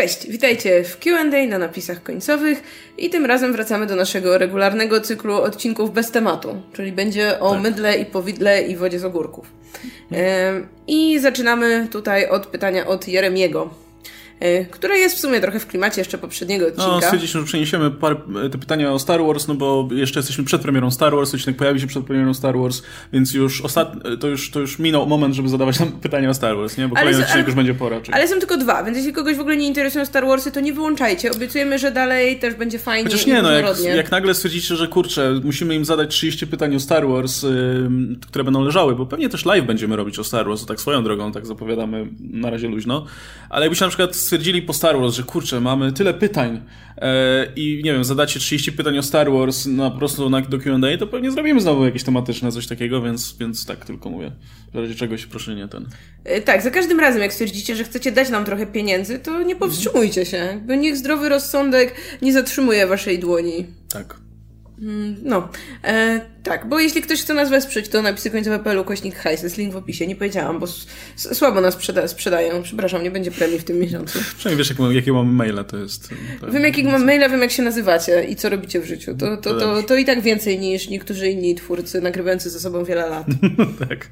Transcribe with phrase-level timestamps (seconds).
[0.00, 2.62] Cześć, witajcie w Q&A na napisach końcowych
[2.98, 7.62] i tym razem wracamy do naszego regularnego cyklu odcinków bez tematu, czyli będzie o tak.
[7.62, 9.52] mydle i powidle i wodzie z ogórków.
[10.86, 13.70] I zaczynamy tutaj od pytania od Jeremiego.
[14.40, 16.92] E, które jest w sumie trochę w klimacie jeszcze poprzedniego no, odcinka.
[16.92, 18.16] No, stwierdziliśmy, że przeniesiemy parę,
[18.52, 21.80] te pytania o Star Wars, no bo jeszcze jesteśmy przed premierą Star Wars, odcinek pojawi
[21.80, 22.82] się przed premierą Star Wars,
[23.12, 23.92] więc już ostat...
[24.20, 26.88] to, już, to już minął moment, żeby zadawać nam pytania o Star Wars, nie?
[26.88, 28.00] Bo ale kolejny odcinek już będzie pora.
[28.12, 30.72] Ale są tylko dwa, więc jeśli kogoś w ogóle nie interesują Star Warsy, to nie
[30.72, 31.30] wyłączajcie.
[31.30, 35.40] Obiecujemy, że dalej też będzie fajnie Chociaż nie, no jak, jak nagle stwierdzicie, że kurczę,
[35.44, 37.50] musimy im zadać 30 pytań o Star Wars, yy,
[38.28, 41.32] które będą leżały, bo pewnie też live będziemy robić o Star Wars, tak swoją drogą,
[41.32, 43.06] tak zapowiadamy na razie luźno,
[43.50, 46.62] ale jakbyście na przykład stwierdzili po Star Wars, że kurczę, mamy tyle pytań
[46.96, 50.58] e, i nie wiem, zadacie 30 pytań o Star Wars na po prostu na, do
[50.58, 54.32] Q&A, to pewnie zrobimy znowu jakieś tematyczne, coś takiego, więc, więc tak tylko mówię.
[54.72, 55.86] W razie czegoś proszę nie ten.
[56.24, 59.56] E, tak, za każdym razem jak stwierdzicie, że chcecie dać nam trochę pieniędzy, to nie
[59.56, 63.66] powstrzymujcie się, bo niech zdrowy rozsądek nie zatrzymuje waszej dłoni.
[63.92, 64.19] Tak.
[64.80, 65.48] Mm, no,
[65.84, 69.72] e, tak, bo jeśli ktoś chce nas wesprzeć, to napisy końcowe.pl kośnik hajs, jest link
[69.72, 70.66] w opisie, nie powiedziałam, bo
[71.16, 74.18] słabo nas sprzeda sprzedają, przepraszam, nie będzie premii w tym miesiącu.
[74.38, 76.08] Przynajmniej wiesz, jak, jakiego mamy maila, to jest...
[76.40, 79.14] To wiem, jakiego mam maila, wiem, jak się nazywacie i co robicie w życiu.
[79.14, 83.08] To, to, to, to i tak więcej niż niektórzy inni twórcy nagrywający ze sobą wiele
[83.08, 83.26] lat.
[83.88, 84.08] tak.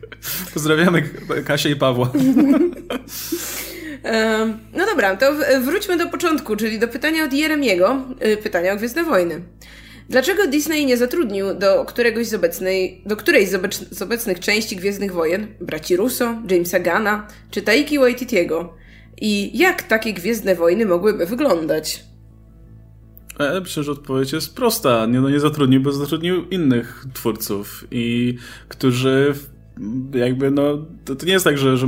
[0.54, 1.02] Pozdrawiamy
[1.44, 2.12] Kasię i Pawła.
[4.72, 5.26] No dobra, to
[5.60, 7.96] wróćmy do początku, czyli do pytania od Jeremiego,
[8.26, 9.40] y, pytania o Gwiezdne Wojny.
[10.08, 13.48] Dlaczego Disney nie zatrudnił do któregoś z obecnej, do którejś
[13.90, 18.74] z, obecnych części Gwiezdnych Wojen braci Russo, Jamesa Gana czy Taiki Waititiego?
[19.20, 22.04] I jak takie Gwiezdne Wojny mogłyby wyglądać?
[23.60, 25.06] Myślę, że odpowiedź jest prosta.
[25.06, 28.36] Nie, no nie zatrudnił, bo zatrudnił innych twórców i
[28.68, 29.34] którzy
[30.14, 30.62] jakby no,
[31.04, 31.86] to, to, nie jest tak, że, że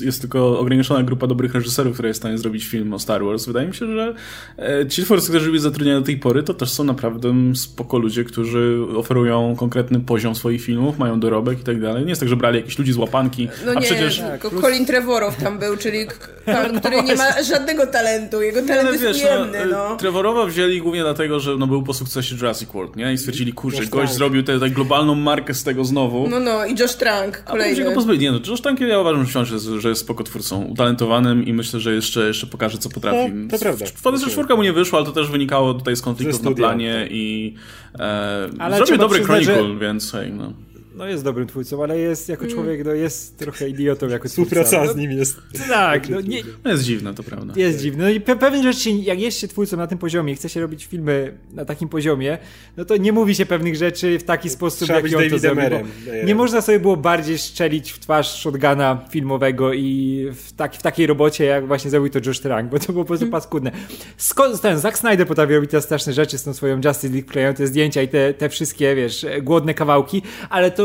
[0.00, 3.46] jest tylko ograniczona grupa dobrych reżyserów, która jest w stanie zrobić film o Star Wars.
[3.46, 4.14] Wydaje mi się, że
[4.58, 8.24] e, ci twórcy, którzy byli zatrudniani do tej pory, to też są naprawdę spoko ludzie,
[8.24, 12.02] którzy oferują konkretny poziom swoich filmów, mają dorobek i tak dalej.
[12.02, 14.18] Nie jest tak, że brali jakieś ludzi z łapanki, no a nie, przecież...
[14.18, 14.62] Tak, plus...
[14.62, 16.06] Colin Trevorow tam był, czyli
[16.46, 19.88] pan, no który nie ma żadnego talentu, jego talent no, jest wiesz, ujemny, no.
[19.88, 19.96] no.
[19.96, 23.12] Trevorowa wzięli głównie dlatego, że no, był po sukcesie Jurassic World, nie?
[23.12, 26.28] I stwierdzili, kurczę, gość zrobił tę globalną markę z tego znowu.
[26.28, 27.82] No, no, i Josh Trank Tank kolejny.
[27.82, 28.18] A go pozbyli.
[28.18, 31.52] Nie no, Josh Tank ja uważam, że wciąż jest, że jest spoko twórcą, utalentowanym i
[31.52, 33.32] myślę, że jeszcze, jeszcze pokaże, co potrafi.
[33.50, 33.86] To, to prawda.
[33.96, 37.54] Fantasy czwórka mu nie wyszło, ale to też wynikało tutaj z konfliktów na planie i
[37.98, 39.78] e, ale zrobił dobry Chronicle, że...
[39.78, 40.52] więc hej, no
[40.94, 42.54] no jest dobrym twórcą, ale jest jako mm.
[42.54, 45.36] człowiek, no jest trochę idiotą jako Współpraca z nim jest.
[45.68, 47.54] Tak, no, nie, no jest dziwne, to prawda.
[47.56, 48.04] Jest dziwne.
[48.04, 50.60] No i pe pewne rzeczy, jak jest się twórcą na tym poziomie i chce się
[50.60, 52.38] robić filmy na takim poziomie,
[52.76, 55.62] no to nie mówi się pewnych rzeczy w taki sposób, Trzeba jak on to zrobił.
[56.24, 61.06] Nie można sobie było bardziej strzelić w twarz shotguna filmowego i w, tak, w takiej
[61.06, 63.32] robocie, jak właśnie zrobił to Josh Trank, bo to było po prostu mm.
[63.32, 63.72] paskudne.
[64.16, 67.54] Skąd ten Zack Snyder potrafi robić te straszne rzeczy z tą swoją Justice League, kleją
[67.54, 70.81] te zdjęcia i te, te wszystkie, wiesz, głodne kawałki, ale to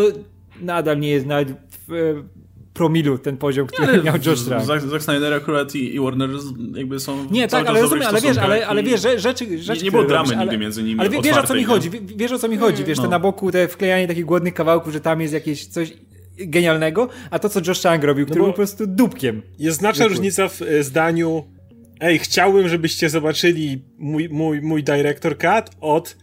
[0.62, 1.50] nadal nie jest nawet
[1.88, 2.38] w e,
[2.74, 4.66] promilu ten poziom, który ale miał Josh Trank.
[4.66, 6.30] Zack, Zack Snyder akurat i, i, Warner
[6.75, 9.91] jakby są Nie, tak, ale rozumiem, ale wiesz, ale, ale wiesz, rzeczy, rzeczy nie, nie
[9.91, 12.47] było dramy robisz, nigdy między nimi Ale wiesz o co mi chodzi, wiesz o co
[12.47, 13.03] mi chodzi, wiesz, no.
[13.03, 15.94] to na boku te wklejanie takich głodnych kawałków, że tam jest jakieś coś
[16.38, 19.41] genialnego, a to co Josh Trank robił, no który był po prostu dupkiem.
[19.59, 21.44] Jest znaczna różnica w e, zdaniu
[22.00, 26.18] ej, chciałbym, żebyście zobaczyli mój, mój, mój director cut od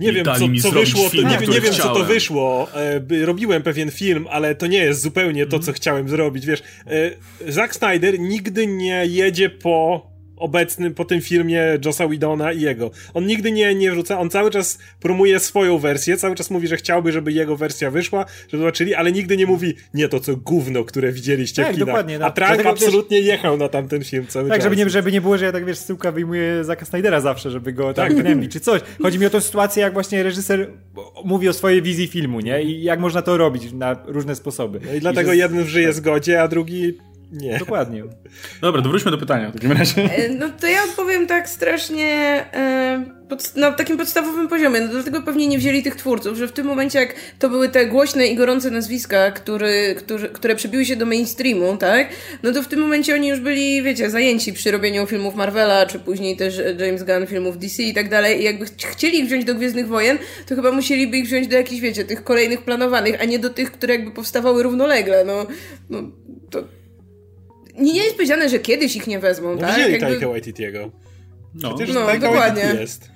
[0.00, 2.68] nie wiem, co, co wyszło, film, nie, nie wiem, co to wyszło.
[2.74, 5.74] E, robiłem pewien film, ale to nie jest zupełnie to, co mhm.
[5.74, 6.46] chciałem zrobić.
[6.46, 10.06] Wiesz, e, Zack Snyder nigdy nie jedzie po
[10.36, 12.90] obecnym po tym filmie Josa Widona i jego.
[13.14, 16.76] On nigdy nie, nie wrzuca, on cały czas promuje swoją wersję, cały czas mówi, że
[16.76, 20.84] chciałby, żeby jego wersja wyszła, żeby zobaczyli, ale nigdy nie mówi, nie to co gówno,
[20.84, 21.86] które widzieliście tak, w kinach.
[21.86, 22.26] Dokładnie, no.
[22.26, 24.64] A Trank absolutnie wiesz, jechał na tamten film cały tak, czas.
[24.64, 27.72] Żeby nie, żeby nie było, że ja tak wiesz, syłka wyjmuję Zaka Snydera zawsze, żeby
[27.72, 28.80] go tak gnębić, czy coś.
[29.02, 30.70] Chodzi mi o tę sytuację, jak właśnie reżyser
[31.24, 32.62] mówi o swojej wizji filmu, nie?
[32.62, 34.80] I jak można to robić na różne sposoby.
[34.86, 35.42] No i dlatego I że...
[35.42, 36.98] jeden żyje zgodzie, a drugi
[37.34, 37.58] nie.
[37.58, 38.02] Dokładnie.
[38.60, 40.02] Dobra, to wróćmy do pytania w takim razie.
[40.02, 42.06] E, no to ja odpowiem tak strasznie
[42.54, 44.80] e, pod, na takim podstawowym poziomie.
[44.80, 47.86] No dlatego pewnie nie wzięli tych twórców, że w tym momencie jak to były te
[47.86, 52.08] głośne i gorące nazwiska, który, który, które przebiły się do mainstreamu, tak?
[52.42, 55.98] No to w tym momencie oni już byli, wiecie, zajęci przy robieniu filmów Marvela, czy
[55.98, 58.40] później też James Gunn filmów DC i tak dalej.
[58.40, 61.80] I jakby chcieli ich wziąć do Gwiezdnych Wojen, to chyba musieliby ich wziąć do jakichś,
[61.80, 65.24] wiecie, tych kolejnych planowanych, a nie do tych, które jakby powstawały równolegle.
[65.24, 65.46] No,
[65.90, 66.02] no
[66.50, 66.64] to
[67.78, 69.74] nie, nie jest powiedziane, że kiedyś ich nie wezmą, no, tak?
[69.74, 70.06] Wzięli Jakby...
[70.06, 70.90] Taika Waititiego.
[71.54, 72.76] No, no dokładnie.
[72.80, 73.10] jest.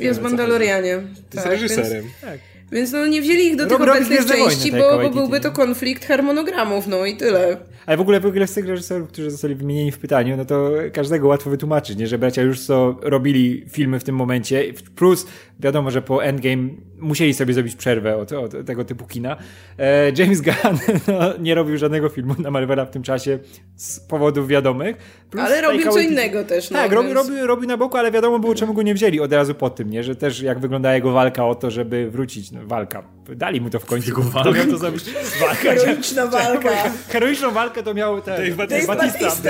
[0.00, 1.02] Jest w Mandalorianie.
[1.30, 2.04] Tak, jest reżyserem.
[2.20, 2.38] tak.
[2.72, 6.86] Więc no nie wzięli ich do tych obecnych części, bo, bo byłby to konflikt harmonogramów,
[6.86, 7.56] no i tyle.
[7.86, 10.70] Ale w ogóle, w ogóle z tych reżyserów, którzy zostali wymienieni w pytaniu, no to
[10.92, 12.06] każdego łatwo wytłumaczyć, nie?
[12.06, 14.64] Że bracia już co robili filmy w tym momencie,
[14.96, 15.26] plus
[15.60, 16.68] wiadomo, że po Endgame
[16.98, 19.36] musieli sobie zrobić przerwę od, od tego typu kina.
[19.78, 20.78] E, James Gunn
[21.08, 23.38] no, nie robił żadnego filmu na Marvela w tym czasie
[23.76, 24.96] z powodów wiadomych.
[25.38, 26.70] ale robił co innego też.
[26.70, 29.32] No, tak, robił, robił, robił na boku, ale wiadomo było, czemu go nie wzięli od
[29.32, 30.02] razu po tym, nie?
[30.04, 32.52] Że też jak wygląda jego walka o to, żeby wrócić.
[32.52, 33.02] No, walka.
[33.28, 34.08] Dali mu to w końcu.
[34.08, 34.64] Jego walka?
[34.70, 35.04] To zrobić.
[35.40, 35.56] Walka.
[35.56, 36.70] Heroiczna walka.
[37.08, 39.46] Heroiczną walkę to miał ten, Dave, Dave Batista.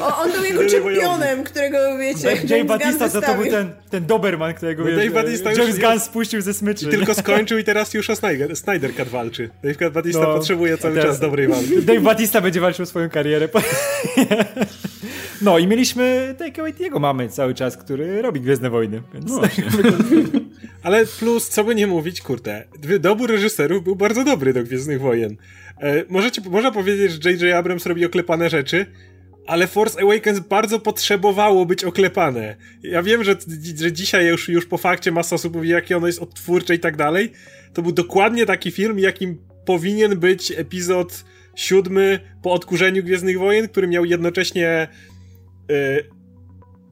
[0.00, 2.36] o, on był jego czempionem, którego wiecie.
[2.44, 6.40] Dave Batista to, to był ten, ten Doberman, którego no, Dave Batista James Gunn spuścił
[6.40, 6.86] ze smyczy.
[6.86, 9.50] I tylko skończył i teraz już o Snyder, Snyder Cut walczy.
[9.62, 11.82] Dave Batista no, potrzebuje cały teraz, czas dobrej walki.
[11.82, 13.48] Dave Batista będzie walczył swoją karierę.
[15.42, 19.02] No i mieliśmy Waititiego mamy cały czas, który robi Gwiezdne Wojny.
[19.14, 19.40] Więc no
[20.82, 22.64] Ale plus, co by nie mówić, kurde,
[23.00, 25.36] dobór reżyserów był bardzo dobry do Gwiezdnych Wojen.
[25.80, 27.54] E, możecie, można powiedzieć, że J.J.
[27.54, 28.86] Abrams robi oklepane rzeczy,
[29.46, 32.56] ale Force Awakens bardzo potrzebowało być oklepane.
[32.82, 33.36] Ja wiem, że,
[33.76, 36.96] że dzisiaj już, już po fakcie masa osób mówi, jakie ono jest odtwórcze i tak
[36.96, 37.32] dalej.
[37.72, 41.24] To był dokładnie taki film, jakim powinien być epizod
[41.54, 44.88] siódmy po odkurzeniu Gwiezdnych Wojen, który miał jednocześnie
[45.70, 46.04] Y,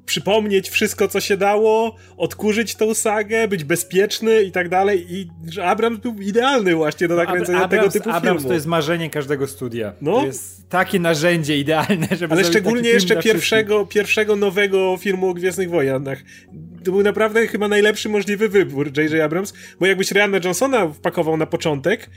[0.08, 5.06] przypomnieć wszystko, co się dało, odkurzyć tą sagę, być bezpieczny i tak dalej.
[5.08, 8.48] I że Abrams był idealny właśnie do nakręcenia Abrams, tego typu Abrams filmu.
[8.48, 9.92] to jest marzenie każdego studia.
[10.00, 10.20] No?
[10.20, 15.70] To jest takie narzędzie idealne, żeby Ale szczególnie jeszcze pierwszego, pierwszego nowego filmu o Gwiezdnych
[15.70, 16.18] Wojnach.
[16.84, 19.20] To był naprawdę chyba najlepszy możliwy wybór J.J.
[19.20, 22.10] Abrams, bo jakbyś Rihanna Johnsona wpakował na początek,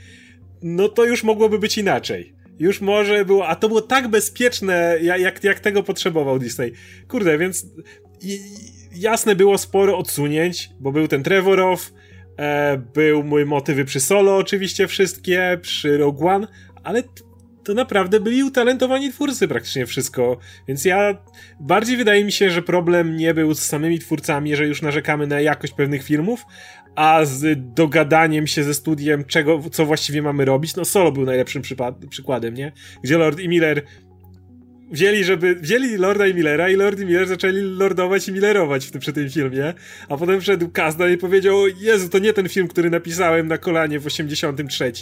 [0.62, 5.44] no to już mogłoby być inaczej już może było, a to było tak bezpieczne, jak,
[5.44, 6.72] jak tego potrzebował Disney.
[7.08, 7.66] Kurde, więc
[8.94, 11.92] jasne było sporo odsunięć, bo był ten Trevorow,
[12.38, 16.46] e, był mój motywy przy Solo oczywiście wszystkie, przy Rogue One,
[16.82, 17.02] ale
[17.64, 20.38] to naprawdę byli utalentowani twórcy praktycznie wszystko.
[20.68, 21.18] Więc ja
[21.60, 25.40] bardziej wydaje mi się, że problem nie był z samymi twórcami, że już narzekamy na
[25.40, 26.44] jakość pewnych filmów,
[26.94, 30.76] a z dogadaniem się ze studiem, czego, co właściwie mamy robić.
[30.76, 31.62] No Solo był najlepszym
[32.08, 32.72] przykładem, nie?
[33.02, 33.82] Gdzie Lord i Miller
[34.92, 38.90] wzięli, żeby, wzięli Lorda i Millera i Lord i Miller zaczęli lordować i millerować w
[38.90, 39.74] tym, przy tym filmie,
[40.08, 44.00] a potem wszedł Kazdan i powiedział, Jezu, to nie ten film, który napisałem na kolanie
[44.00, 44.92] w 83.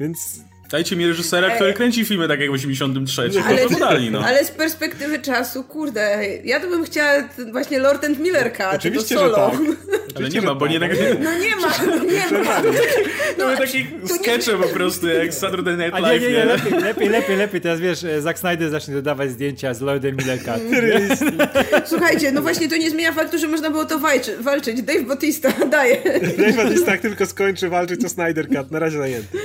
[0.00, 3.30] Więc Dajcie mi reżysera, który kręci filmy tak jak w 83.
[3.46, 4.20] Ale, to podali, no.
[4.24, 9.14] ale z perspektywy czasu, kurde, ja to bym chciała właśnie Lord and Miller Cut, Oczywiście,
[9.14, 9.50] to solo.
[9.50, 9.98] Że tak.
[10.18, 10.90] Ale nie ma, bo nie tak...
[11.20, 12.62] No nie ma, no nie ma.
[13.38, 16.22] No, były takie skecze po prostu, jak Saturday Night Live.
[16.22, 17.60] Nie, nie, nie, lepiej, lepiej, lepiej, lepiej.
[17.60, 20.62] Teraz wiesz, Zack Snyder zacznie dodawać zdjęcia z Lordem Miller Cut.
[21.90, 24.82] Słuchajcie, no właśnie to nie zmienia faktu, że można było to walczy, walczyć.
[24.82, 26.02] Dave Bautista daje.
[26.38, 28.70] Dave Bautista jak tylko skończy walczyć, to Snyder Cut.
[28.70, 29.38] Na razie zajęty.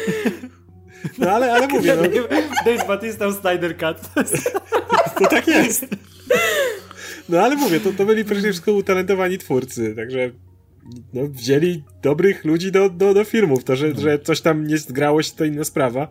[1.17, 2.03] No ale, ale mówię, no.
[2.65, 3.97] Dave Batista Snyder Cut.
[5.19, 5.85] To tak jest.
[7.29, 10.31] No ale mówię, to, to byli przede wszystkim utalentowani twórcy, także
[11.13, 13.63] no, wzięli dobrych ludzi do, do, do filmów.
[13.63, 16.07] To, że, że coś tam nie zgrało się, to inna sprawa,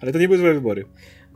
[0.00, 0.84] ale to nie były złe wybory.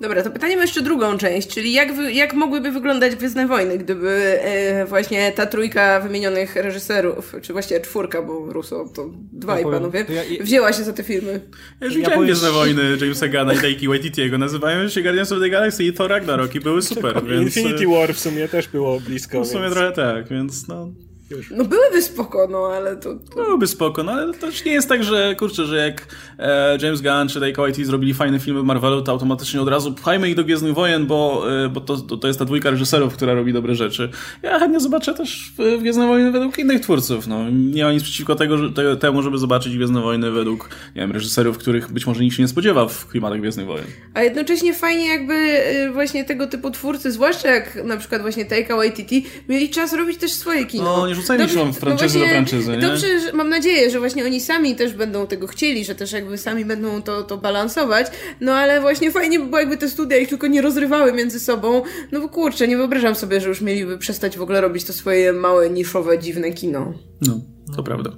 [0.00, 3.78] Dobra, to pytanie ma jeszcze drugą część, czyli jak, wy, jak mogłyby wyglądać Gwiezdne Wojny,
[3.78, 9.70] gdyby e, właśnie ta trójka wymienionych reżyserów, czy właściwie czwórka, bo Russo to dwaj ja
[9.70, 11.40] panowie, ja, ja, wzięła się za te filmy.
[11.80, 15.50] Ja już widziałem Gwiezdne Wojny Jamesa Gana i Taiki Waititiego, nazywają się Guardians of the
[15.50, 17.56] Galaxy i Thor Ragnarok i były super, więc...
[17.56, 19.44] Infinity War w sumie też było blisko.
[19.44, 19.74] W sumie więc...
[19.74, 20.88] trochę tak, więc no...
[21.30, 21.50] Już.
[21.50, 23.14] No byłyby spoko, no ale to...
[23.14, 23.34] to...
[23.34, 26.06] Byłyby spoko, no ale to też nie jest tak, że kurczę, że jak
[26.38, 29.92] e, James Gunn czy Taika Waititi zrobili fajne filmy w Marvelu, to automatycznie od razu
[29.92, 33.14] pchajmy ich do Gwiezdnych Wojen, bo, e, bo to, to, to, jest ta dwójka reżyserów,
[33.14, 34.10] która robi dobre rzeczy.
[34.42, 37.50] Ja chętnie zobaczę też Gwiezdne Wojny według innych twórców, no.
[37.50, 41.12] Nie ma nic przeciwko tego, że, te, temu, żeby zobaczyć Gwiezdne Wojny według, nie wiem,
[41.12, 43.86] reżyserów, których być może nikt się nie spodziewa w klimatach Gwiezdnych Wojen.
[44.14, 48.76] A jednocześnie fajnie jakby y, właśnie tego typu twórcy, zwłaszcza jak na przykład właśnie Taika
[48.76, 50.84] Waititi, mieli czas robić też swoje kino.
[50.84, 52.78] No, nie rzucajmy się w franczyzy no do franczyzy, nie?
[52.78, 56.64] Dobrze, mam nadzieję, że właśnie oni sami też będą tego chcieli, że też jakby sami
[56.64, 58.06] będą to, to balansować,
[58.40, 61.82] no ale właśnie fajnie by było, jakby te studia ich tylko nie rozrywały między sobą,
[62.12, 65.32] no bo kurczę, nie wyobrażam sobie, że już mieliby przestać w ogóle robić to swoje
[65.32, 66.92] małe, niszowe, dziwne kino.
[67.20, 67.40] No,
[67.76, 68.10] to prawda.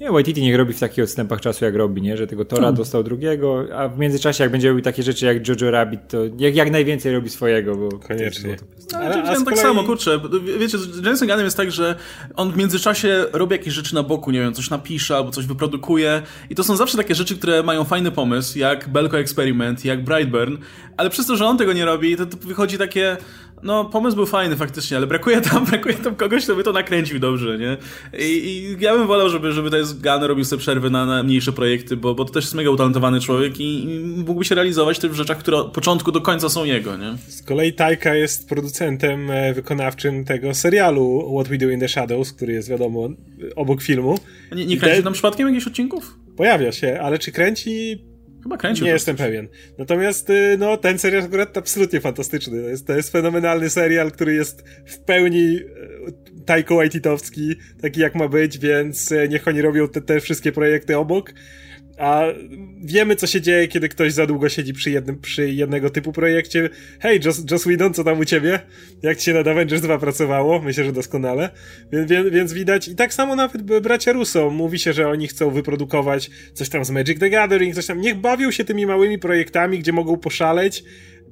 [0.00, 2.16] Nie, Waititi niech robi w takich odstępach czasu, jak robi, nie?
[2.16, 2.76] Że tego Tora hmm.
[2.76, 6.56] dostał drugiego, a w międzyczasie, jak będzie robił takie rzeczy jak Jojo Rabbit, to jak,
[6.56, 7.98] jak najwięcej robi swojego, bo...
[7.98, 8.56] Koniecznie.
[8.92, 9.60] No, ale, a tak kolei...
[9.60, 10.20] samo, kurczę,
[10.58, 11.94] wiecie, z Jensen Gunnem jest tak, że
[12.36, 16.22] on w międzyczasie robi jakieś rzeczy na boku, nie wiem, coś napisze albo coś wyprodukuje
[16.50, 20.56] i to są zawsze takie rzeczy, które mają fajny pomysł, jak Belko Experiment, jak Brightburn,
[20.96, 23.16] ale przez to, że on tego nie robi, to, to wychodzi takie
[23.62, 27.18] no pomysł był fajny faktycznie, ale brakuje tam, brakuje tam kogoś, kto by to nakręcił
[27.18, 27.76] dobrze, nie?
[28.18, 31.22] I, i ja bym wolał, żeby, żeby to jest Gunn robił sobie przerwy na, na
[31.22, 34.98] mniejsze projekty, bo, bo to też jest mega utalentowany człowiek i, i mógłby się realizować
[34.98, 37.14] w rzeczach, które od początku do końca są jego, nie?
[37.28, 42.32] Z kolei Tajka jest producentem e, wykonawczym tego serialu What We Do in the Shadows,
[42.32, 43.08] który jest wiadomo
[43.56, 44.18] obok filmu.
[44.52, 46.18] Nie, nie kręci tam przypadkiem jakichś odcinków?
[46.36, 47.98] Pojawia się, ale czy kręci
[48.42, 48.86] Chyba kręcił.
[48.86, 49.48] Nie jestem pewien.
[49.78, 52.62] Natomiast y, no, ten serial akurat absolutnie fantastyczny.
[52.62, 58.14] To jest, to jest fenomenalny serial, który jest w pełni y, Taiko Waititowski, taki jak
[58.14, 61.32] ma być, więc y, niech oni robią te, te wszystkie projekty obok
[61.98, 62.24] a
[62.84, 66.70] wiemy, co się dzieje, kiedy ktoś za długo siedzi przy, jednym, przy jednego typu projekcie.
[67.00, 68.60] Hej, Joss, Joss Whedon, co tam u ciebie?
[69.02, 70.62] Jak ci się nad Avengers 2 pracowało?
[70.62, 71.50] Myślę, że doskonale.
[71.92, 76.30] Więc, więc, widać, i tak samo nawet bracia Russo, mówi się, że oni chcą wyprodukować
[76.54, 78.00] coś tam z Magic the Gathering, coś tam.
[78.00, 80.84] Niech bawią się tymi małymi projektami, gdzie mogą poszaleć,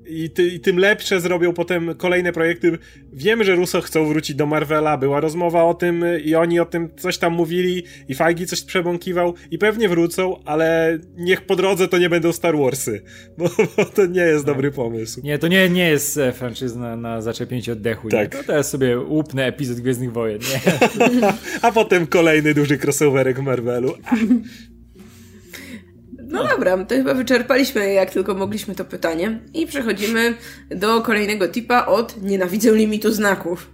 [0.09, 2.79] i, ty, i, tym lepsze zrobią potem kolejne projekty.
[3.13, 6.89] Wiemy, że Russo chcą wrócić do Marvela, była rozmowa o tym i oni o tym
[6.97, 11.99] coś tam mówili i Feige coś przebąkiwał i pewnie wrócą, ale niech po drodze to
[11.99, 13.03] nie będą Star Warsy,
[13.39, 15.21] bo, bo to nie jest dobry pomysł.
[15.25, 18.09] Nie, to nie, nie jest e, franczyzna na zaczepięcie oddechu.
[18.09, 18.35] Tak.
[18.35, 18.41] Nie?
[18.41, 20.41] To teraz sobie łupnę epizod Gwiezdnych Wojen.
[20.41, 20.73] Nie.
[21.63, 23.95] A potem kolejny duży crossoverek w Marvelu.
[26.29, 30.35] No, dobra, to chyba wyczerpaliśmy jak tylko mogliśmy to pytanie i przechodzimy
[30.71, 33.71] do kolejnego tipa od nienawidzę limitu znaków.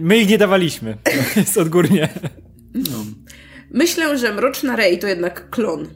[0.00, 0.96] My ich nie dawaliśmy,
[1.36, 2.08] jest odgórnie.
[2.74, 3.04] No.
[3.70, 5.86] Myślę, że Mroczna Rey to jednak klon.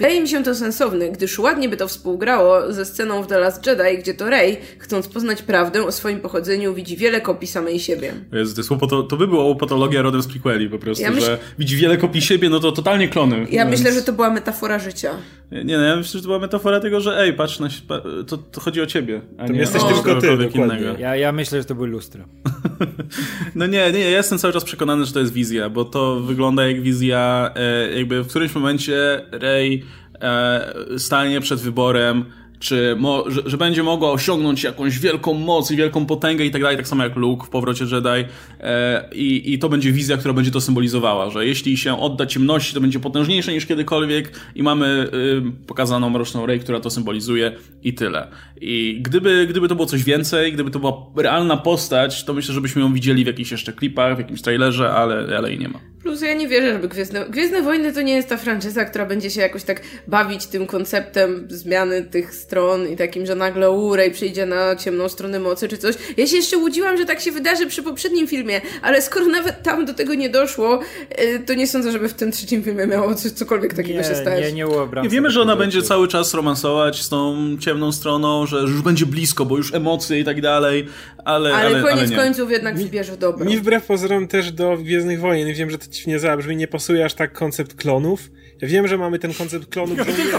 [0.00, 3.66] Wydaje mi się to sensowne, gdyż ładnie by to współgrało ze sceną w The Last
[3.66, 8.12] Jedi, gdzie to Rey, chcąc poznać prawdę o swoim pochodzeniu, widzi wiele kopii samej siebie.
[8.32, 11.26] Jezu, to, jest łopoto, to by była łopatologia rodem z prequeli po prostu, ja myśl...
[11.26, 13.46] że widzi wiele kopii siebie, no to totalnie klony.
[13.50, 13.78] Ja więc...
[13.78, 15.14] myślę, że to była metafora życia.
[15.52, 17.68] Nie, nie, no, ja myślę, że to była metafora tego, że ej, patrz, na,
[18.26, 20.98] to, to chodzi o ciebie, a to nie jesteś o tylko ty, innego.
[20.98, 22.24] Ja, ja myślę, że to były lustra.
[23.54, 26.66] no nie, nie, ja jestem cały czas przekonany, że to jest wizja, bo to wygląda
[26.66, 29.84] jak wizja, e, jakby w którymś momencie Rey
[30.98, 32.24] stanie przed wyborem,
[32.60, 36.76] czy że, że, będzie mogła osiągnąć jakąś wielką moc i wielką potęgę i tak dalej,
[36.76, 38.28] tak samo jak Luke w Powrocie Jedi
[38.60, 42.74] e, i, i to będzie wizja, która będzie to symbolizowała, że jeśli się odda ciemności,
[42.74, 47.52] to będzie potężniejsze niż kiedykolwiek i mamy y, pokazaną Mroczną Rey, która to symbolizuje
[47.82, 48.28] i tyle.
[48.60, 52.82] I gdyby, gdyby to było coś więcej, gdyby to była realna postać, to myślę, żebyśmy
[52.82, 55.80] ją widzieli w jakichś jeszcze klipach, w jakimś trailerze, ale, ale jej nie ma.
[56.02, 57.26] Plus ja nie wierzę, żeby Gwiezdne...
[57.30, 61.46] Gwiezdne Wojny to nie jest ta franczyza, która będzie się jakoś tak bawić tym konceptem
[61.48, 65.94] zmiany tych stron i takim, że nagle Urej przyjdzie na ciemną stronę mocy czy coś.
[66.16, 69.84] Ja się jeszcze łudziłam, że tak się wydarzy przy poprzednim filmie, ale skoro nawet tam
[69.84, 70.80] do tego nie doszło,
[71.20, 74.14] y, to nie sądzę, żeby w tym trzecim filmie miało coś, cokolwiek takiego nie, się
[74.14, 74.40] stać.
[74.44, 74.64] Nie, nie,
[75.02, 79.06] nie wiemy, że ona będzie cały czas romansować z tą ciemną stroną, że już będzie
[79.06, 80.86] blisko, bo już emocje i tak dalej,
[81.24, 83.44] ale Ale, ale koniec ale końców jednak mi, wybierze dobro.
[83.44, 87.04] Mi wbrew pozorom też do Gwiezdnych Wojen, wiem, że to ci nie zabrzmi, nie pasuje
[87.04, 88.30] aż tak koncept klonów.
[88.62, 90.38] Ja wiem, że mamy ten koncept klonów żołnierzy.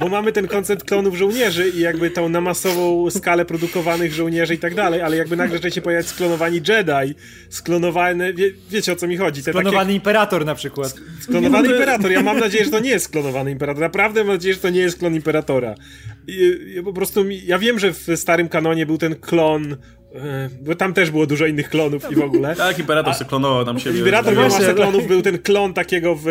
[0.00, 4.58] Bo mamy ten koncept klonów żołnierzy i jakby tą na masową skalę produkowanych żołnierzy i
[4.58, 7.14] tak dalej, ale jakby nagle zaczęli się pojawiać sklonowani Jedi,
[7.48, 9.42] sklonowany, wie, wiecie o co mi chodzi.
[9.42, 9.94] Te sklonowany takie...
[9.94, 10.94] imperator na przykład.
[11.20, 12.10] Sklonowany imperator.
[12.10, 13.80] Ja mam nadzieję, że to nie jest sklonowany imperator.
[13.80, 15.74] Naprawdę mam nadzieję, że to nie jest klon imperatora.
[16.26, 19.76] I, ja po prostu, ja wiem, że w starym kanonie był ten klon
[20.62, 22.54] bo tam też było dużo innych klonów i w ogóle.
[22.64, 23.98] Tak, Imperator się klonował tam siebie.
[23.98, 26.26] Imperator miał masę klonów, był ten klon takiego w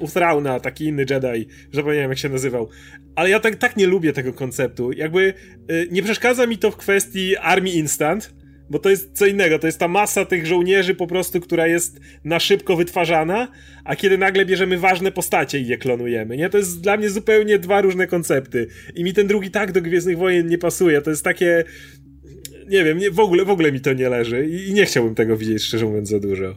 [0.00, 2.68] Uthrauna, taki inny Jedi, że zapomniałem jak się nazywał.
[3.16, 4.92] Ale ja tak, tak nie lubię tego konceptu.
[4.92, 5.34] Jakby
[5.68, 8.34] e, nie przeszkadza mi to w kwestii armii instant,
[8.70, 12.00] bo to jest co innego, to jest ta masa tych żołnierzy po prostu, która jest
[12.24, 13.48] na szybko wytwarzana,
[13.84, 16.50] a kiedy nagle bierzemy ważne postacie i je klonujemy, nie?
[16.50, 18.66] To jest dla mnie zupełnie dwa różne koncepty.
[18.94, 21.02] I mi ten drugi tak do Gwiezdnych Wojen nie pasuje.
[21.02, 21.64] To jest takie
[22.68, 25.14] nie wiem, nie, w, ogóle, w ogóle mi to nie leży i, i nie chciałbym
[25.14, 26.54] tego widzieć, szczerze mówiąc, za dużo.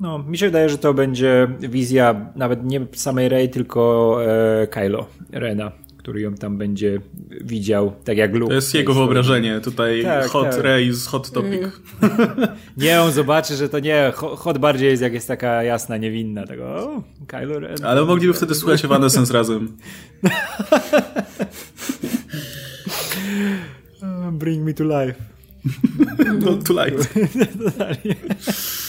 [0.00, 4.16] No, mi się wydaje, że to będzie wizja nawet nie samej Rey, tylko
[4.62, 7.00] e, Kylo Rena, który ją tam będzie
[7.40, 8.48] widział, tak jak Luke.
[8.48, 10.60] To jest jego wyobrażenie, tutaj tak, hot tak.
[10.60, 11.62] Rey z hot topic.
[12.02, 12.16] Mm.
[12.76, 16.64] nie, on zobaczy, że to nie, hot bardziej jest jak jest taka jasna, niewinna, tego
[16.64, 17.84] o, Kylo Ren.
[17.84, 19.76] Ale mogliby wtedy słuchać Evanescence razem.
[24.02, 25.18] Ah, bring me to life.
[26.18, 28.80] No, to life.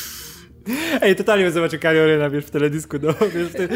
[1.01, 3.68] Ej, totalnie bym zobaczył Kaliorena, wiesz, w teledysku, no, wiesz, w, tym,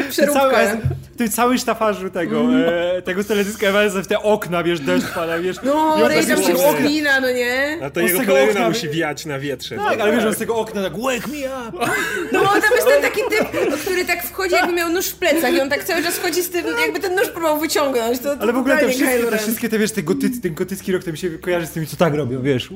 [1.12, 2.64] w, tym całym sztafarzu tego, mm.
[2.98, 5.56] e, tego teledysku, Ewanesa w te okna, wiesz, deszcz pada, wiesz.
[5.62, 7.78] No, Rej tam się oknina, no nie?
[7.82, 9.76] A to on jego peleryna musi wiać na wietrze.
[9.76, 11.86] Tak, ale wiesz, on z tego okna tak, wake me up!
[12.32, 15.60] No, tam jest ten taki typ, który tak wchodzi, jakby miał nóż w plecach i
[15.60, 18.18] on tak cały czas chodzi z tym, jakby ten nóż próbował wyciągnąć.
[18.18, 20.92] To, to ale w ogóle te wszystkie, te wszystkie te, wiesz, te gotycy, ten gotycki
[20.92, 22.68] rok, to mi się kojarzy z tymi, co tak robią, wiesz.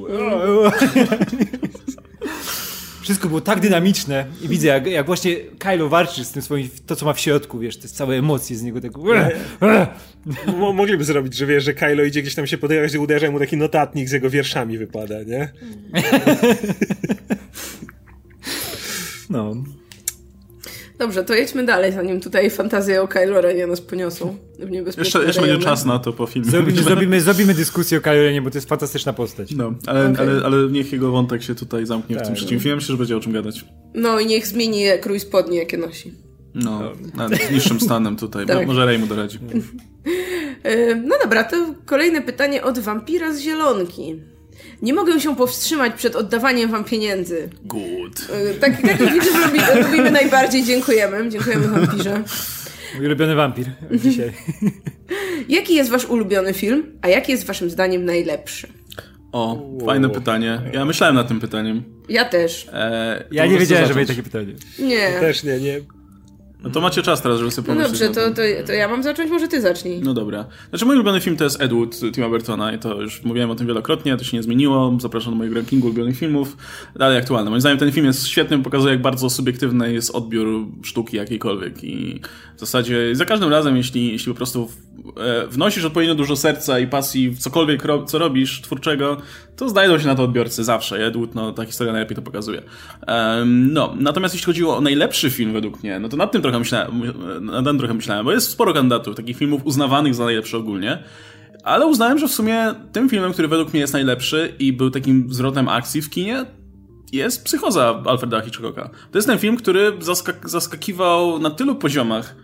[3.11, 6.97] Wszystko było tak dynamiczne i widzę, jak, jak właśnie Kylo warczy z tym swoim, to
[6.97, 8.93] co ma w środku, wiesz, te całe emocje z niego, tak...
[10.75, 13.57] Mogliby zrobić, że wiesz, że Kylo idzie gdzieś tam się podejrzeć i uderza mu taki
[13.57, 15.53] notatnik z jego wierszami wypada, nie?
[19.31, 19.55] No.
[21.01, 25.41] Dobrze, to jedźmy dalej, zanim tutaj fantazje o Kylo Renie nas poniosą w Jeszcze, jeszcze
[25.41, 26.51] będzie czas na to po filmie.
[26.51, 29.53] Zrobimy, zrobimy, zrobimy dyskusję o Kylo Renie, bo to jest fantastyczna postać.
[29.53, 30.27] No, ale, okay.
[30.29, 32.63] ale, ale niech jego wątek się tutaj zamknie tak, w tym trzecim no.
[32.63, 32.77] filmie.
[32.77, 33.65] Myślę, że będzie o czym gadać.
[33.95, 36.13] No i niech zmieni krój spodnie, jakie nosi.
[36.55, 38.47] No, nawet z niższym stanem tutaj.
[38.47, 38.67] tak.
[38.67, 39.39] Może Ray mu doradzi.
[41.09, 44.21] no dobra, to kolejne pytanie od wampira z Zielonki.
[44.83, 47.51] Nie mogę się powstrzymać przed oddawaniem wam pieniędzy.
[47.65, 48.27] Good.
[48.33, 50.65] E, taki, taki widzów lubi, lubimy najbardziej.
[50.65, 51.31] Dziękujemy.
[51.31, 52.23] Dziękujemy wampirze.
[52.97, 54.33] Mój ulubiony wampir dzisiaj.
[55.49, 58.69] Jaki jest wasz ulubiony film, a jaki jest waszym zdaniem najlepszy?
[59.33, 59.87] O, wow.
[59.87, 60.61] fajne pytanie.
[60.73, 61.83] Ja myślałem nad tym pytaniem.
[62.09, 62.69] Ja też.
[62.73, 64.55] E, ja nie wiedziałem, że będzie takie pytanie.
[64.79, 64.95] Nie.
[64.95, 65.81] Ja też nie, nie.
[66.65, 68.01] No to macie czas teraz, żeby sobie pomyśleć.
[68.01, 70.01] No dobrze, to, to, to, ja mam zacząć, może ty zacznij.
[70.01, 70.45] No dobra.
[70.71, 73.55] Znaczy mój ulubiony film to jest Ed Wood Tima Burtona i to już mówiłem o
[73.55, 74.97] tym wielokrotnie, to się nie zmieniło.
[75.01, 76.57] Zapraszam do mojego rankingu ulubionych filmów.
[76.97, 77.51] Dalej aktualny.
[77.51, 82.21] Moim zdaniem ten film jest świetny, pokazuje jak bardzo subiektywny jest odbiór sztuki jakiejkolwiek i
[82.57, 84.71] w zasadzie za każdym razem, jeśli, jeśli po prostu
[85.17, 89.17] e, wnosisz odpowiednio dużo serca i pasji w cokolwiek co robisz twórczego,
[89.57, 91.07] to znajdą się na to odbiorcy zawsze.
[91.07, 92.63] Ed Wood, no ta historia najlepiej to pokazuje.
[93.09, 96.59] Um, no, natomiast jeśli chodziło o najlepszy film według mnie, no to nad tym trochę
[96.59, 97.03] myślałem,
[97.41, 101.03] nad tym trochę myślałem, bo jest sporo kandydatów, takich filmów uznawanych za najlepsze ogólnie.
[101.65, 105.33] Ale uznałem, że w sumie tym filmem, który według mnie jest najlepszy i był takim
[105.33, 106.47] zwrotem akcji w kinie,
[107.13, 108.91] jest Psychoza Alfreda Hitchcocka.
[109.11, 112.37] To jest ten film, który zaskak zaskakiwał na tylu poziomach,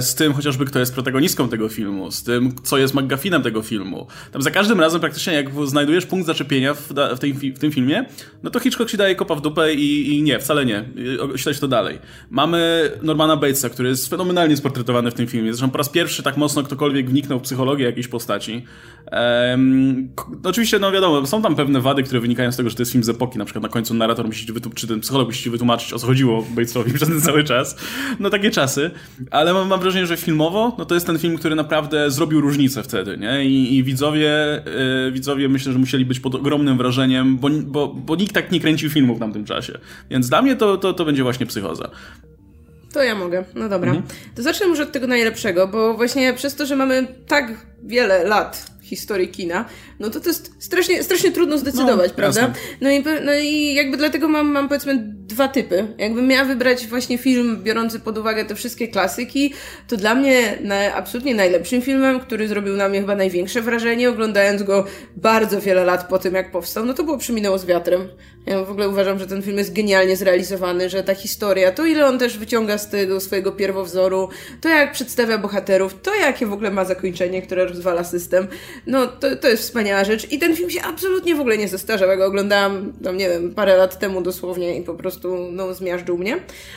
[0.00, 4.06] z tym chociażby kto jest protagonistką tego filmu, z tym co jest McGuffinem tego filmu.
[4.32, 8.04] Tam za każdym razem praktycznie jak znajdujesz punkt zaczepienia w, w, tej, w tym filmie,
[8.42, 10.84] no to Hitchcock ci daje kopa w dupę i, i nie, wcale nie.
[11.36, 11.98] Śledź to dalej.
[12.30, 15.52] Mamy Normana Batesa, który jest fenomenalnie sportretowany w tym filmie.
[15.52, 18.64] Zresztą po raz pierwszy tak mocno ktokolwiek wniknął w psychologię jakiejś postaci.
[19.12, 20.08] Um,
[20.44, 23.04] oczywiście, no wiadomo, są tam pewne wady, które wynikają z tego, że to jest film
[23.04, 23.38] z epoki.
[23.38, 26.06] Na przykład na końcu narrator musi ci czy ten psycholog musi ci wytłumaczyć, o co
[26.06, 27.76] chodziło Batesowi przez ten cały czas.
[28.20, 28.90] No takie czasy.
[29.30, 32.40] Ale ale mam, mam, wrażenie, że filmowo, no to jest ten film, który naprawdę zrobił
[32.40, 33.44] różnicę wtedy, nie?
[33.44, 34.62] I, i widzowie,
[35.04, 38.60] yy, widzowie myślę, że musieli być pod ogromnym wrażeniem, bo, bo, bo nikt tak nie
[38.60, 39.78] kręcił filmów w tamtym czasie.
[40.10, 41.90] Więc dla mnie to, to, to będzie właśnie psychoza.
[42.92, 43.44] To ja mogę.
[43.54, 43.90] No dobra.
[43.90, 44.08] Mhm.
[44.34, 48.70] To zacznę może od tego najlepszego, bo właśnie przez to, że mamy tak wiele lat
[48.82, 49.64] historii kina,
[50.00, 52.52] no to to jest strasznie, strasznie trudno zdecydować, no, prawda?
[52.80, 55.86] No i, no i jakby dlatego mam, mam powiedzmy dwa typy.
[55.98, 59.54] Jakbym miała wybrać właśnie film biorący pod uwagę te wszystkie klasyki,
[59.88, 64.62] to dla mnie na, absolutnie najlepszym filmem, który zrobił na mnie chyba największe wrażenie, oglądając
[64.62, 64.84] go
[65.16, 68.08] bardzo wiele lat po tym, jak powstał, no to było Przyminęło z wiatrem.
[68.46, 72.06] Ja w ogóle uważam, że ten film jest genialnie zrealizowany, że ta historia, to ile
[72.06, 74.28] on też wyciąga z tego swojego pierwowzoru,
[74.60, 78.46] to jak przedstawia bohaterów, to jakie w ogóle ma zakończenie, które rozwala system,
[78.86, 80.32] no to, to jest wspaniała rzecz.
[80.32, 82.08] I ten film się absolutnie w ogóle nie zestarzał.
[82.08, 86.18] Ja go oglądałam, tam nie wiem, parę lat temu dosłownie i po prostu, no, zmiażdżył
[86.18, 86.36] mnie.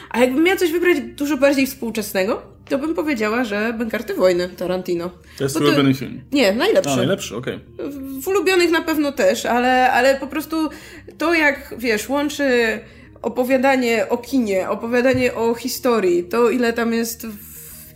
[0.09, 5.11] A jakbym miała coś wybrać dużo bardziej współczesnego, to bym powiedziała, że Bękarty Wojny Tarantino.
[5.37, 6.21] To jest ulubiony film?
[6.31, 6.91] Nie, najlepszy.
[6.91, 7.59] A, najlepszy, okej.
[7.73, 7.91] Okay.
[8.21, 10.69] W ulubionych na pewno też, ale, ale po prostu
[11.17, 12.79] to jak, wiesz, łączy
[13.21, 17.27] opowiadanie o kinie, opowiadanie o historii, to ile tam jest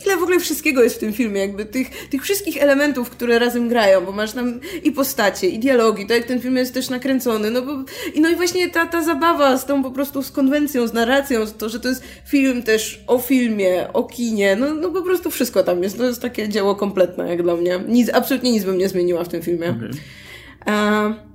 [0.05, 3.69] ile w ogóle wszystkiego jest w tym filmie, jakby tych, tych wszystkich elementów, które razem
[3.69, 7.51] grają, bo masz tam i postacie, i dialogi, to jak ten film jest też nakręcony,
[7.51, 7.71] no bo,
[8.13, 11.45] i no i właśnie ta, ta zabawa z tą po prostu z konwencją, z narracją,
[11.45, 15.31] z to, że to jest film też o filmie, o kinie, no, no po prostu
[15.31, 17.79] wszystko tam jest, to jest takie dzieło kompletne jak dla mnie.
[17.87, 19.69] Nic, absolutnie nic bym nie zmieniła w tym filmie.
[19.69, 19.91] Okay.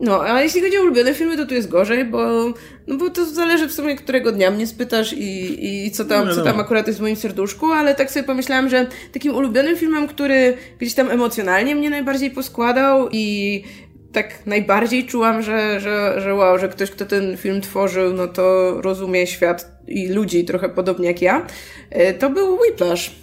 [0.00, 2.52] No, a jeśli chodzi o ulubione filmy, to tu jest gorzej, bo,
[2.86, 6.34] no bo to zależy w sumie, którego dnia mnie spytasz i, i co, tam, no,
[6.34, 10.08] co tam akurat jest w moim serduszku, ale tak sobie pomyślałam, że takim ulubionym filmem,
[10.08, 13.64] który gdzieś tam emocjonalnie mnie najbardziej poskładał i
[14.12, 18.76] tak najbardziej czułam, że, że, że wow, że ktoś, kto ten film tworzył, no to
[18.80, 21.46] rozumie świat i ludzi trochę podobnie jak ja,
[21.90, 23.14] e, to był Whiplash.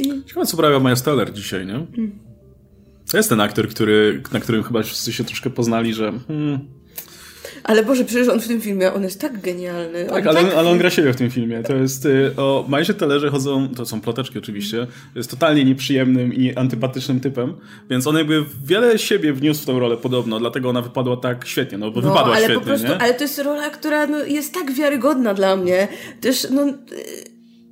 [0.00, 0.24] I...
[0.24, 1.72] Ciekawe, co prawia Maja Steller dzisiaj, nie?
[1.72, 2.31] Hmm.
[3.12, 6.12] To jest ten aktor, który, na którym chyba wszyscy się troszkę poznali, że.
[6.28, 6.58] Hmm,
[7.64, 10.04] Ale Boże, przecież on w tym filmie, on jest tak genialny.
[10.04, 10.54] Tak, ale, tak...
[10.54, 11.62] ale on gra siebie w tym filmie.
[11.62, 16.54] To jest, y, o Majsie Tellerze chodzą, to są ploteczki oczywiście, jest totalnie nieprzyjemnym i
[16.54, 17.54] antypatycznym typem,
[17.90, 21.78] więc on jakby wiele siebie wniósł w tą rolę podobno, dlatego ona wypadła tak świetnie,
[21.78, 22.86] no bo no, wypadła ale świetnie, po prostu?
[22.98, 25.88] Ale to jest rola, która no, jest tak wiarygodna dla mnie.
[26.20, 26.74] Też, no, y,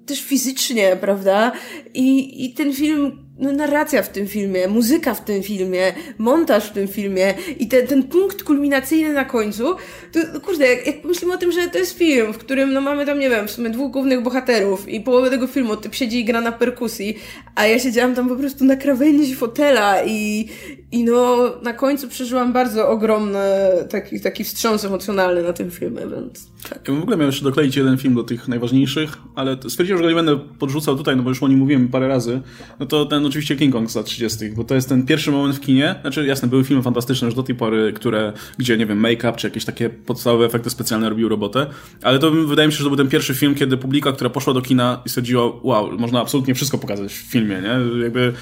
[0.06, 1.52] też fizycznie, prawda?
[1.94, 6.72] I, i ten film no, narracja w tym filmie, muzyka w tym filmie, montaż w
[6.72, 9.76] tym filmie i ten, ten punkt kulminacyjny na końcu,
[10.12, 12.80] to no, kurde, jak, jak pomyślimy o tym, że to jest film, w którym no,
[12.80, 16.20] mamy tam, nie wiem, w sumie dwóch głównych bohaterów i połowę tego filmu typ siedzi
[16.20, 17.18] i gra na perkusji,
[17.54, 20.48] a ja siedziałam tam po prostu na krawędzi fotela i,
[20.92, 23.38] i no na końcu przeżyłam bardzo ogromny
[23.90, 26.50] taki, taki wstrząs emocjonalny na tym filmie, więc...
[26.68, 26.88] Tak.
[26.88, 30.08] Ja w ogóle miał jeszcze dokleić jeden film do tych najważniejszych, ale stwierdziłem, że go
[30.08, 32.40] nie będę podrzucał tutaj, no bo już o nim mówiłem parę razy.
[32.80, 35.56] No to ten oczywiście King Kong z lat 30., bo to jest ten pierwszy moment
[35.56, 35.94] w kinie.
[36.00, 39.46] Znaczy, jasne, były filmy fantastyczne już do tej pory, które, gdzie, nie wiem, make-up czy
[39.46, 41.66] jakieś takie podstawowe efekty specjalne robił robotę,
[42.02, 44.54] ale to wydaje mi się, że to był ten pierwszy film, kiedy publika, która poszła
[44.54, 48.02] do kina i stwierdziła, wow, można absolutnie wszystko pokazać w filmie, nie?
[48.02, 48.32] Jakby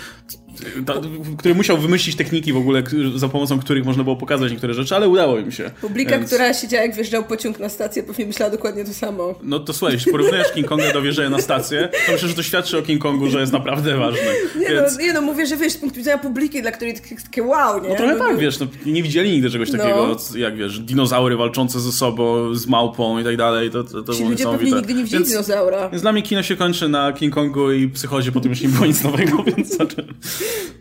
[1.39, 2.83] który musiał wymyślić techniki w ogóle,
[3.17, 5.71] za pomocą których można było pokazać niektóre rzeczy, ale udało im się.
[5.81, 6.27] Publika, Więc...
[6.27, 9.35] która siedziała jak wjeżdżał pociąg na stację, pewnie myślała dokładnie to samo.
[9.43, 12.43] No to słuchaj, jeśli porównujesz King Konga do wjeżdżania na stację, to myślę, że to
[12.43, 14.21] świadczy o King Kongu, że jest naprawdę ważny.
[14.57, 14.97] Nie, no, Więc...
[14.99, 16.95] no, nie no, mówię, że wiesz, z punktu widzenia publiki, dla której
[17.25, 17.89] takie, wow, nie?
[17.89, 20.39] No trochę no, tak, wiesz, no, nie widzieli nigdy czegoś takiego, no.
[20.39, 23.71] jak wiesz, dinozaury walczące ze sobą, z małpą i tak dalej.
[23.71, 25.89] To, to, to Ci ludzie pewnie nigdy nie widzieli więc, dinozaura.
[25.89, 28.87] Więc dla mnie kino się kończy na King Kongu i psychozie, potem już nie było
[28.87, 29.79] nic nowego, więc...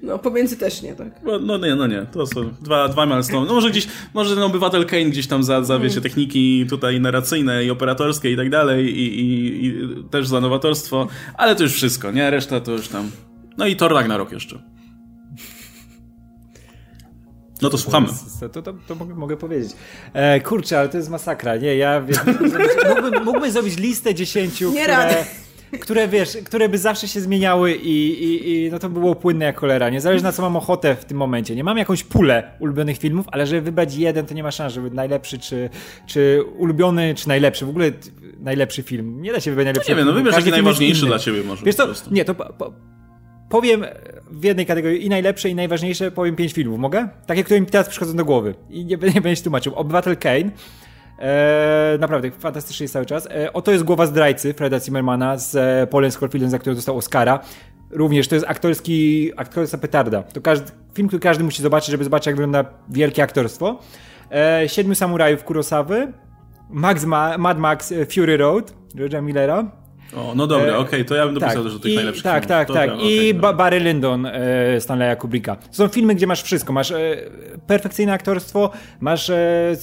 [0.04, 1.24] No, pomiędzy też nie, tak?
[1.24, 2.06] No, no nie, no nie.
[2.12, 3.48] To są dwa, dwa milestone.
[3.48, 7.66] No może gdzieś, może ten obywatel Kane gdzieś tam za, za wiecie, techniki tutaj narracyjne
[7.66, 9.76] i operatorskie i tak dalej i, i, i
[10.12, 12.30] też za nowatorstwo, ale to już wszystko, nie?
[12.30, 13.12] Reszta to już tam...
[13.58, 14.60] No i Thor Ragnarok jeszcze.
[17.62, 18.08] No to słuchamy.
[18.40, 19.72] To, to, to, to mogę, mogę, powiedzieć.
[20.14, 21.56] E, kurczę, ale to jest masakra.
[21.56, 22.20] Nie, ja wiem,
[22.96, 25.26] mógłbym, mógłbym zrobić listę dziesięciu, nie które,
[25.80, 29.60] które wiesz, które by zawsze się zmieniały i, i, i no to było płynne jak
[29.60, 29.90] cholera.
[29.90, 31.56] Niezależnie na co mam ochotę w tym momencie.
[31.56, 34.92] Nie mam jakąś pulę ulubionych filmów, ale żeby wybrać jeden, to nie ma szans, żeby
[34.92, 35.70] najlepszy, czy,
[36.08, 37.66] czy ulubiony, czy najlepszy.
[37.66, 37.92] W ogóle
[38.40, 39.22] najlepszy film.
[39.22, 39.96] Nie da się wybrać najlepszego.
[39.96, 41.66] No nie wiem, no wybierz jaki najważniejszy dla ciebie może.
[41.66, 42.74] Wiesz to, nie, to po, po,
[43.50, 43.86] powiem
[44.32, 46.80] w jednej kategorii i najlepsze, i najważniejsze, powiem pięć filmów.
[46.80, 47.10] Mogę?
[47.26, 48.56] Takie, które mi teraz przychodzą do głowy.
[48.70, 49.76] I nie, nie będę się tłumaczył.
[49.76, 50.52] Obywatel Kane,
[51.20, 53.28] Eee, naprawdę, fantastycznie jest cały czas.
[53.32, 57.40] Eee, oto jest głowa zdrajcy Freda Zimmermana z e, Polem Scorfieldem, za który dostał Oscara.
[57.92, 60.24] Również to jest aktorski, aktorska petarda.
[60.24, 63.80] To każdy, film, który każdy musi zobaczyć, żeby zobaczyć, jak wygląda wielkie aktorstwo.
[64.32, 66.14] Eee, Siedmiu Samurajów Kurosawy.
[66.70, 69.72] Max Ma Mad Max e, Fury Road George'a Millera.
[70.16, 71.96] O, no dobra, e, okej, okay, to ja bym dopisał tak, też do tych I,
[71.96, 72.48] najlepszych Tak, filmów.
[72.48, 72.96] tak, dobra, tak.
[72.96, 75.56] Okay, I ba Barry Lyndon e, Stanleya Kubricka.
[75.56, 76.74] To są filmy, gdzie masz wszystko.
[76.74, 77.18] Masz e,
[77.68, 79.76] perfekcyjne aktorstwo, masz e,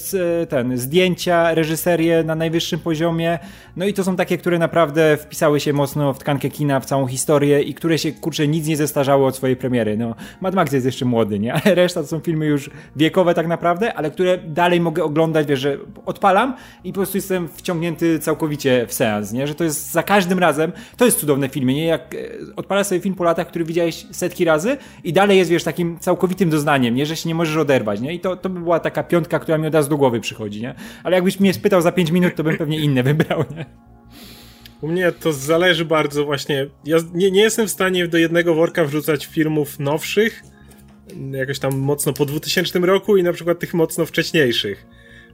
[0.49, 3.39] ten, zdjęcia, reżyserię na najwyższym poziomie.
[3.75, 7.07] No i to są takie, które naprawdę wpisały się mocno w tkankę kina, w całą
[7.07, 9.97] historię i które się, kurczę, nic nie zestarzało od swojej premiery.
[9.97, 11.53] No, Mad Max jest jeszcze młody, nie?
[11.65, 15.59] Ale reszta to są filmy już wiekowe tak naprawdę, ale które dalej mogę oglądać, wiesz,
[15.59, 19.47] że odpalam i po prostu jestem wciągnięty całkowicie w seans, nie?
[19.47, 21.85] Że to jest za każdym razem, to jest cudowne w filmie, nie?
[21.85, 22.17] Jak e,
[22.55, 26.49] odpalasz sobie film po latach, który widziałeś setki razy i dalej jest, wiesz, takim całkowitym
[26.49, 27.05] doznaniem, nie?
[27.05, 28.13] Że się nie możesz oderwać, nie?
[28.13, 30.75] I to, to by była taka piątka, która mi od razu do głowy przychodzi, nie?
[31.03, 33.65] Ale jakbyś mnie spytał za pięć minut, to bym pewnie inne wybrał, nie?
[34.81, 36.67] U mnie to zależy bardzo właśnie.
[36.85, 40.43] Ja nie, nie jestem w stanie do jednego worka wrzucać filmów nowszych,
[41.31, 44.85] jakoś tam mocno po 2000 roku i na przykład tych mocno wcześniejszych.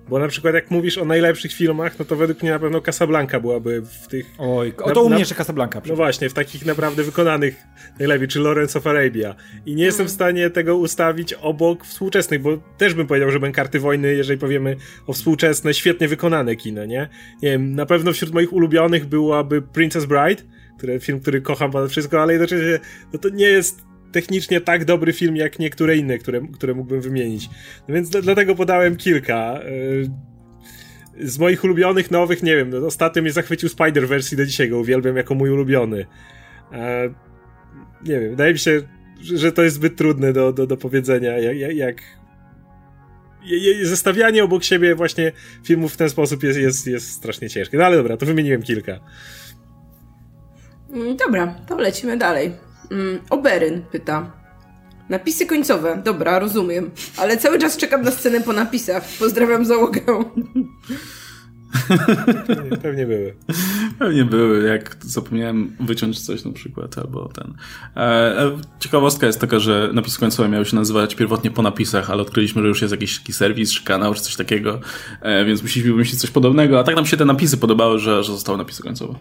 [0.10, 3.40] Bo na przykład jak mówisz o najlepszych filmach, no to według mnie na pewno Casablanca
[3.40, 4.26] byłaby w tych...
[4.38, 5.82] Oj, o to u mnie jeszcze Casablanca.
[5.86, 7.56] No właśnie, w takich naprawdę wykonanych
[8.00, 9.36] najlepiej, czy Lawrence of Arabia.
[9.66, 13.56] I nie jestem w stanie tego ustawić obok współczesnych, bo też bym powiedział, że będą
[13.56, 14.76] karty wojny, jeżeli powiemy
[15.08, 17.10] o współczesne, świetnie wykonane kino, nie?
[17.42, 20.44] Nie wiem, na pewno wśród moich ulubionych byłaby Princess Bride,
[20.78, 22.80] który, film, który kocham ponad wszystko, ale jednocześnie
[23.14, 27.50] no to nie jest technicznie tak dobry film jak niektóre inne, które, które mógłbym wymienić.
[27.88, 29.60] No więc dlatego podałem kilka.
[29.66, 30.10] Y,
[31.20, 34.80] z moich ulubionych nowych, nie wiem, no ostatnio mnie zachwycił Spider-Verse i do dzisiaj go
[34.80, 36.06] uwielbiam jako mój ulubiony.
[36.72, 37.10] E,
[38.04, 38.82] nie wiem, wydaje mi się,
[39.22, 42.02] że to jest zbyt trudne do, do, do powiedzenia, jak, jak
[43.84, 45.32] zestawianie obok siebie właśnie
[45.64, 47.78] filmów w ten sposób jest, jest, jest strasznie ciężkie.
[47.78, 49.00] No ale dobra, to wymieniłem kilka.
[50.94, 52.52] Mm, dobra, to lecimy dalej.
[52.92, 54.32] Mm, Oberyn pyta.
[55.10, 56.02] Napisy końcowe.
[56.06, 56.92] Dobra, rozumiem.
[57.18, 59.04] Ale cały czas czekam na scenę po napisach.
[59.20, 60.02] Pozdrawiam załogę.
[62.48, 63.36] Pewnie, pewnie były.
[64.00, 67.54] Pewnie były, jak zapomniałem wyciąć coś na przykład, albo ten.
[67.96, 68.00] E,
[68.44, 72.62] e, ciekawostka jest taka, że napisy końcowe miały się nazywać pierwotnie po napisach, ale odkryliśmy,
[72.62, 74.80] że już jest jakiś taki serwis, czy kanał, czy coś takiego,
[75.22, 78.32] e, więc musieliśmy wymyślić coś podobnego, a tak nam się te napisy podobały, że, że
[78.32, 79.16] zostały napisy końcowe.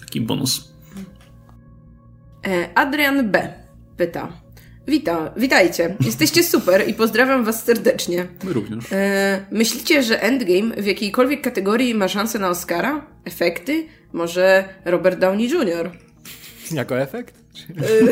[0.00, 0.77] Taki bonus.
[2.74, 3.52] Adrian B.
[3.96, 4.32] pyta.
[4.88, 5.96] Witam, witajcie.
[6.00, 8.26] Jesteście super i pozdrawiam was serdecznie.
[8.44, 8.84] My również.
[8.92, 13.06] E, myślicie, że Endgame w jakiejkolwiek kategorii ma szansę na Oscara?
[13.24, 13.86] Efekty?
[14.12, 15.90] Może Robert Downey Jr.?
[16.72, 17.34] Jako efekt?
[17.70, 18.04] E,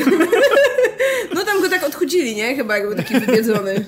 [1.34, 2.56] no tam go tak odchudzili, nie?
[2.56, 3.84] Chyba jakby taki wybiedzony.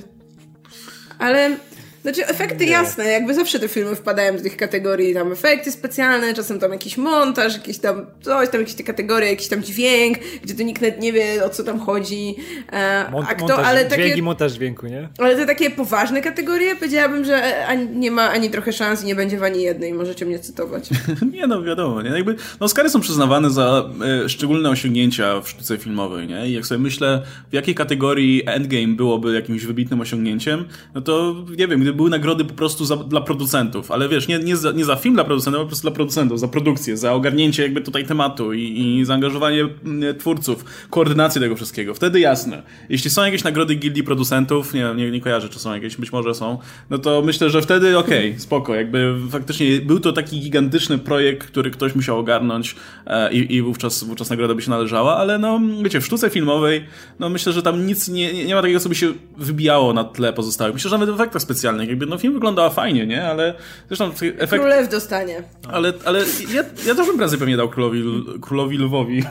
[1.19, 1.57] Ale
[2.03, 2.71] znaczy, efekty nie.
[2.71, 6.97] jasne, jakby zawsze te filmy wpadają do tych kategorii, tam efekty specjalne, czasem tam jakiś
[6.97, 11.01] montaż, jakieś tam coś, tam jakieś te kategorie, jakiś tam dźwięk, gdzie to nikt nawet
[11.01, 12.37] nie wie, o co tam chodzi.
[12.73, 15.09] E, Mont- a kto, montaż, ale takie, dźwięk i montaż dźwięku, nie?
[15.19, 19.15] Ale te takie poważne kategorie, powiedziałabym, że ani, nie ma ani trochę szans i nie
[19.15, 20.91] będzie w ani jednej, możecie mnie cytować.
[21.33, 22.11] nie no, wiadomo, nie?
[22.11, 23.91] Jakby, no Oscary są przyznawane za
[24.25, 26.49] e, szczególne osiągnięcia w sztuce filmowej, nie?
[26.49, 31.69] I jak sobie myślę, w jakiej kategorii Endgame byłoby jakimś wybitnym osiągnięciem, no to nie
[31.69, 34.85] wiem, gdyby były nagrody po prostu za, dla producentów, ale wiesz, nie, nie, za, nie
[34.85, 38.07] za film dla producentów, ale po prostu dla producentów, za produkcję, za ogarnięcie jakby tutaj
[38.07, 41.95] tematu i, i zaangażowanie mm, twórców, koordynację tego wszystkiego.
[41.95, 42.63] Wtedy jasne.
[42.89, 46.35] Jeśli są jakieś nagrody gildii producentów, nie, nie, nie kojarzę, czy są jakieś, być może
[46.35, 46.59] są,
[46.91, 51.47] no to myślę, że wtedy okej, okay, spoko, jakby faktycznie był to taki gigantyczny projekt,
[51.47, 55.61] który ktoś musiał ogarnąć e, i, i wówczas, wówczas nagroda by się należała, ale no,
[55.83, 56.85] wiecie, w sztuce filmowej,
[57.19, 60.33] no myślę, że tam nic nie, nie ma takiego, co by się wybijało na tle
[60.33, 60.75] pozostałych.
[60.75, 63.27] Myślę, że nawet w efektach specjalnych jakby no film wyglądała fajnie, nie?
[63.27, 63.55] Ale
[63.89, 64.63] zresztą efekt...
[64.63, 65.43] Królew dostanie.
[65.69, 68.05] Ale, ale ja, ja też bym prędzej pewnie dał królowi,
[68.43, 69.23] królowi lwowi.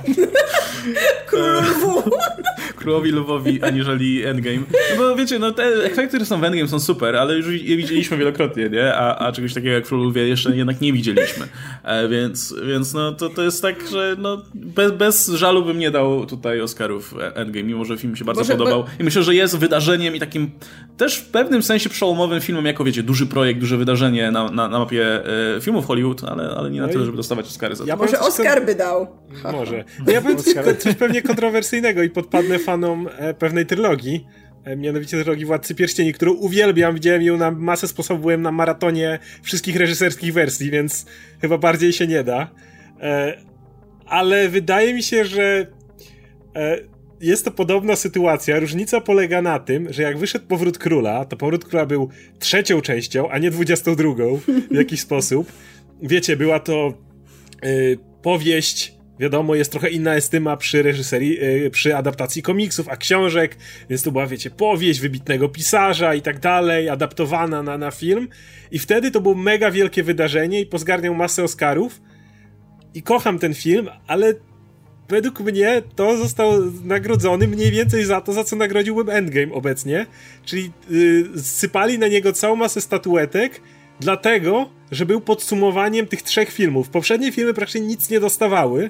[1.29, 2.03] Królowu.
[2.88, 4.60] Królowi Lwowi, aniżeli Endgame.
[4.91, 7.78] No bo wiecie, no te efekty, które są w Endgame są super, ale już je
[7.78, 8.93] widzieliśmy wielokrotnie, nie?
[8.95, 11.47] A, a czegoś takiego jak Król Lwie jeszcze jednak nie widzieliśmy.
[11.84, 15.91] E, więc, więc no to, to jest tak, że no bez, bez żalu bym nie
[15.91, 18.84] dał tutaj Oscarów Endgame, mimo że film mi się bardzo Może, podobał.
[18.84, 18.89] Bo...
[19.00, 20.52] I myślę, że jest wydarzeniem i takim
[20.97, 24.80] też w pewnym sensie przełomowym filmem, jako wiecie, duży projekt, duże wydarzenie na, na, na
[24.80, 27.89] mapie e, filmów Hollywood, ale, ale nie na no tyle, żeby dostawać Oscary za to.
[27.89, 29.08] Ja może Oscar by dał.
[29.52, 29.84] Może.
[30.06, 34.25] No ja powiem coś, coś pewnie kontrowersyjnego i podpadnę fanom e, pewnej trylogii,
[34.63, 39.19] e, mianowicie trylogii Władcy Pierścieni, którą uwielbiam, widziałem ją na masę sposobów, byłem na maratonie
[39.41, 41.05] wszystkich reżyserskich wersji, więc
[41.41, 42.49] chyba bardziej się nie da.
[44.05, 45.67] Ale wydaje mi się, że
[47.21, 48.59] jest to podobna sytuacja.
[48.59, 52.09] Różnica polega na tym, że jak wyszedł Powrót Króla, to Powrót Króla był
[52.39, 54.39] trzecią częścią, a nie dwudziestą drugą
[54.71, 55.51] w jakiś sposób.
[56.01, 56.93] Wiecie, była to
[58.21, 63.58] powieść wiadomo, jest trochę inna estyma przy reżyserii, yy, przy adaptacji komiksów, a książek,
[63.89, 68.27] więc to była, wiecie, powieść wybitnego pisarza i tak dalej, adaptowana na, na film.
[68.71, 72.01] I wtedy to było mega wielkie wydarzenie i pozgarniał masę Oscarów.
[72.93, 74.34] I kocham ten film, ale
[75.10, 76.51] według mnie to został
[76.84, 80.06] nagrodzony mniej więcej za to, za co nagrodziłbym Endgame obecnie.
[80.45, 83.62] Czyli yy, sypali na niego całą masę statuetek,
[83.99, 86.89] dlatego, że był podsumowaniem tych trzech filmów.
[86.89, 88.89] Poprzednie filmy praktycznie nic nie dostawały,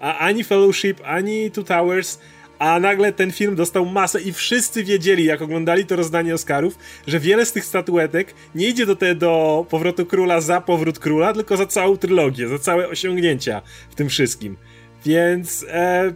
[0.00, 2.18] a ani Fellowship, ani Two Towers,
[2.58, 7.20] a nagle ten film dostał masę i wszyscy wiedzieli, jak oglądali to rozdanie Oscarów, że
[7.20, 11.56] wiele z tych statuetek nie idzie do, te, do Powrotu Króla za Powrót Króla, tylko
[11.56, 14.56] za całą trylogię, za całe osiągnięcia w tym wszystkim.
[15.04, 16.12] Więc e,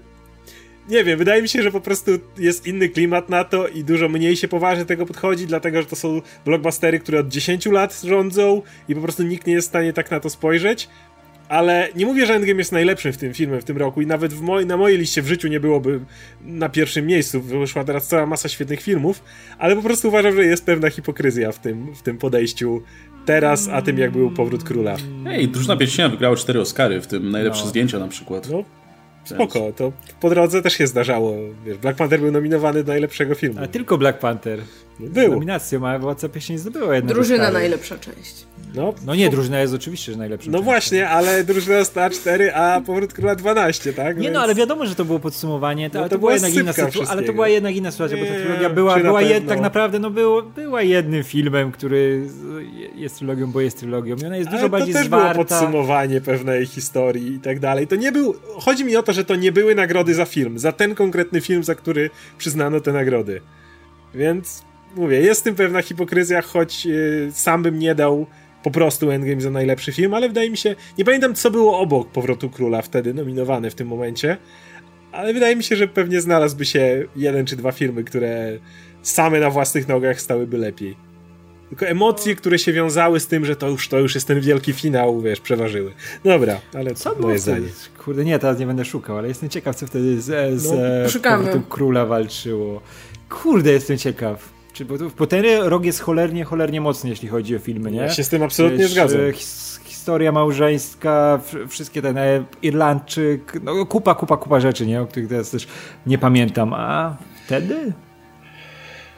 [0.88, 4.08] nie wiem, wydaje mi się, że po prostu jest inny klimat na to i dużo
[4.08, 8.62] mniej się poważnie tego podchodzi, dlatego że to są blockbustery, które od 10 lat rządzą
[8.88, 10.88] i po prostu nikt nie jest w stanie tak na to spojrzeć.
[11.50, 14.34] Ale nie mówię, że Endgame jest najlepszym w tym filmem w tym roku i nawet
[14.34, 16.00] w moj, na mojej liście w życiu nie byłoby
[16.42, 17.40] na pierwszym miejscu.
[17.40, 19.22] Wyszła teraz cała masa świetnych filmów,
[19.58, 22.82] ale po prostu uważam, że jest pewna hipokryzja w tym, w tym podejściu
[23.26, 24.96] teraz, a tym jak był Powrót Króla.
[25.26, 27.68] Ej, Drużyna Pierścienia wygrała cztery Oscary, w tym najlepsze no.
[27.68, 28.48] zdjęcia na przykład.
[28.50, 28.64] No,
[29.24, 31.36] spoko, to po drodze też się zdarzało.
[31.66, 33.60] Wiesz, Black Panther był nominowany do najlepszego filmu.
[33.62, 34.60] A tylko Black Panther.
[35.00, 35.32] Był.
[35.32, 38.46] Nominacją, a Władca Pieśni zdobyła jedną Drużyna najlepsza część.
[38.74, 40.50] No, no nie, drużyna jest oczywiście, że najlepsza.
[40.50, 40.64] No część.
[40.64, 44.16] właśnie, ale drużyna sta 4, a Powrót Króla 12, tak?
[44.16, 44.34] Nie Więc...
[44.34, 47.12] no, ale wiadomo, że to było podsumowanie, to, no, to, to była jednak inna sytuacja,
[47.12, 50.10] ale to była jednak inna sytuacja, bo ta trylogia była, była jed, tak naprawdę, no
[50.10, 52.26] było, była jednym filmem, który
[52.94, 55.34] jest trylogią, bo jest trylogią i ona jest dużo ale bardziej to też zwarta.
[55.34, 57.86] było podsumowanie pewnej historii i tak dalej.
[57.86, 60.72] To nie był, chodzi mi o to, że to nie były nagrody za film, za
[60.72, 63.40] ten konkretny film, za który przyznano te nagrody.
[64.14, 68.26] Więc mówię, jest w tym pewna hipokryzja, choć yy, sam bym nie dał
[68.62, 72.08] po prostu Endgame za najlepszy film, ale wydaje mi się, nie pamiętam co było obok
[72.08, 74.36] Powrotu Króla wtedy nominowane w tym momencie,
[75.12, 78.58] ale wydaje mi się, że pewnie znalazłby się jeden czy dwa filmy, które
[79.02, 80.96] same na własnych nogach stałyby lepiej.
[81.68, 84.72] Tylko emocje, które się wiązały z tym, że to już, to już jest ten wielki
[84.72, 85.92] finał, wiesz, przeważyły.
[86.24, 87.68] Dobra, ale co moje zdanie.
[88.04, 90.76] Kurde, nie, teraz nie będę szukał, ale jestem ciekaw, co wtedy z, z no,
[91.68, 92.80] króla walczyło.
[93.28, 94.59] Kurde, jestem ciekaw.
[94.80, 97.98] Czy, bo, rok jest cholernie, cholernie mocny, jeśli chodzi o filmy, nie?
[97.98, 99.20] Ja się z tym absolutnie Wiesz, zgadzam.
[99.20, 105.00] E, his, historia małżeńska, wszystkie ten e, Irlandczyk, no kupa, kupa, kupa rzeczy, nie?
[105.00, 105.68] O których teraz też
[106.06, 106.74] nie pamiętam.
[106.74, 107.16] A
[107.46, 107.92] wtedy?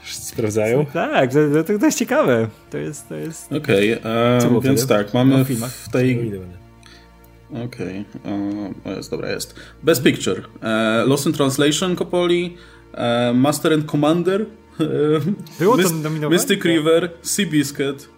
[0.05, 0.87] Sprawdzają?
[0.87, 2.49] Tak, to, to, to jest ciekawe.
[2.71, 3.53] To jest, to jest...
[3.53, 6.33] Okej, okay, więc tak, mamy w tej...
[7.51, 8.97] Okej, okay.
[8.97, 9.55] jest, dobra, jest.
[9.83, 10.43] Best Picture.
[10.63, 12.57] E, Lost in Translation Coppoli,
[12.95, 14.47] e, Master and Commander,
[15.59, 16.37] Było to nominowane?
[16.37, 18.09] Mystic River, Seabiscuit.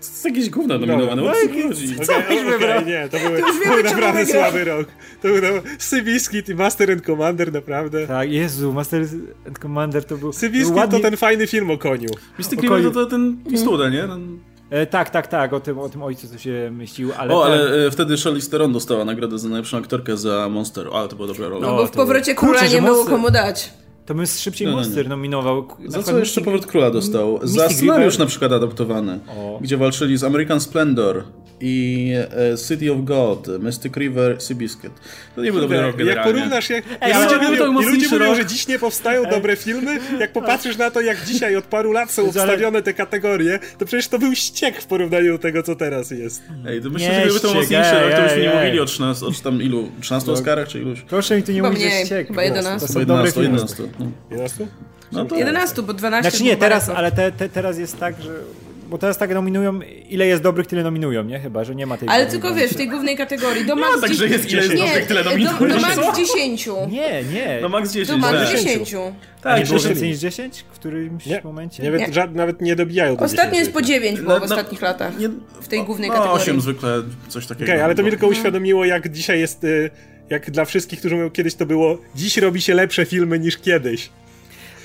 [0.00, 1.96] To jest jakieś gówno nominowane, no, o co chodzi?
[1.96, 4.86] Co okay, okay, nie, to, były, to był naprawdę słaby rok.
[5.22, 5.48] To był no,
[5.78, 8.06] Seabiscuit i Master and Commander, naprawdę.
[8.06, 9.06] Tak, Jezu, Master
[9.46, 10.32] and Commander to był...
[10.32, 10.98] Seabiscuit ładnie...
[10.98, 12.10] to ten fajny film o koniu.
[12.38, 14.02] Mystic River to, to ten pistolet, nie?
[14.02, 14.38] Ten...
[14.70, 17.34] E, tak, tak, tak, o tym, o tym ojcu, co się myślił, ale...
[17.34, 21.16] O, ale e, wtedy Charlize Theron dostała nagrodę za najlepszą aktorkę za Monster, ale to
[21.16, 21.66] była dobra rola.
[21.66, 23.72] No bo w powrocie króla nie było komu dać.
[24.06, 25.68] To bym szybciej no, no Monster nominował.
[25.86, 27.40] Za co jeszcze Powrót Króla dostał?
[27.42, 29.58] Za scenariusz na przykład adaptowany, o.
[29.62, 31.24] gdzie walczyli z American Splendor,
[31.60, 32.12] i
[32.52, 34.92] e, City of God, Mystic River, Seabiscuit.
[35.36, 36.30] To nie był dobry rok generalnie.
[36.30, 39.98] Jak porównasz, jak, Ej, jak ludzie, mówią, ludzie mówią, że dziś nie powstają dobre filmy,
[40.20, 44.08] jak popatrzysz na to, jak dzisiaj od paru lat są ustawione te kategorie, to przecież
[44.08, 46.42] to był ściek w porównaniu do tego, co teraz jest.
[46.66, 49.26] Ej, to myślę, nie, że gdyby to mocniejszy rok, to byśmy nie mówili o 13,
[49.26, 50.32] o tam ilu, 13 no.
[50.32, 51.00] Oscarach, czy iluś?
[51.00, 52.28] Proszę mi tu nie mówić, że ściek.
[52.28, 52.86] Chyba 11.
[52.86, 53.82] To są 11, 11.
[54.30, 54.66] 11?
[55.12, 58.40] No to 11, bo 12 Znaczy nie, teraz, ale te, te, teraz jest tak, że
[58.88, 61.40] bo teraz tak nominują, ile jest dobrych, tyle nominują, nie?
[61.40, 62.08] Chyba, że nie ma tej...
[62.08, 63.92] Ale tylko wiesz, w tej głównej kategorii, do max...
[63.94, 65.58] No, także jest ile jest dobrych, tyle nominują.
[65.58, 66.68] Do, do max 10.
[66.90, 67.58] Nie, nie.
[67.60, 68.94] Do max 10, Do max 10.
[69.42, 71.82] Tak, nie było więcej niż 10 w którymś nie, momencie?
[71.82, 72.12] Nawet, nie.
[72.12, 75.18] Żad, nawet nie dobijają do Ostatnio jest po 9 było no, w no, ostatnich latach.
[75.18, 75.28] Nie,
[75.60, 76.42] w tej głównej no, kategorii.
[76.42, 77.64] 8 zwykle, coś takiego.
[77.64, 79.64] Okej, okay, ale to mi tylko uświadomiło, jak dzisiaj jest...
[79.64, 79.90] Y,
[80.30, 84.10] jak dla wszystkich, którzy mówią kiedyś to było, dziś robi się lepsze filmy niż kiedyś.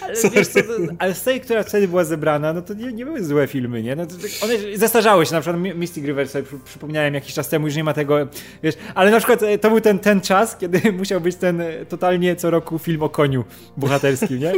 [0.09, 0.59] Ale, wiesz, co,
[0.99, 3.95] ale z tej, która wtedy była zebrana, no to nie, nie były złe filmy, nie?
[3.95, 7.67] No to, tak, one zestarzały się, na przykład Mystic River sobie przypomniałem jakiś czas temu,
[7.67, 8.27] już nie ma tego,
[8.63, 11.85] wiesz, ale na przykład e, to był ten, ten czas, kiedy musiał być ten e,
[11.85, 13.43] totalnie co roku film o koniu
[13.77, 14.51] bohaterskim, nie?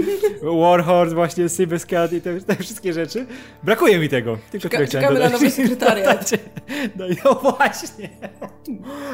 [0.61, 3.25] Warhorse, właśnie Seabiscuit i te, te, wszystkie rzeczy.
[3.63, 4.37] Brakuje mi tego.
[4.51, 6.31] Tylko Czeka, czekamy na nowy sekretariat.
[6.95, 8.09] No, no właśnie.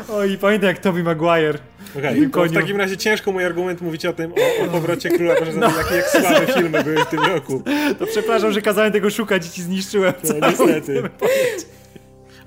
[0.10, 1.60] Oj, pamiętam jak Toby Maguire
[1.98, 5.68] Okay, w takim razie ciężko mój argument mówić o tym, o, o powrocie króla, no.
[5.78, 7.64] jak, jak słabe filmy były w tym roku.
[8.00, 10.14] To przepraszam, że kazałem tego szukać i ci zniszczyłem.
[10.24, 11.10] No, niestety.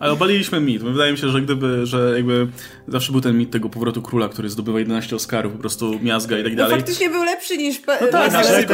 [0.00, 0.82] Ale obaliliśmy mit.
[0.82, 2.46] Wydaje mi się, że gdyby, że jakby
[2.88, 6.42] zawsze był ten mit tego powrotu króla, który zdobywa 11 Oscarów, po prostu miazga i
[6.42, 6.72] tak no dalej.
[6.72, 8.66] No faktycznie był lepszy niż no tak, ale,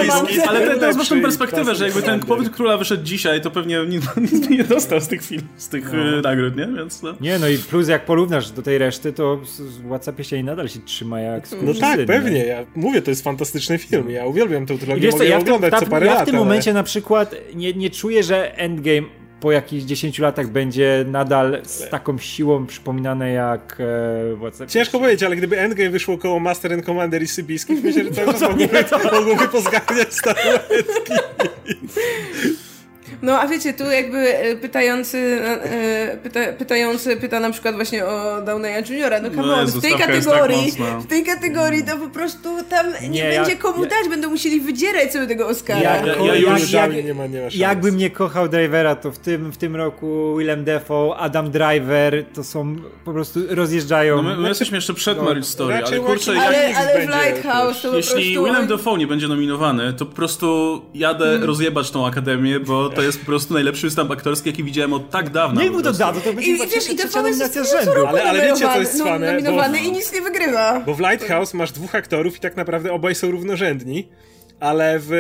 [0.46, 3.80] ale teraz masz tą perspektywę, że jakby ten powrót króla wyszedł dzisiaj, to pewnie
[4.32, 6.20] nikt nie dostał z tych filmów, z tych no.
[6.20, 6.66] nagród, nie?
[6.66, 7.14] Więc no.
[7.20, 9.40] Nie, no i plus jak porównasz do tej reszty, to
[9.82, 12.46] Władca Pierścieni nadal się trzyma jak No tak, pewnie.
[12.46, 14.10] Ja mówię, to jest fantastyczny film.
[14.10, 16.18] Ja uwielbiam tę trylogię, mogę ja oglądać ta, co parę lat.
[16.18, 20.48] Ja w tym momencie na przykład nie, nie czuję, że Endgame po jakichś 10 latach
[20.48, 23.78] będzie nadal z taką siłą przypominane jak
[24.60, 28.10] e, Ciężko powiedzieć, ale gdyby Endgame wyszło koło Master and Commander i Sybiski, myślę, że
[28.10, 28.98] to, no to mogłoby, to...
[28.98, 31.12] mogłoby pozgarniać statuetki.
[33.22, 38.42] No a wiecie, tu jakby e, pytający, e, pyta, pytający pyta na przykład właśnie o
[38.42, 39.20] Downeya Juniora.
[39.20, 42.48] No come no, on, w tej tak kategorii, tak w tej kategorii to po prostu
[42.70, 45.80] tam nie, nie będzie ja, komu ja, dać, będą musieli wydzierać sobie tego Oscara.
[45.80, 49.18] Ja, ja, ja już jak, nie ma, nie ma jakbym nie kochał Drivera, to w
[49.18, 54.16] tym, w tym roku Willem Dafoe, Adam Driver, to są po prostu rozjeżdżają.
[54.16, 57.82] No my, my jesteśmy jeszcze przed no, Marriage Story, ale kurczę, ale, ale w Lighthouse
[57.82, 58.44] to Jeśli prostu...
[58.44, 61.44] Willem Dafoe nie będzie nominowany, to po prostu jadę hmm.
[61.44, 65.30] rozjebać tą akademię, bo to jest po prostu najlepszy występ aktorski, jaki widziałem od tak
[65.30, 65.62] dawna.
[65.62, 68.06] Nie mu to da, to będzie I, wiesz, i to nominacja z rzędu.
[68.06, 69.32] Ale, ale wiecie, co jest cwane?
[69.32, 70.80] Nominowany bo, i nic nie wygrywa.
[70.80, 74.08] Bo w Lighthouse masz dwóch aktorów i tak naprawdę obaj są równorzędni
[74.60, 75.10] ale w,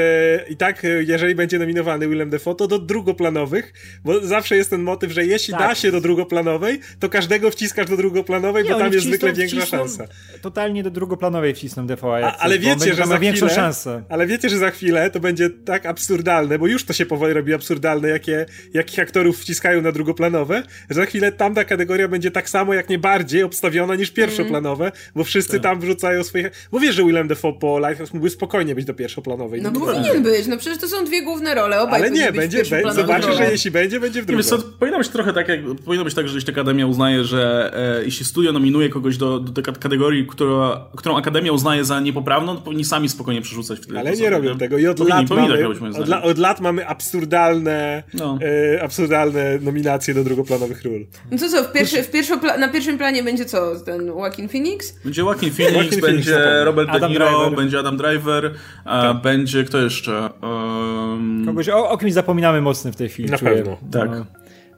[0.48, 3.72] i tak, jeżeli będzie nominowany Willem Dafoe, to do drugoplanowych,
[4.04, 5.68] bo zawsze jest ten motyw, że jeśli tak.
[5.68, 9.66] da się do drugoplanowej, to każdego wciskasz do drugoplanowej, nie, bo tam jest zwykle większa
[9.66, 10.04] szansa.
[10.42, 12.26] Totalnie do drugoplanowej wcisną Dafoe.
[12.26, 14.02] A, ale wiecie, że za chwilę, szansę.
[14.08, 17.54] Ale wiecie, że za chwilę to będzie tak absurdalne, bo już to się powoli robi
[17.54, 22.74] absurdalne, jakie, jakich aktorów wciskają na drugoplanowe, że za chwilę tamta kategoria będzie tak samo,
[22.74, 25.62] jak nie bardziej obstawiona niż pierwszoplanowe, bo wszyscy tak.
[25.62, 26.68] tam wrzucają swoich...
[26.72, 29.62] Bo wiesz, że Willem Dafoe po Lighthouse mógłby spokojnie być do pierwszoplanowej drugoplanowej.
[29.62, 32.92] No powinien być, no przecież to są dwie główne role, obaj Ale nie, będzie, będzie
[32.94, 34.42] zobaczysz, że jeśli będzie, będzie w drugą.
[34.42, 38.04] co, powinno być trochę tak, jak, powinno być tak, że jeśli Akademia uznaje, że e,
[38.04, 42.62] jeśli studio nominuje kogoś do, do tej kategorii, która, którą Akademia uznaje za niepoprawną, to
[42.62, 43.98] powinni sami spokojnie przerzucać wtedy.
[43.98, 46.88] Ale nie robią tego i od powinni, lat powinni mamy, tak od, od, lat mamy
[46.88, 48.38] absurdalne, no.
[48.76, 51.06] e, absurdalne nominacje do drugoplanowych ról.
[51.30, 53.80] No to co, w pierwszy, w pierwszy na pierwszym planie będzie co?
[53.80, 54.98] Ten Joaquin Phoenix?
[55.04, 58.54] Będzie Joaquin Phoenix, Joaquin będzie Phoenix, Robert De Niro, będzie Adam Driver,
[58.84, 59.15] a tak.
[59.16, 60.30] Będzie kto jeszcze?
[60.42, 61.42] Um...
[61.46, 63.30] Kogoś, o, o kimś zapominamy mocno w tej chwili.
[63.30, 63.50] Na czuję.
[63.50, 63.76] pewno.
[63.92, 64.10] Tak.
[64.10, 64.26] No.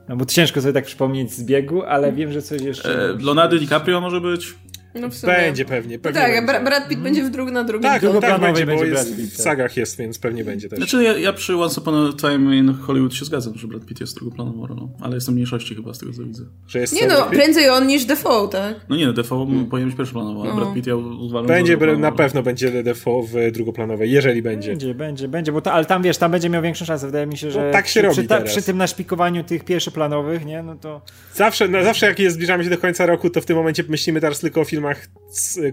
[0.09, 3.11] no bo ciężko sobie tak przypomnieć z biegu, ale wiem, że coś jeszcze...
[3.11, 4.55] E, Leonardo DiCaprio może być?
[4.95, 5.99] No będzie pewnie.
[5.99, 6.65] pewnie tak, będzie.
[6.65, 7.83] Brad Pitt będzie w drugim na drugim.
[7.83, 9.45] Tak, no, tak będzie, bo jest, Pitt, w tak.
[9.45, 10.79] sagach jest, więc pewnie będzie też.
[10.79, 14.01] Znaczy ja, ja przy Once Upon a Time in Hollywood się zgadzam, że Brad Pitt
[14.01, 16.45] jest drugoplanową rolą, ale jestem w mniejszości chyba z tego co widzę.
[16.67, 18.75] Że jest nie no, prędzej on niż Defoe, tak?
[18.89, 19.67] No nie no, Defoe hmm.
[19.67, 20.61] powinien być pierwszoplanowy, a no.
[20.61, 24.71] Brad Pitt ja uważam, Będzie, na pewno będzie Defoe w drugoplanowej, jeżeli będzie.
[24.71, 27.37] Będzie, będzie, będzie, bo to, ale tam wiesz, tam będzie miał większą szansę, wydaje mi
[27.37, 30.77] się, że no, tak się przy, robi przy, przy tym naszpikowaniu tych pierwszoplanowych, nie, no
[30.77, 31.01] to...
[31.35, 34.21] Zawsze, no, zawsze jak jest, zbliżamy się do końca roku, to w tym momencie myślimy
[34.21, 35.09] teraz tylko o filmach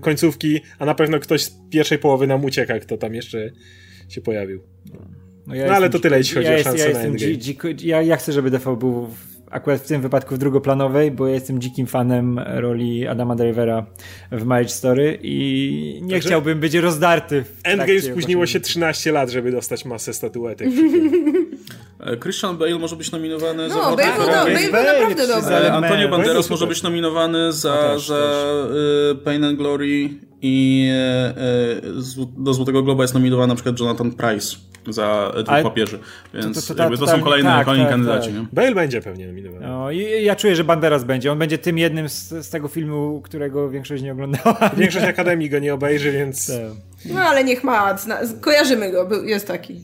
[0.02, 3.50] końcówki, a na pewno ktoś z pierwszej połowy nam ucieka, kto tam jeszcze
[4.10, 4.62] się pojawił.
[5.48, 8.02] No, ja no ale to tyle, jeśli chodzi ja o szansę ja na dzi, ja,
[8.02, 9.16] ja chcę, żeby Defoe był w,
[9.52, 13.86] akurat w tym wypadku w drugoplanowej, bo ja jestem dzikim fanem roli Adama Drivera
[14.32, 17.44] w Marriage Story i nie Także chciałbym być rozdarty.
[17.64, 20.68] Endgame spóźniło się 13 lat, żeby dostać masę statuetek.
[22.00, 23.76] E, Christian Bale może być nominowany no, za...
[23.76, 25.72] No, Bale, Bale, Bale, Bale naprawdę dobry.
[25.72, 28.16] Antonio Banderas może być nominowany za, za
[29.12, 30.10] y, Pain and Glory
[30.42, 30.92] i
[32.38, 34.58] do Złotego Globa jest nominowany na przykład Jonathan Price
[34.94, 36.00] za dwóch Ale papieży.
[36.34, 38.30] Więc to, to, to, to są kolejne, tak, kolejni tak, kandydaci.
[38.30, 38.54] Tak.
[38.54, 39.68] Bale będzie pewnie nominowany.
[39.68, 41.32] No, i ja czuję, że Banderas będzie.
[41.32, 44.70] On będzie tym jednym z, z tego filmu, którego większość nie oglądała.
[44.78, 46.52] Większość Akademii go nie obejrzy, więc...
[47.06, 47.96] No ale niech ma,
[48.42, 49.82] kojarzymy go, jest taki.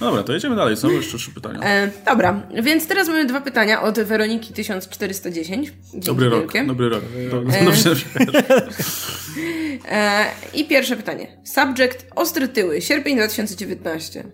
[0.00, 0.76] Dobra, to jedziemy dalej.
[0.76, 1.60] Są jeszcze trzy pytania.
[1.62, 5.72] E, dobra, więc teraz mamy dwa pytania od Weroniki 1410.
[5.94, 7.02] Dobry rok, dobry rok.
[9.88, 11.26] E, e, I pierwsze pytanie.
[11.44, 14.24] Subject Ostre tyły, sierpień 2019.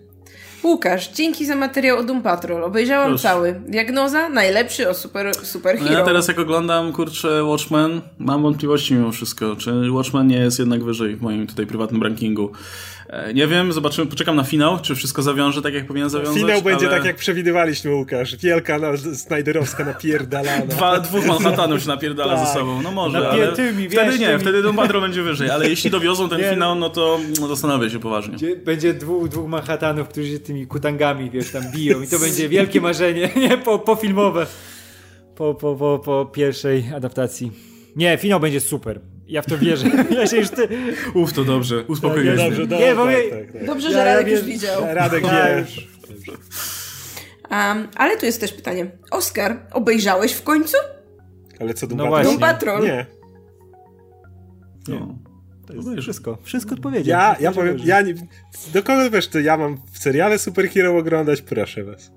[0.63, 2.63] Łukasz, dzięki za materiał o Doom Patrol.
[2.63, 3.23] Obejrzałam Proszę.
[3.23, 3.61] cały.
[3.67, 4.29] Diagnoza?
[4.29, 5.91] Najlepszy o super, super hero.
[5.91, 9.55] No ja teraz jak oglądam, kurczę, Watchmen, mam wątpliwości mimo wszystko.
[9.55, 12.51] Czy Watchmen nie jest jednak wyżej w moim tutaj prywatnym rankingu.
[13.09, 16.37] E, nie wiem, zobaczymy, poczekam na finał, czy wszystko zawiąże tak, jak powinien zawiązać.
[16.37, 16.97] Finał będzie ale...
[16.97, 18.35] tak, jak przewidywaliśmy, Łukasz.
[18.35, 20.65] Wielka na, Snyderowska napierdalana.
[20.65, 22.47] Dwa, dwóch Manhattanów się napierdala tak.
[22.47, 24.39] ze sobą, no może, ale wtedy wiesz, nie, tymi...
[24.39, 26.49] wtedy Doom Patrol będzie wyżej, ale jeśli dowiozą ten nie.
[26.49, 28.37] finał, no to no, zastanawiam się poważnie.
[28.65, 32.81] Będzie dwóch, dwóch Manhattanów, którzy się tymi kutangami, wiesz, tam biją i to będzie wielkie
[32.81, 34.47] marzenie, nie, po, po filmowe.
[35.35, 37.51] Po, po, po, po pierwszej adaptacji.
[37.95, 38.99] Nie, finał będzie super.
[39.27, 39.87] Ja w to wierzę.
[40.17, 40.67] Ja się już ty...
[41.13, 41.83] Uf, to dobrze.
[41.87, 42.37] Uspokojenie.
[42.37, 43.65] Dobrze, dobrze, nie, bo tak, tak, tak.
[43.65, 44.81] dobrze, że ja, Radek ja już widział.
[44.93, 45.87] Radek wie już.
[47.51, 48.91] Um, ale tu jest też pytanie.
[49.11, 50.77] Oskar, obejrzałeś w końcu?
[51.59, 52.23] Ale co Doom no Patrol?
[52.23, 52.83] Doom Patrol.
[52.83, 53.05] Nie.
[54.87, 55.07] Nie.
[55.67, 56.37] To jest wszystko.
[56.43, 57.19] Wszystko odpowiedział.
[57.19, 58.13] Ja, ja powiem, ja nie,
[58.73, 61.41] do kogo wiesz, to ja mam w seriale superhero oglądać?
[61.41, 62.11] Proszę was.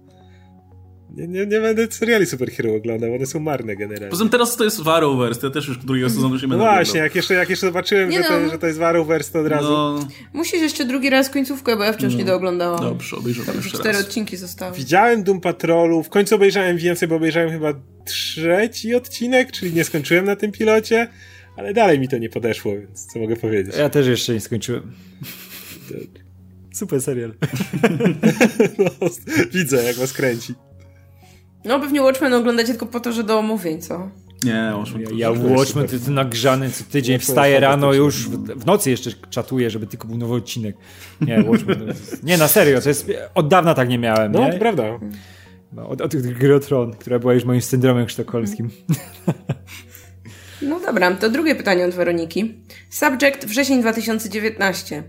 [1.16, 4.10] Nie, nie, nie będę seriali superhero oglądał, one są marne generalnie.
[4.10, 7.00] Poza tym teraz to jest Arrowverse, ja też już drugiego sezonu się będę No właśnie,
[7.00, 8.28] jak jeszcze, jak jeszcze zobaczyłem, że, no.
[8.28, 9.68] to, że to jest Arrowverse, to od razu...
[9.68, 10.08] No.
[10.32, 12.18] Musisz jeszcze drugi raz końcówkę, bo ja wciąż no.
[12.18, 12.80] nie dooglądałam.
[12.80, 14.06] Dobrze, obejrzałem jeszcze cztery raz.
[14.06, 14.76] odcinki zostały.
[14.76, 20.24] Widziałem Doom Patrolu, w końcu obejrzałem więcej, bo obejrzałem chyba trzeci odcinek, czyli nie skończyłem
[20.24, 21.08] na tym pilocie,
[21.56, 23.76] ale dalej mi to nie podeszło, więc co mogę powiedzieć.
[23.76, 24.92] Ja też jeszcze nie skończyłem.
[26.74, 27.34] Super serial.
[28.78, 28.90] no,
[29.52, 30.54] widzę, jak was kręci.
[31.64, 34.10] No pewnie Watchmen oglądacie tylko po to, że do omówień, co?
[34.44, 35.02] Nie, Watchmen.
[35.02, 39.10] Ja, ja Watchmen to jest nagrzany co tydzień, wstaję rano już, w, w, nocy jeszcze
[39.30, 40.76] czatuję, żeby tylko był nowy odcinek.
[41.20, 41.86] Nie, Watchmen.
[41.86, 44.52] Jest, nie, na serio, to jest, od dawna tak nie miałem, No, nie?
[44.52, 44.84] to prawda.
[45.72, 48.70] No, od, od gry o Tron, która była już moim syndromem sztokholmskim.
[50.62, 52.54] No dobra, to drugie pytanie od Weroniki.
[52.90, 55.02] Subject wrzesień 2019.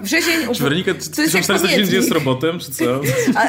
[0.00, 0.54] Wrzesień...
[0.54, 3.00] Czy Weronika 1490 jest robotem, czy co?
[3.34, 3.48] A,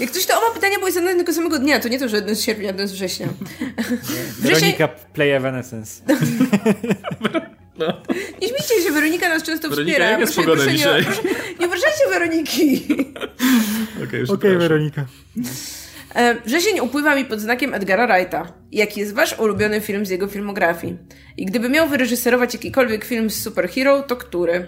[0.00, 2.36] jak coś to oba pytania były zadane tego samego dnia, to nie to, że jeden
[2.36, 3.28] z sierpnia, jeden z września.
[4.38, 4.60] Wrzesień...
[4.60, 6.02] Weronika play Evanescence.
[7.78, 7.86] No.
[8.42, 10.10] Nie śmiejcie się, Weronika nas często Weronika, wspiera.
[10.10, 10.72] Jak jest proszę, proszę?
[10.72, 11.22] Nie, proszę,
[11.60, 12.84] nie wreszcie Weroniki.
[14.04, 15.04] Okej, okay, okay, Weronika.
[16.16, 18.52] E, wrzesień upływa mi pod znakiem Edgara Wrighta.
[18.72, 20.96] Jaki jest wasz ulubiony film z jego filmografii?
[21.36, 24.66] I gdyby miał wyreżyserować jakikolwiek film z superhero, to który?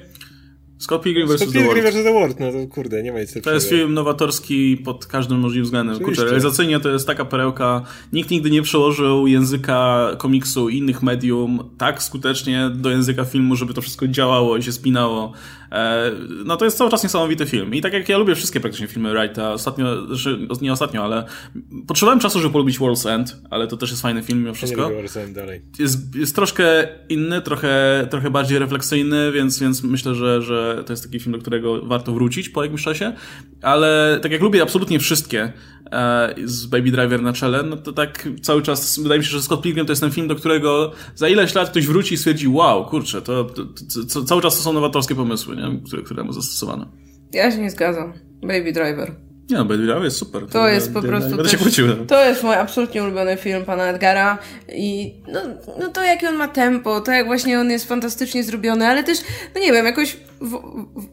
[0.79, 1.53] Scott Pilgrim vs.
[1.53, 2.05] Pilgrim vs.
[2.05, 5.65] The World, no to kurde, nie ma nic To jest film nowatorski pod każdym możliwym
[5.65, 5.99] względem.
[5.99, 7.83] Kurczę, realizacyjnie to jest taka perełka.
[8.13, 13.75] Nikt nigdy nie przełożył języka komiksu i innych medium tak skutecznie do języka filmu, żeby
[13.75, 15.33] to wszystko działało i się spinało.
[15.73, 16.11] E,
[16.45, 17.75] no to jest cały czas niesamowity film.
[17.75, 21.25] I tak jak ja lubię wszystkie praktycznie filmy Wrighta, ostatnio, że, nie ostatnio, ale
[21.87, 24.91] potrzebowałem czasu, żeby polubić World's End, ale to też jest fajny film mimo wszystko.
[24.91, 25.63] Nie World's End dalej.
[25.79, 31.05] Jest, jest troszkę inny, trochę, trochę bardziej refleksyjny, więc, więc myślę, że, że to jest
[31.05, 33.13] taki film, do którego warto wrócić po jakimś czasie.
[33.63, 35.53] Ale tak jak lubię absolutnie wszystkie
[36.45, 39.63] z Baby Driver na czele, no to tak cały czas wydaje mi się, że Scott
[39.63, 42.85] Pilgrim to jest ten film, do którego za ileś lat ktoś wróci i stwierdzi, wow,
[42.87, 45.81] kurczę, to, to, to, to cały czas to są nowatorskie pomysły, nie?
[45.87, 46.87] Które, które mu zastosowano.
[47.33, 48.13] Ja się nie zgadzam.
[48.43, 49.13] Baby Driver.
[49.51, 50.43] Nie no, Baby Driver jest super.
[50.43, 51.37] To, to jest po prostu...
[51.37, 52.07] Będę się kłócił.
[52.07, 54.39] To jest mój absolutnie ulubiony film pana Edgara
[54.73, 55.41] i no,
[55.81, 59.19] no to jakie on ma tempo, to jak właśnie on jest fantastycznie zrobiony, ale też,
[59.55, 60.17] no nie wiem, jakoś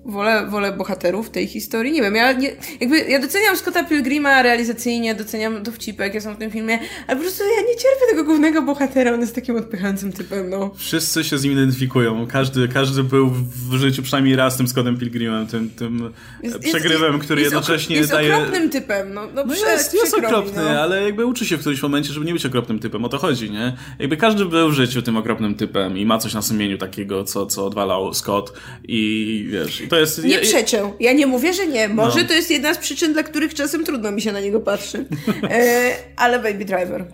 [0.06, 1.92] wolę, wolę bohaterów tej historii.
[1.92, 6.38] Nie wiem, ja nie, jakby, ja doceniam Scotta Pilgrima realizacyjnie, doceniam dowcipek, jakie są w
[6.38, 10.14] tym filmie, ale po prostu ja nie cierpię tego głównego bohatera, on jest takim odpychającym
[10.14, 10.72] typem, no.
[10.76, 12.28] Wszyscy się z nim identyfikują.
[12.28, 13.30] Każdy, każdy był
[13.70, 16.14] w życiu przynajmniej raz tym Scottem Pilgrimem, tym, tym
[16.44, 18.28] jest, przegrywem, jest, który jest jednocześnie jest daje...
[18.28, 20.82] Jest okropnym typem, no, no, no jest, jest okropny, no.
[20.82, 23.52] ale jakby uczy się w którymś momencie, żeby nie być okropnym typem, o to chodzi,
[23.52, 23.78] nie?
[24.00, 27.46] Jakby każdy był w życiu tym okropnym typem i ma coś na sumieniu takiego, co,
[27.46, 28.54] co odwalał Scott
[28.88, 30.24] i i wiesz, i to jest...
[30.24, 30.94] Nie przeciął.
[31.00, 31.90] Ja nie mówię, że nie.
[31.90, 32.28] Może no.
[32.28, 35.06] to jest jedna z przyczyn, dla których czasem trudno mi się na niego patrzy.
[35.50, 37.06] E, ale Baby Driver.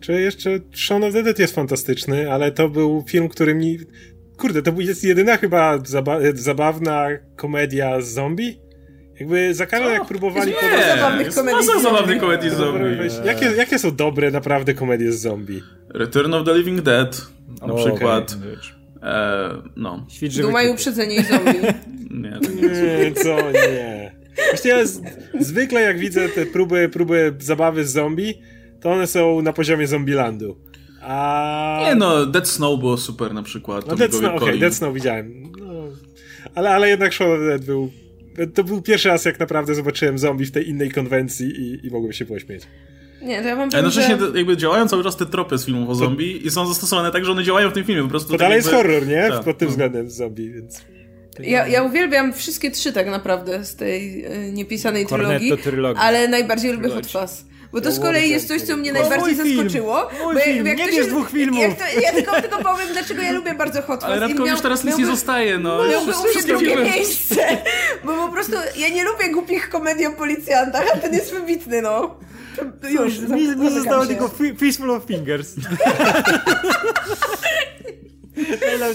[0.00, 3.78] Czy jeszcze Shaun of the Dead jest fantastyczny, ale to był film, który mi...
[4.36, 8.58] Kurde, to jest jedyna chyba zaba zabawna komedia z zombie?
[9.20, 10.50] Jakby za każdym jak próbowali...
[10.50, 10.86] Jest podać...
[10.86, 12.98] zabawnych komedii masa zabawnych komedii z zombie.
[13.24, 15.62] Jakie, jakie są dobre naprawdę komedie z zombie?
[15.88, 17.26] Return of the Living Dead
[17.60, 18.32] na o, przykład.
[18.32, 18.75] Okay.
[19.02, 20.06] E, no.
[20.40, 21.60] Duma i uprzedzenie i zombie.
[22.22, 24.12] nie, nie, co nie.
[24.50, 25.00] Właściwie ja z,
[25.40, 28.34] zwykle jak widzę te próby, próby zabawy z zombie,
[28.80, 30.56] to one są na poziomie Zombielandu.
[31.02, 31.80] A...
[31.84, 33.86] Nie no, Dead Snow było super na przykład.
[33.86, 35.52] No Dead Snow, okej, okay, Dead Snow widziałem.
[35.60, 35.72] No,
[36.54, 37.90] ale, ale jednak Shaun of the Dead był...
[38.54, 42.12] To był pierwszy raz, jak naprawdę zobaczyłem zombie w tej innej konwencji i, i mogłem
[42.12, 42.62] się pośmieć.
[43.22, 44.38] Nie, to ja mam Jednocześnie że...
[44.38, 47.32] jakby działają cały czas te tropy z filmów o zombie i są zastosowane tak, że
[47.32, 48.02] one działają w tym filmie.
[48.02, 48.70] Po prostu to tak dalej jakby...
[48.70, 49.28] jest horror, nie?
[49.28, 49.44] Tak.
[49.44, 50.82] Pod tym względem zombie, więc...
[51.40, 55.52] Ja, ja uwielbiam wszystkie trzy tak naprawdę z tej y, niepisanej trylogii,
[55.96, 57.44] ale najbardziej lubię Hot Fuzz.
[57.76, 60.08] Bo to z kolei jest coś, co mnie najbardziej zaskoczyło.
[60.24, 60.66] Mój bo film.
[60.66, 61.64] Jak nie wiesz dwóch filmów.
[61.78, 64.10] To, ja tylko, tylko powiem, dlaczego ja lubię bardzo Hot Fuzz.
[64.10, 65.88] Ale Radko już teraz nic nie zostaje, no.
[65.88, 66.84] Miałby u mnie drugie filmy.
[66.84, 67.58] miejsce.
[68.04, 72.16] Bo po prostu ja nie lubię głupich komedii o policjantach, a ten jest wybitny, no.
[72.90, 75.54] Już, mi, mi zostało tylko Fistful of Fingers.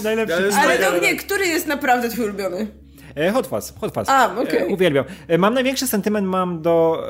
[0.04, 0.34] Najlepszy.
[0.34, 2.81] Ale, ale no nie, który jest naprawdę twój ulubiony?
[3.14, 4.08] E, Hot Fuzz, Hot Fuzz.
[4.08, 4.36] A.
[4.38, 4.60] Okay.
[4.60, 5.04] E, uwielbiam.
[5.28, 7.06] E, mam największy sentyment mam do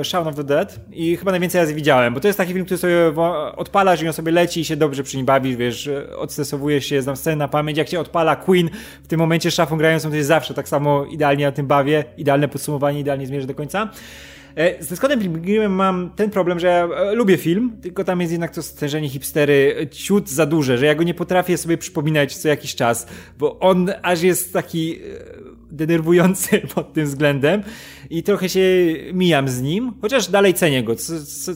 [0.00, 2.64] e, Shaun of the Dead i chyba najwięcej razy widziałem, bo to jest taki film,
[2.64, 3.12] który sobie
[3.56, 7.16] odpalasz i on sobie leci i się dobrze przy nim bawisz, wiesz, odstresowujesz się, znam
[7.16, 8.70] scenę na pamięć, jak się odpala Queen
[9.02, 12.48] w tym momencie szafą grającą, to jest zawsze tak samo idealnie na tym bawie, idealne
[12.48, 13.88] podsumowanie, idealnie zmierzę do końca.
[14.56, 18.32] E, ze Scottem Pilgrimem mam ten problem, że ja e, lubię film, tylko tam jest
[18.32, 22.48] jednak to stężenie hipstery ciut za duże, że ja go nie potrafię sobie przypominać co
[22.48, 23.06] jakiś czas,
[23.38, 25.00] bo on aż jest taki e,
[25.70, 27.62] denerwujący pod tym względem
[28.10, 28.60] i trochę się
[29.12, 30.94] mijam z nim, chociaż dalej cenię go,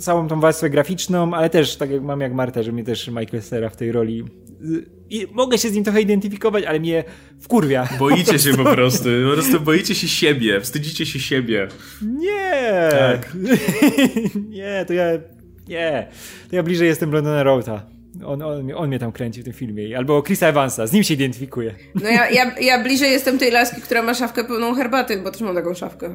[0.01, 3.43] całą tą warstwę graficzną, ale też tak jak mam jak Marta, że mnie też Michael
[3.43, 4.25] Cera w tej roli
[5.11, 7.05] i mogę się z nim trochę identyfikować, ale mnie
[7.41, 7.89] wkurwia.
[7.99, 9.09] Boicie po się po prostu.
[9.29, 10.61] Po prostu boicie się siebie.
[10.61, 11.69] Wstydzicie się siebie.
[12.03, 12.89] Nie.
[12.91, 13.37] Tak.
[14.59, 15.05] nie, to ja...
[15.69, 16.09] Nie.
[16.51, 17.87] To ja bliżej jestem Brandona Rota.
[18.25, 19.99] On, on, on mnie tam kręci w tym filmie.
[19.99, 21.75] Albo Chrisa Evansa, z nim się identyfikuję.
[21.95, 25.41] No ja, ja, ja bliżej jestem tej laski, która ma szafkę pełną herbaty, bo też
[25.41, 26.15] mam taką szafkę.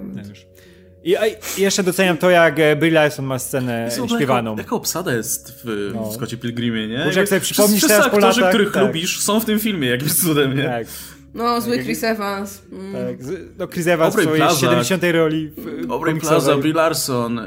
[1.04, 1.12] I,
[1.58, 4.52] I, jeszcze doceniam to, jak e, Brie Larson ma scenę Zobacz, śpiewaną.
[4.52, 6.10] Jaka, jaka obsada jest w, no.
[6.10, 7.06] w Scottie Pilgrimie, nie?
[7.06, 8.84] Może jak sobie przypomnisz Wszyscy teraz aktorzy, latach, których tak.
[8.88, 10.64] lubisz, są w tym filmie jakimś cudem, nie?
[10.64, 10.88] Tak.
[11.34, 12.62] No, zły Chris Evans.
[12.72, 12.94] Mm.
[12.94, 13.28] Tak,
[13.58, 15.04] no Chris Evans Aubrey w swojej 70.
[15.12, 15.52] roli
[15.90, 17.46] Aubrey Plaza, Brie Larson, e,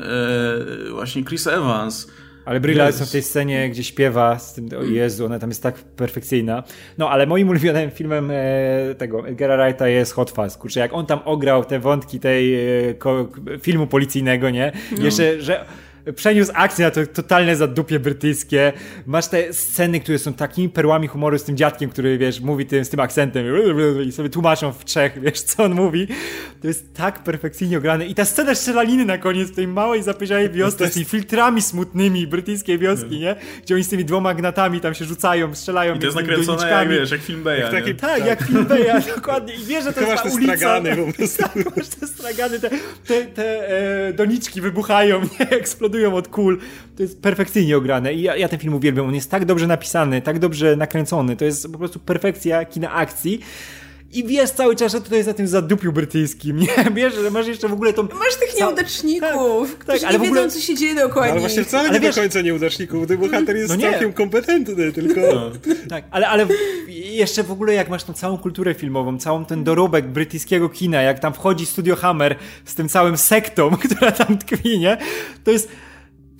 [0.90, 2.06] właśnie Chris Evans.
[2.46, 5.62] Ale Brie Larson w tej scenie, gdzie śpiewa z tym, o Jezu, ona tam jest
[5.62, 6.62] tak perfekcyjna.
[6.98, 10.56] No, ale moim ulubionym filmem e, tego Edgara Wrighta jest Hot Fuzz.
[10.56, 12.54] Kurczę, jak on tam ograł te wątki tej
[12.88, 13.28] e, ko,
[13.60, 14.72] filmu policyjnego, nie?
[14.98, 15.04] No.
[15.04, 15.64] Jeszcze, że
[16.14, 18.72] przeniósł akcję na to totalne zadupie brytyjskie.
[19.06, 22.84] Masz te sceny, które są takimi perłami humoru z tym dziadkiem, który, wiesz, mówi tym,
[22.84, 23.46] z tym akcentem
[24.06, 26.08] i sobie tłumaczą w Czech, wiesz, co on mówi.
[26.62, 28.06] To jest tak perfekcyjnie ograne.
[28.06, 30.94] I ta scena strzelaniny na koniec w tej małej, zapyziałej wiosce jest...
[30.94, 33.36] z tymi filtrami smutnymi brytyjskiej wioski, nie?
[33.62, 35.94] Gdzie oni z tymi dwoma gnatami tam się rzucają, strzelają.
[35.94, 39.54] I to jest nakręcone jak, wiesz, jak film Beja, jak Tak, jak film Beja, dokładnie.
[39.54, 40.56] I wiesz, że to jest ta ulica.
[40.56, 40.96] Stragany,
[41.38, 42.70] tak, masz te stragany, te,
[43.06, 43.68] te, te
[44.08, 45.50] e, doniczki wybuchają, nie?
[45.50, 46.58] Eksplodują od kul.
[46.96, 49.06] To jest perfekcyjnie ograne i ja, ja ten film uwielbiam.
[49.06, 51.36] On jest tak dobrze napisany, tak dobrze nakręcony.
[51.36, 53.40] To jest po prostu perfekcja kina akcji.
[54.12, 56.68] i wiesz cały czas, że to jest na tym zadupiu brytyjskim, nie?
[56.94, 58.02] Wiesz, że masz jeszcze w ogóle tą...
[58.02, 60.42] Masz tych nieudaczników, tak, którzy tak, ale nie ogóle...
[60.42, 62.14] wiedzą, co się dzieje dookoła Ale właśnie wcale ale nie wiesz...
[62.14, 65.20] do końca nieudaczników, ten bohater jest no całkiem kompetentny, tylko...
[65.20, 65.50] No.
[65.88, 66.46] Tak, ale, ale
[66.88, 71.18] jeszcze w ogóle jak masz tą całą kulturę filmową, całą ten dorobek brytyjskiego kina, jak
[71.18, 74.96] tam wchodzi Studio Hammer z tym całym sektą, która tam tkwi, nie?
[75.44, 75.68] To jest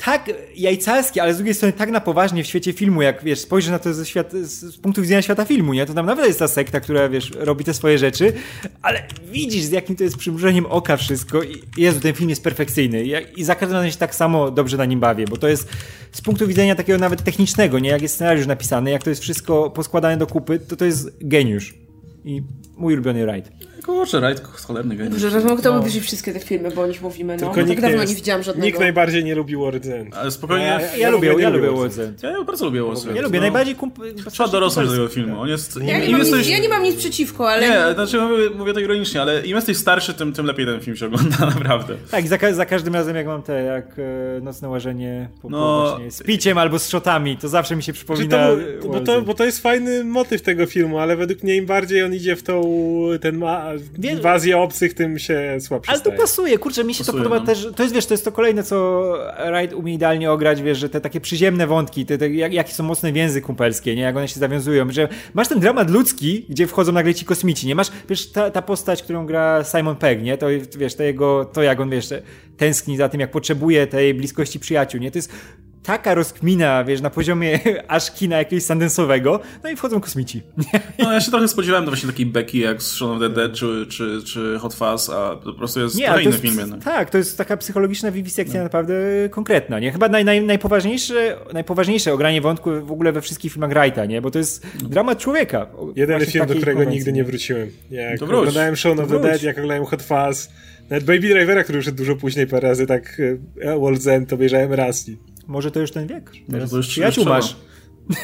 [0.05, 3.71] tak jajcarskie, ale z drugiej strony tak na poważnie w świecie filmu, jak wiesz, spojrzysz
[3.71, 5.87] na to ze świat, z punktu widzenia świata filmu, nie?
[5.87, 8.33] To tam nawet jest ta sekta, która wiesz, robi te swoje rzeczy,
[8.83, 13.05] ale widzisz z jakim to jest przymrużeniem oka wszystko i Jezu, ten film jest perfekcyjny
[13.37, 15.69] i za każdym razem się tak samo dobrze na nim bawię, bo to jest
[16.13, 17.91] z punktu widzenia takiego nawet technicznego, nie?
[17.91, 21.75] Jak jest scenariusz napisany, jak to jest wszystko poskładane do kupy, to to jest geniusz.
[22.25, 22.43] I
[22.77, 23.51] mój ulubiony ride.
[23.87, 25.23] Kurczę, Rajd cholerny geniusz.
[25.23, 25.79] Dobrze, że kto no.
[25.79, 27.53] obejrzeć wszystkie te filmy, bo o nich mówimy, no.
[27.53, 28.67] Tylko tak dawno nie, nie widziałam żadnego.
[28.67, 30.17] Nikt najbardziej nie lubił World's End.
[30.17, 30.65] Ale spokojnie.
[30.65, 32.23] Ja, ja, ja lubię, ja lubię World's End.
[32.23, 33.17] Ja bardzo lubię World's End.
[33.17, 33.43] Ja lubię, no.
[33.43, 33.99] najbardziej kump...
[34.31, 35.41] Trzeba dorosnąć do tego filmu.
[35.41, 35.77] On jest...
[35.77, 36.49] Ja, nie mam, jesteś...
[36.49, 37.69] ja nie mam nic przeciwko, ale...
[37.69, 40.97] Nie, znaczy mówię, mówię to ironicznie, ale im jesteś starszy, tym, tym lepiej ten film
[40.97, 41.95] się ogląda, naprawdę.
[42.11, 45.99] Tak, za, za każdym razem jak mam te, jak e, nocne łażenie po, no...
[46.05, 48.49] po z piciem albo z shotami, to zawsze mi się przypomina...
[48.83, 52.03] To, bo, to, bo to jest fajny motyw tego filmu, ale według mnie im bardziej
[52.03, 52.63] on idzie w tą
[53.21, 57.25] ten ma, inwazję obcych, tym się słabszy Ale to pasuje, kurczę, mi się pasuje, to
[57.25, 57.47] podoba no.
[57.47, 59.03] też, to jest, wiesz, to jest to kolejne, co
[59.47, 62.85] Wright umie idealnie ograć, wiesz, że te takie przyziemne wątki, te, te jak, jakie są
[62.85, 66.93] mocne więzy kumpelskie, nie, jak one się zawiązują, że masz ten dramat ludzki, gdzie wchodzą
[66.93, 70.47] nagle ci kosmici, nie, masz, wiesz, ta, ta postać, którą gra Simon Pegg, nie, to,
[70.79, 72.09] wiesz, to jego, to jak on, wiesz,
[72.57, 75.33] tęskni za tym, jak potrzebuje tej bliskości przyjaciół, nie, to jest
[75.87, 80.43] taka rozkmina, wiesz, na poziomie aż kina jakiegoś sandensowego, no i wchodzą kosmici.
[80.99, 83.53] No ja się trochę spodziewałem do właśnie takiej beki jak z Shaun of the Dead
[83.53, 86.85] czy, czy, czy Hot Fuzz, a po prostu jest nie, to inny film jednak.
[86.85, 88.65] Tak, to jest taka psychologiczna wiwisekcja no.
[88.65, 88.95] naprawdę
[89.31, 89.93] konkretna, nie?
[89.93, 94.23] Chyba naj, naj, najpoważniejsze, najpoważniejsze ogranie wątku w ogóle we wszystkich filmach Wrighta, nie?
[94.23, 94.89] Bo to jest no.
[94.89, 95.67] dramat człowieka.
[95.97, 96.99] Jeden film, do którego konwencji.
[96.99, 97.71] nigdy nie wróciłem.
[97.91, 100.49] Jak to oglądałem Shaun of the Dead, jak oglądałem Hot Fuzz,
[100.91, 103.21] nawet Baby Drivera, który już dużo później parę razy, tak
[103.61, 105.17] e, World's End obejrzałem raz i
[105.47, 106.33] może to już ten wiek.
[106.51, 107.57] Teraz to już przyjaciół masz.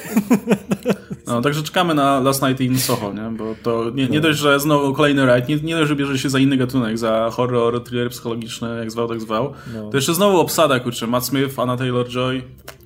[1.27, 3.37] No, także czekamy na Last Night in Soho, nie?
[3.37, 4.23] Bo to nie, nie no.
[4.23, 7.31] dość, że znowu kolejny rajd, nie, nie dość, że bierze się za inny gatunek, za
[7.33, 9.91] horror, thriller psychologiczny, jak zwał, tak zwał, no.
[9.91, 12.43] to jeszcze znowu obsada, kurczę, Matt Smith, Anna Taylor-Joy,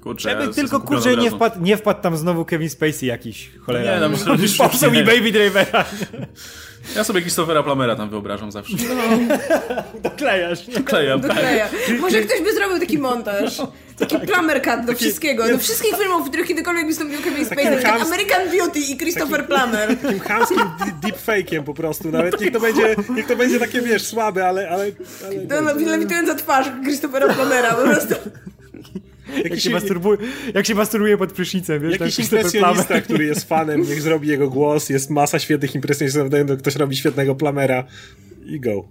[0.07, 0.31] kurczę.
[0.31, 3.95] Żeby tylko, kurczę, nie wpadł, nie wpadł tam znowu Kevin Spacey jakiś, cholera.
[3.95, 4.59] Nie, no myślę, że...
[4.65, 5.85] Popsuł mi Baby Drivera.
[6.97, 8.77] Ja sobie Christophera Plamera tam wyobrażam zawsze.
[8.89, 9.37] No.
[10.11, 10.67] Doklejasz.
[10.67, 11.69] Doklejam, Dokleja.
[11.69, 12.01] tak.
[12.01, 13.59] Może ktoś by zrobił taki montaż.
[13.99, 14.27] Taki tak.
[14.27, 15.49] plumber cut do wszystkiego.
[15.49, 17.83] Do wszystkich filmów, w których kiedykolwiek wystąpił Kevin Spacey.
[17.83, 19.97] Tak American Beauty i Christopher Plummer.
[19.97, 20.59] Takim chamskim
[21.03, 22.11] deepfake'iem po prostu.
[22.11, 24.71] Nawet niech to będzie, niech to będzie takie, wiesz, słabe, ale...
[24.71, 24.93] ale,
[25.27, 28.15] ale no, no, lewitująca twarz Christophera Plumera po prostu.
[29.45, 30.19] Jak, się masturbuje,
[30.55, 32.01] jak się masturbuje pod prysznicem, wiesz?
[32.01, 36.23] Jakiś impresjonista, który jest fanem, niech zrobi jego głos, jest masa świetnych impresjonistów,
[36.59, 37.85] ktoś robi świetnego plamera
[38.47, 38.89] i go.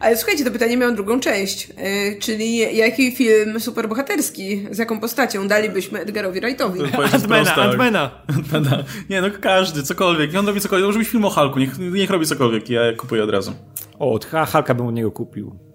[0.00, 1.74] Ale słuchajcie, to pytanie miało drugą część, yy,
[2.20, 6.80] czyli jaki film superbohaterski, z jaką postacią dalibyśmy Edgarowi Wrightowi?
[7.12, 8.22] Antmana, Antmana.
[8.26, 8.84] Antmana.
[9.10, 10.34] Nie, no każdy, cokolwiek.
[10.34, 10.86] On robi cokolwiek.
[10.86, 13.52] Może być film o Hulku, niech, niech robi cokolwiek, ja kupuję od razu.
[13.98, 14.18] O,
[14.52, 15.71] Hulka bym od niego kupił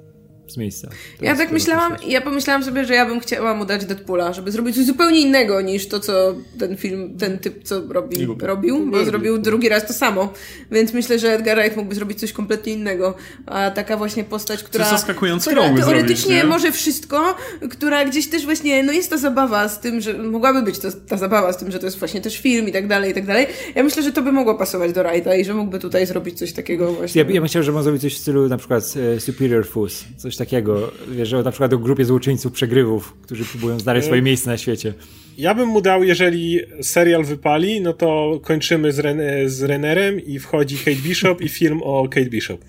[0.52, 0.90] z miejsca.
[1.20, 4.52] To ja tak myślałam, ja pomyślałam sobie, że ja bym chciała mu dać Deadpoola, żeby
[4.52, 9.06] zrobić coś zupełnie innego niż to, co ten film, ten typ, co robi, robił, bo
[9.06, 10.34] zrobił drugi raz to samo.
[10.72, 13.16] Więc myślę, że Edgar Wright mógłby zrobić coś kompletnie innego.
[13.46, 17.36] A taka właśnie postać, która, coś zaskakujące która teoretycznie zrobić, może wszystko,
[17.70, 21.18] która gdzieś też właśnie, no jest ta zabawa z tym, że mogłaby być to, ta
[21.18, 23.48] zabawa z tym, że to jest właśnie też film i tak dalej, i tak dalej.
[23.76, 26.54] Ja myślę, że to by mogło pasować do Wrighta i że mógłby tutaj zrobić coś
[26.54, 27.22] takiego właśnie.
[27.22, 30.06] Ja, ja bym chciał, żeby on zrobić coś w stylu na przykład e, Superior Foods,
[30.18, 34.50] coś takiego, wiesz, że na przykład o grupie złoczyńców przegrywów, którzy próbują znaleźć swoje miejsce
[34.50, 34.94] na świecie.
[35.38, 40.40] Ja bym mu dał, jeżeli serial wypali, no to kończymy z, Ren z Rennerem i
[40.40, 42.62] wchodzi Kate Bishop i film o Kate Bishop.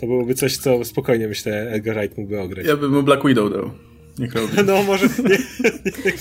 [0.00, 2.66] To byłoby coś, co spokojnie myślę Edgar Wright mógłby ograć.
[2.66, 3.70] Ja bym mu Black Widow dał.
[4.18, 4.48] Niech robi.
[4.66, 5.06] No może...
[5.06, 5.38] Nie,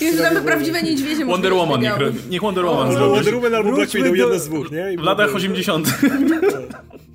[0.07, 1.25] Jezu, mamy prawdziwe niedźwiedzie.
[1.25, 1.93] Wonder Woman, niech,
[2.29, 3.15] niech Wonder Woman o, zrobi.
[3.15, 4.93] Wonder Woman albo Black Widow, jedno z dwóch, nie?
[4.93, 5.87] I w latach 80.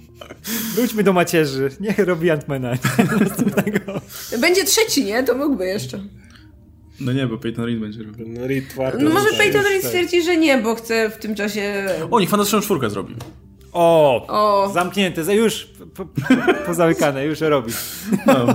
[0.75, 1.71] Wróćmy do macierzy.
[1.81, 2.73] Niech robi Antmana.
[4.41, 5.23] Będzie trzeci, nie?
[5.23, 6.01] To mógłby jeszcze.
[7.01, 8.29] No nie, bo Peyton Reed będzie robił.
[8.29, 11.87] No, Reed twardo no może Peyton Reed stwierdzi, że nie, bo chce w tym czasie...
[12.11, 13.15] O, niech Fantastyczną czwórkę zrobi.
[13.73, 14.71] O, o.
[14.75, 16.23] zamknięte, już po, po,
[16.67, 17.73] pozamykane, już robi.
[18.27, 18.47] No.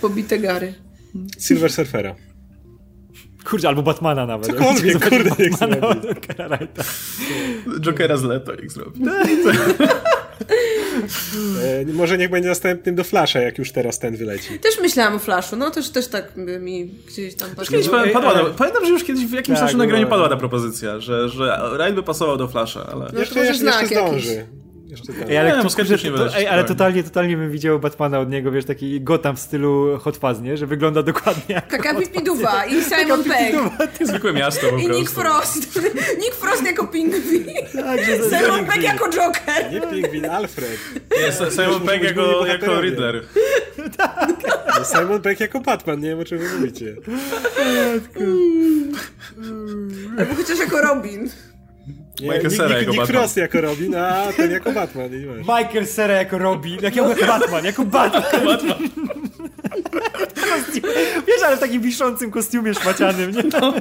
[0.00, 0.74] Pobite gary.
[1.38, 2.14] Silver Surfera.
[3.44, 4.46] Kurde, albo Batmana nawet.
[4.46, 6.56] Cokolwiek, kurde, Batmana,
[7.80, 9.00] Jokera z Leto ich zrobi.
[11.62, 14.58] E, może niech będzie następnym do Flasha, jak już teraz ten wyleci.
[14.58, 17.82] Też myślałam o Flashu, no też, też tak mi gdzieś tam patrzyło.
[17.82, 21.28] Kiedyś padła, pamiętam, że już kiedyś w jakimś tak, naszym nagraniu padła ta propozycja, że,
[21.28, 23.10] że Ride by pasował do Flasha, ale...
[23.12, 24.34] No, jeszcze, jeszcze, jeszcze zdąży.
[24.34, 24.62] Jakiś.
[25.28, 28.64] Ej, ale, nie, to, to, ej, ale totalnie, totalnie bym widział Batmana od niego, wiesz,
[28.64, 30.56] taki Gotham w stylu Hot Fuzz, nie?
[30.56, 33.56] Że wygląda dokładnie jak Taka Pipiduwa i Simon Pegg.
[34.08, 35.80] Zwykłe miasto po I Nick Frost.
[36.22, 37.44] Nick Frost jako pingwin.
[37.72, 39.72] Tak, Simon Pegg jako Joker.
[39.72, 40.78] Nie pingwin, Alfred.
[41.20, 43.22] Nie, Simon Pegg jako, jako Riddler.
[43.96, 44.32] tak.
[44.84, 46.96] Simon Pegg jako Batman, nie wiem o czym wy mówicie.
[50.18, 51.30] Albo chociaż jako Robin.
[52.20, 53.06] Michael Cera jako Nick Batman.
[53.06, 55.10] Frost jako Robin, a ten jako Batman.
[55.10, 56.78] Nie Michael Cera jako Robin,
[57.26, 58.22] Batman, jako Batman.
[58.32, 58.78] Jako Batman.
[61.28, 63.42] wiesz, ale w takim wiszącym kostiumie szmacianym, nie?
[63.60, 63.74] No.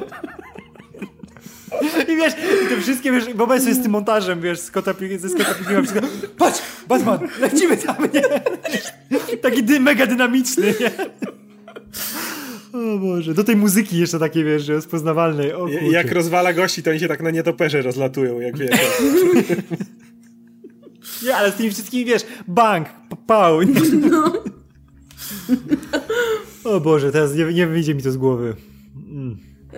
[2.08, 2.34] I wiesz,
[2.66, 6.08] i te wszystkie, wiesz, wyobraź sobie z tym montażem, wiesz, z kota, ze Scotta Pilgrima,
[6.38, 8.22] patrz, Batman, lecimy tam, nie?
[9.38, 10.92] Taki dy, mega dynamiczny, nie?
[12.74, 15.54] O Boże, do tej muzyki jeszcze takie, wiesz, że rozpoznawalnej.
[15.54, 18.72] O, jak rozwala gości, to oni się tak na nietoperze rozlatują, jak wiesz.
[21.24, 22.88] nie, ale z tymi wszystkimi, wiesz, bank,
[23.28, 23.62] pał.
[24.12, 24.34] No.
[26.76, 28.56] o Boże, teraz nie, nie wyjdzie mi to z głowy.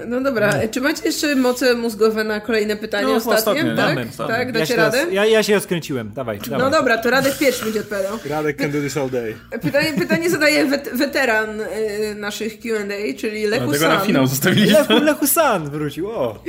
[0.08, 0.70] No dobra, no.
[0.72, 3.38] czy macie jeszcze moce mózgowe na kolejne pytanie no, ostatnie?
[3.38, 3.64] ostatnie?
[3.64, 5.06] Tak, damy, tak, dacie ja radę?
[5.12, 6.60] ja, ja się rozkręciłem, dawaj, dawaj.
[6.60, 8.20] No dobra, to Radek pierwszy będzie odpowiadał.
[8.30, 9.36] Radek can do this all day.
[9.62, 13.90] Pytanie, pytanie zadaje wet, weteran y, naszych Q&A, czyli Lechu no, San.
[13.90, 14.80] na finał zostawiliśmy.
[14.80, 16.44] Lechu, Lechu San wrócił, o.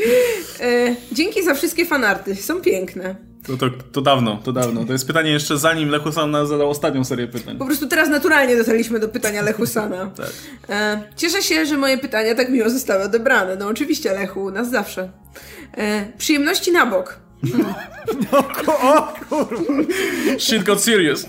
[0.61, 3.34] Y, dzięki za wszystkie fanarty, są piękne.
[3.47, 4.85] To, to, to dawno, to dawno.
[4.85, 7.59] To jest pytanie jeszcze zanim Lechusan nas zadał ostatnią serię pytań.
[7.59, 10.11] Po prostu teraz naturalnie dotarliśmy do pytania Lechusana.
[10.17, 10.31] tak.
[10.69, 13.57] E, cieszę się, że moje pytania tak miło zostały odebrane.
[13.57, 15.11] No oczywiście, Lechu, nas zawsze.
[15.77, 17.21] E, przyjemności na bok.
[18.33, 18.39] No,
[18.69, 19.83] o kurwa.
[20.39, 21.27] Shit got serious.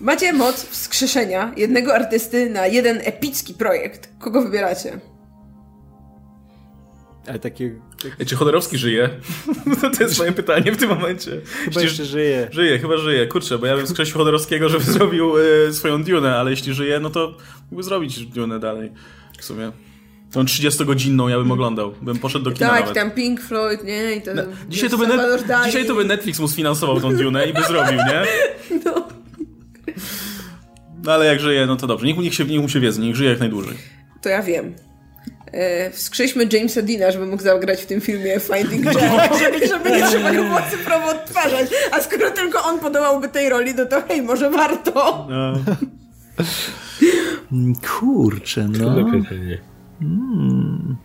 [0.00, 4.08] Macie moc wskrzeszenia jednego artysty na jeden epicki projekt.
[4.18, 5.00] Kogo wybieracie?
[7.26, 7.74] Ale takie...
[8.02, 8.24] takie...
[8.24, 9.10] Czy Chodorowski żyje?
[9.98, 11.30] To jest moje pytanie w tym momencie.
[11.30, 11.82] Chyba jeśli...
[11.82, 12.48] jeszcze żyje.
[12.50, 13.26] Żyje, chyba żyje.
[13.26, 17.10] Kurczę, bo ja bym skreślił Chodorowskiego, żeby zrobił y, swoją Dune, ale jeśli żyje, no
[17.10, 17.36] to
[17.70, 18.92] mógłby zrobić Dune dalej.
[19.38, 19.72] W sumie.
[20.32, 21.94] Tą 30-godzinną ja bym oglądał.
[22.02, 22.94] Bym poszedł do kina Tak, nawet.
[22.94, 24.16] tam Pink Floyd, nie?
[24.16, 25.06] I to, no, dzisiaj, to by
[25.64, 28.22] dzisiaj to by Netflix mu sfinansował tą Dune i by zrobił, nie?
[28.84, 29.08] No.
[31.04, 32.06] No ale jak żyje, no to dobrze.
[32.06, 33.76] Niech, niech, się, niech mu się wiedzy, niech żyje jak najdłużej.
[34.22, 34.74] To ja wiem
[35.92, 40.32] wskrzyśmy Jamesa Dina, żeby mógł zagrać w tym filmie Finding Jack, żeby, żeby nie trzeba
[40.32, 41.70] go było cyfrowo odtwarzać.
[41.92, 45.26] A skoro tylko on podołałby tej roli, no to hej, może warto.
[45.30, 45.58] No.
[47.88, 49.10] Kurczę, no.
[50.00, 50.96] Mm.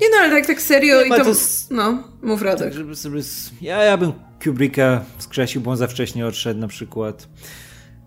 [0.00, 1.24] Nie no, ale tak, tak serio nie, i to...
[1.24, 1.32] to...
[1.70, 2.68] No, mów Radek.
[2.68, 3.22] Tak, żeby sobie...
[3.60, 4.12] ja, ja bym
[4.44, 7.28] Kubricka skrzesił, bo on za wcześnie odszedł na przykład.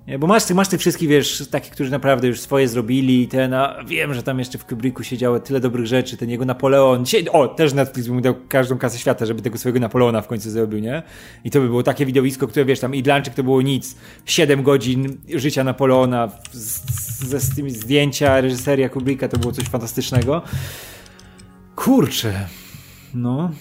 [0.07, 3.53] Nie, bo masz, masz tych wszystkich, wiesz, takich, którzy naprawdę już swoje zrobili i ten,
[3.53, 7.05] a wiem, że tam jeszcze w Kubricku się działo tyle dobrych rzeczy, ten jego Napoleon.
[7.05, 10.27] Dzisiaj, o, też Netflix by mu dał każdą kasę świata, żeby tego swojego Napoleona w
[10.27, 11.03] końcu zrobił, nie?
[11.43, 13.95] I to by było takie widowisko, które, wiesz, tam Idlanczyk to było nic.
[14.25, 20.41] Siedem godzin życia Napoleona, ze z tymi zdjęcia, reżyseria Kubricka to było coś fantastycznego.
[21.75, 22.47] Kurczę,
[23.13, 23.51] no...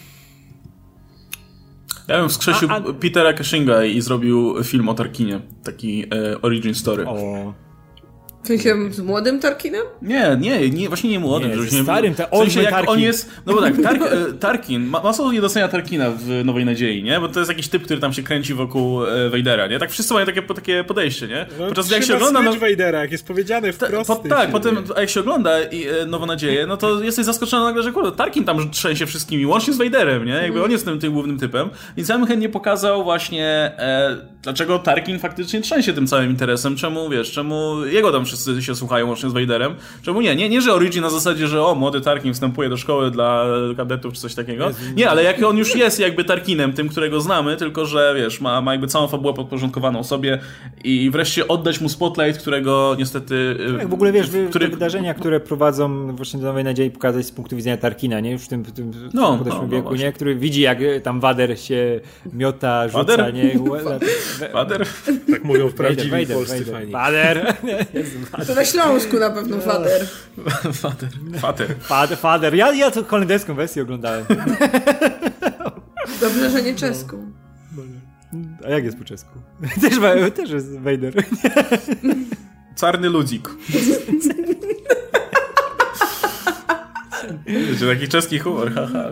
[2.09, 2.81] Ja bym wskrzesił a, a...
[2.81, 5.41] Petera Cushinga i zrobił film o Tarkinie.
[5.65, 7.07] Taki e, origin story.
[7.07, 7.64] O.
[8.45, 9.83] W sensie z młodym Tarkinem?
[10.03, 11.51] Nie, nie, nie właśnie nie młodym.
[11.51, 12.91] Nie, z starym, ta, w sensie jak Tarkin.
[12.91, 16.65] on jest, no bo tak, Tark, e, Tarkin, ma, masa nie docenia Tarkina w Nowej
[16.65, 17.21] Nadziei, nie?
[17.21, 19.79] Bo to jest jakiś typ, który tam się kręci wokół e, Vadera, nie?
[19.79, 21.47] Tak wszyscy mają takie, takie podejście, nie?
[21.59, 22.43] No, Podczas jak się ogląda...
[22.43, 24.09] No, Vadera, jak jest powiedziane wprost.
[24.09, 27.83] Po, tak, potem jak się ogląda i, e, Nową Nadzieję, no to jesteś zaskoczony nagle,
[27.83, 30.33] że kurde, Tarkin tam trzęsie wszystkimi, łącznie z Vaderem, nie?
[30.33, 30.65] Jakby mm.
[30.65, 31.71] on jest tym, tym głównym typem.
[31.97, 33.47] Więc ja bym chętnie pokazał właśnie,
[33.79, 38.75] e, dlaczego Tarkin faktycznie trzęsie tym całym interesem, czemu, wiesz, czemu jego tam wszyscy się
[38.75, 39.75] słuchają, łącznie z Vaderem.
[40.03, 40.37] Czemu nie?
[40.37, 44.15] Nie, nie że Origin na zasadzie, że o, młody Tarkin wstępuje do szkoły dla kadetów
[44.15, 44.71] czy coś takiego.
[44.97, 48.61] Nie, ale jak on już jest jakby Tarkinem, tym, którego znamy, tylko że wiesz, ma,
[48.61, 50.39] ma jakby całą fabułę podporządkowaną sobie
[50.85, 53.57] i wreszcie oddać mu spotlight, którego niestety...
[53.79, 54.67] Tak, w ogóle wiesz, który...
[54.67, 58.31] te wydarzenia, które prowadzą właśnie do Nowej Nadziei pokazać z punktu widzenia Tarkina, nie?
[58.31, 60.13] Już w tym, w tym no, no, no, wieku, nie?
[60.13, 62.01] Który widzi, jak tam Wader się
[62.33, 63.35] miota, rzuca, Wader?
[63.35, 63.59] nie?
[64.55, 64.87] Wader?
[65.31, 66.93] Tak mówią w prawdziwi polscy fani.
[66.93, 67.55] Wader!
[68.47, 70.07] To na Śląsku na pewno Wader.
[70.73, 71.09] Fader.
[71.41, 71.77] Fader.
[71.81, 72.19] Fader.
[72.19, 72.55] Fader.
[72.55, 74.25] Ja, ja to holenderską wersję oglądałem.
[76.21, 77.33] Dobrze, że nie czeską.
[78.67, 79.39] A jak jest po czesku?
[79.81, 79.95] Też,
[80.35, 81.15] też jest Vader.
[82.81, 83.49] Czarny ludzik.
[87.47, 89.11] Wiecie, taki czeski humor, haha.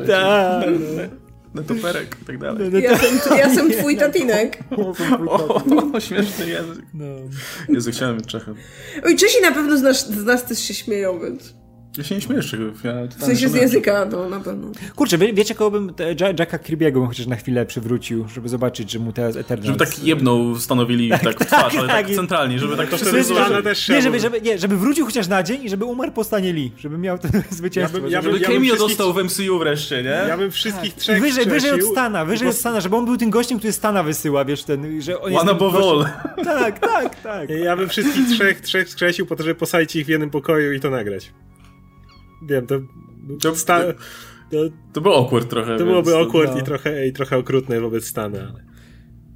[1.55, 1.69] Tak.
[1.69, 2.73] netoperek i tak dalej.
[2.73, 4.59] Ja jestem, ja jestem twój tatinek.
[5.29, 5.63] O,
[5.95, 6.85] o, śmieszny język.
[6.95, 7.05] No.
[7.69, 8.55] Jezu, chciałem być Czechem.
[9.05, 11.55] Oj, Czesi na pewno z nas, z nas też się śmieją, więc...
[11.99, 12.85] Ja się nie śmieję z Czechów.
[12.85, 14.69] Ja w sensie z języka, to na pewno.
[14.97, 15.93] Kurczę, wie, wiecie, kogo bym
[16.39, 19.67] Jacka Kirby'ego chociaż na chwilę przywrócił, żeby zobaczyć, że mu teraz Eternals...
[19.67, 22.97] Żeby tak jedną stanowili tak, tak w twarz, ale tak, tak centralnie, żeby tak to
[22.97, 23.25] wtedy
[23.63, 26.53] też nie, żeby, żeby, nie, żeby wrócił chociaż na dzień i żeby umarł po stanie
[26.53, 27.99] Lee, żeby miał to zwycięstwo.
[27.99, 30.29] Ja bym, ja bym, żeby ja dostał w MCU wreszcie, nie?
[30.29, 33.31] Ja bym wszystkich trzech Wyżej, wyżej od Stana, wyżej od Stana, żeby on był tym
[33.31, 36.07] gościem, który Stana wysyła, wiesz, ten, że on One above all.
[36.45, 37.51] Tak, tak, tak.
[37.51, 40.81] Ja bym wszystkich trzech, trzech skrzesił po to, żeby posadzić ich w jednym pokoju i
[40.81, 41.33] to nagrać.
[42.47, 42.81] Wiem, to...
[43.43, 43.81] To, sta,
[44.51, 44.57] to,
[44.93, 45.79] to było awkward trochę.
[45.79, 46.61] To byłoby awkward no.
[46.61, 48.73] i, trochę, i trochę okrutne wobec Stana, ale...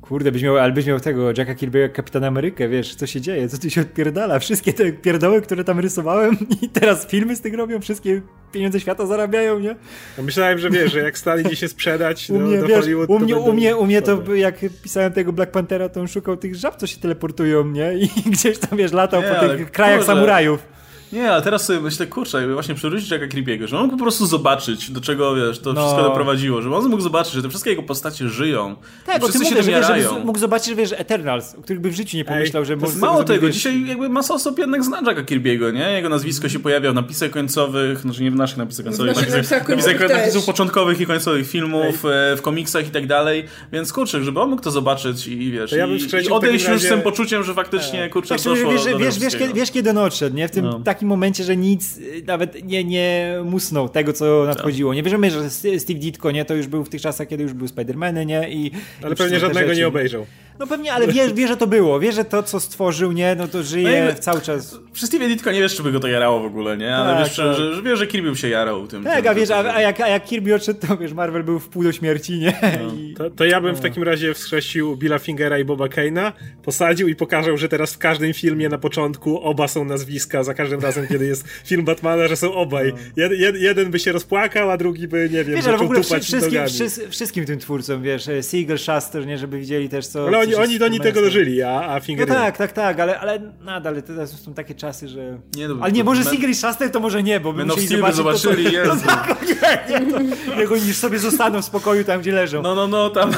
[0.09, 3.20] Kurde, byś miał, ale byś miał tego Jacka Kirby'ego jak Kapitan Amerykę, wiesz, co się
[3.20, 4.38] dzieje, co tu się odpierdala.
[4.38, 9.07] Wszystkie te pierdoły, które tam rysowałem i teraz filmy z tych robią, wszystkie pieniądze świata
[9.07, 9.76] zarabiają, nie?
[10.18, 12.78] No myślałem, że wiesz, że jak stali gdzieś się sprzedać u mnie, do, do wiesz,
[12.80, 16.09] Hollywood, u mnie, u mnie, u mnie to jak pisałem tego Black Panthera, to on
[16.09, 17.94] szukał tych żab, co się teleportują, nie?
[17.94, 20.76] I gdzieś tam, wiesz, latał nie, po tych krajach samurajów.
[21.16, 24.26] Nie, ale teraz sobie myślę, kurczę, właśnie przywrócić Jacka Creepiego, że on mógł po prostu
[24.26, 25.80] zobaczyć, do czego, wiesz, to no.
[25.80, 28.76] wszystko doprowadziło, żeby on mógł zobaczyć, że te wszystkie jego postacie żyją.
[29.06, 31.94] Tak, bo ty mówię, że, wiesz, mógł zobaczyć, że wiesz, Eternals, o których by w
[31.94, 32.76] życiu nie pomyślał, Ej, że...
[32.76, 33.56] Może mało tego, wiesz...
[33.56, 35.92] dzisiaj jakby masa osób jednak zna Jacka Kirby'ego, nie?
[35.92, 39.36] Jego nazwisko się pojawia w napisach końcowych, znaczy nie w naszych napisach końcowych, w napisach,
[39.36, 42.36] napisach, napisach, napisach początkowych i końcowych filmów, Ej.
[42.36, 45.86] w komiksach i tak dalej, więc kurczę, żeby on mógł to zobaczyć i wiesz, ja
[45.86, 49.36] i, i odejść już z tym poczuciem, że faktycznie, kurczę, tak, doszło wiesz, wiesz, wiesz,
[49.36, 50.48] kiedy, wiesz, kiedy on odszedł, nie?
[50.48, 50.80] W tym no.
[51.07, 54.94] Takim momencie, że nic y, nawet nie, nie musnął tego, co nadchodziło.
[54.94, 57.66] Nie wierzymy, że Steve Ditko, nie, to już był w tych czasach, kiedy już był
[57.66, 58.50] Spider-Many, nie?
[58.50, 58.70] I,
[59.02, 60.26] ale pewnie żadnego nie obejrzał.
[60.59, 62.00] No pewnie, ale wie, wie, że to było.
[62.00, 64.78] Wie, że to, co stworzył, nie, no to żyje no cały czas.
[64.92, 66.96] Przez Steve Ditko nie wiesz, czy by go to jarało w ogóle, nie?
[66.96, 67.57] Ale tak, wiesz, tak.
[67.57, 69.04] Że, że, wiesz, że Kirby się jarał tym.
[69.04, 71.59] Tak, tym, a wiesz, a, a, jak, a jak Kirby odszedł, to wiesz, Marvel był
[71.59, 72.61] w pół do śmierci, nie?
[72.82, 72.94] No.
[72.94, 73.14] I...
[73.14, 73.76] To, to, ja bym no.
[73.76, 76.32] w takim razie wskrzesił Billa Fingera i Boba Kane'a,
[76.62, 80.80] posadził i pokazał, że teraz w każdym filmie na początku oba są nazwiska, za każdym
[80.80, 82.92] razem, kiedy jest film Batmana, że są obaj.
[82.92, 82.98] No.
[83.16, 86.02] Jed, jed, jeden by się rozpłakał, a drugi by, nie wiem, wiesz, ale w ogóle
[86.02, 90.26] wszystkim, wszystkim, wszystkim tym twórcom, wiesz, Siegel, Shuster, nie, żeby widzieli też co...
[90.26, 93.40] Ale oni, oni, oni tego dożyli, a, a Finger No tak, tak, tak, ale, ale
[93.61, 95.38] nadal teraz są takie czasy, że...
[95.57, 98.16] Nie, no, ale nie, może Siegel i Shuster to może nie, bo my musieli zobaczyć...
[98.16, 100.20] zobaczyli, to, to, to, tak, nie, nie, to,
[100.57, 102.62] niech oni sobie zostaną w spokoju tam, gdzie leżą.
[102.62, 103.32] No, no, no, tam...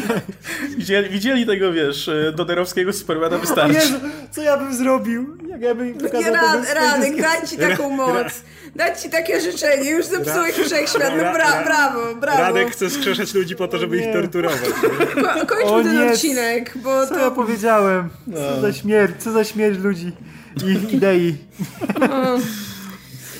[0.78, 3.74] widzieli, widzieli tego, wiesz, doderowskiego Supermana wystarczy.
[3.74, 3.94] Jezu,
[4.30, 5.36] co ja bym zrobił?
[5.48, 6.20] Jak ja bym pokazał...
[6.20, 8.42] Nie, rad, Radek, daj ci taką moc
[8.76, 12.38] dać ci takie życzenie, już zepsułeś wszechświat, no bra brawo, brawo.
[12.38, 14.60] Radek chce skrzeszać ludzi po to, żeby ich torturować.
[15.40, 16.12] Ko kończmy o, ten nie.
[16.12, 17.20] odcinek, bo Co to...
[17.20, 18.08] ja powiedziałem?
[18.34, 20.12] Co za śmierć, co za śmierć ludzi
[20.66, 21.36] i ich idei.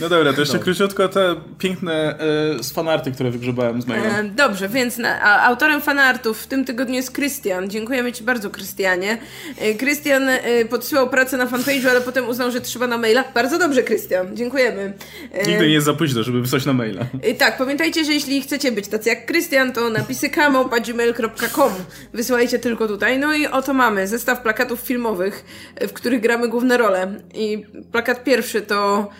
[0.01, 0.64] No dobra, to jeszcze no.
[0.64, 2.18] króciutko te piękne
[2.61, 4.07] e, fanarty, które wygrzebałem z mojego.
[4.07, 7.70] E, dobrze, więc na, a, autorem fanartów w tym tygodniu jest Krystian.
[7.70, 9.18] Dziękujemy Ci bardzo, Krystianie.
[9.59, 13.24] E, Krystian e, podsyłał pracę na fanpage'u, ale potem uznał, że trzeba na maila.
[13.34, 14.36] Bardzo dobrze, Krystian.
[14.36, 14.92] Dziękujemy.
[15.32, 17.07] E, Nigdy nie jest za późno, żeby wysłać na maila.
[17.22, 21.72] E, tak, pamiętajcie, że jeśli chcecie być tacy jak Krystian, to napisy kamał.gmail.com
[22.12, 23.18] wysyłajcie tylko tutaj.
[23.18, 25.44] No i oto mamy zestaw plakatów filmowych,
[25.80, 27.14] w których gramy główne role.
[27.34, 29.11] I plakat pierwszy to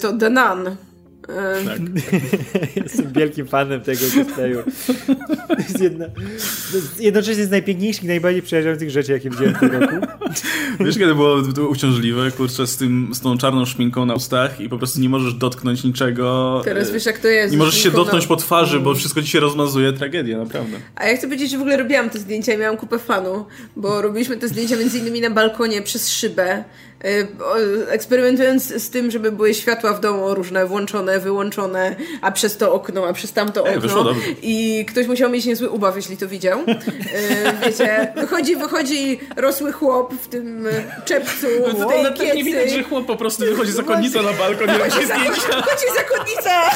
[0.00, 0.76] to The Nun.
[1.28, 1.80] Tak.
[2.84, 4.62] Jestem wielkim fanem tego cosplayu.
[5.48, 6.04] To jest jedna,
[6.98, 9.94] jednocześnie z najpiękniejszych, najbardziej przerażających rzeczy, jakie widziałem w tym roku.
[10.84, 14.68] Wiesz, kiedy było, było uciążliwe, kurczę, z, tym, z tą czarną szminką na ustach i
[14.68, 16.60] po prostu nie możesz dotknąć niczego.
[16.64, 17.52] Teraz wiesz, jak to jest.
[17.52, 18.28] Nie możesz się dotknąć na...
[18.28, 19.92] po twarzy, bo wszystko ci się rozmazuje.
[19.92, 20.76] Tragedia, naprawdę.
[20.96, 24.02] A ja chcę powiedzieć, że w ogóle robiłam te zdjęcia i miałam kupę fanu, bo
[24.02, 26.87] robiliśmy te zdjęcia między innymi na balkonie przez szybę Y,
[27.88, 33.06] eksperymentując z tym, żeby były światła w domu różne, włączone, wyłączone, a przez to okno,
[33.06, 34.14] a przez tamto okno.
[34.42, 36.60] I ktoś musiał mieć niezły ubaw, jeśli to widział.
[36.60, 36.64] Y,
[37.66, 40.66] wiecie, wychodzi, wychodzi rosły chłop w tym
[41.04, 44.68] czepcu, w tej Ale tak nie widać, że chłop po prostu wychodzi zakonnica na balkon
[44.68, 45.62] i robi zdjęcia.
[45.62, 46.70] Chodzi zakonnica!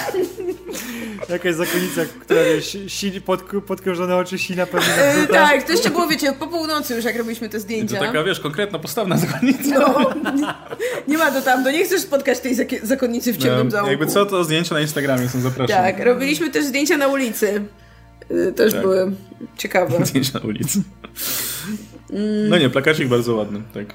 [1.28, 2.40] Jakaś zakonnica, która
[2.88, 4.88] si, pod, podkrążone oczy sina pewnie
[5.20, 7.96] na Tak, to jeszcze było, wiecie, po północy już jak robiliśmy te zdjęcia.
[7.96, 9.78] I to taka, wiesz, konkretna, postawna zakonnica.
[9.78, 10.11] No.
[11.08, 14.26] Nie ma to tam, to nie chcesz spotkać tej zakonnicy w ciemnym no, Jakby co,
[14.26, 15.92] to zdjęcia na Instagramie są zapraszane.
[15.92, 17.62] Tak, robiliśmy też zdjęcia na ulicy.
[18.30, 18.82] Y, też tak.
[18.82, 19.12] były
[19.56, 20.06] ciekawe.
[20.06, 20.82] Zdjęcia na ulicy.
[22.48, 23.86] No nie, plakacik bardzo ładny, tak.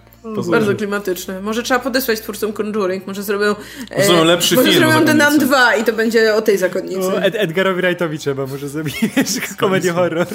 [0.47, 1.41] Bardzo klimatyczny.
[1.41, 3.55] Może trzeba podesłać twórcom Conjuring, może zrobią...
[3.91, 4.83] E, zrobią lepszy może film.
[4.83, 7.17] Może zrobią The Nun 2 i to będzie o tej zakonnicy.
[7.21, 8.95] Ed Edgarowi Wrightowi trzeba może zrobić
[9.59, 10.27] komedię horror.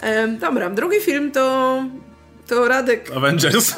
[0.00, 1.84] E, dobra, drugi film to
[2.46, 3.10] to Radek...
[3.16, 3.74] Avengers.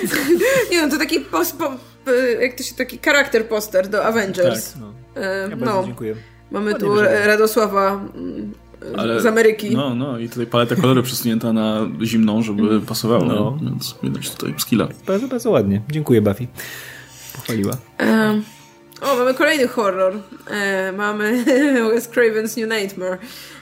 [0.70, 1.72] nie no, to taki post, po,
[2.40, 4.72] jak to się, taki charakter poster do Avengers.
[4.72, 4.92] Tak, no.
[5.22, 5.82] E, ja no.
[5.86, 6.16] dziękuję.
[6.50, 6.94] Mamy tu
[7.26, 8.52] Radosława mm,
[8.96, 9.76] ale, z Ameryki.
[9.76, 12.80] No, no i tutaj paleta koloru przesunięta na zimną, żeby mm.
[12.80, 13.58] pasowało, no.
[13.62, 14.88] więc widać tutaj skilla.
[15.06, 15.82] Bardzo, bardzo ładnie.
[15.90, 16.46] Dziękuję, Buffy.
[17.36, 17.76] Pochwaliła.
[18.00, 18.44] Um,
[19.00, 20.12] o, mamy kolejny horror.
[20.50, 21.44] E, mamy
[21.92, 23.18] Wes Craven's New Nightmare.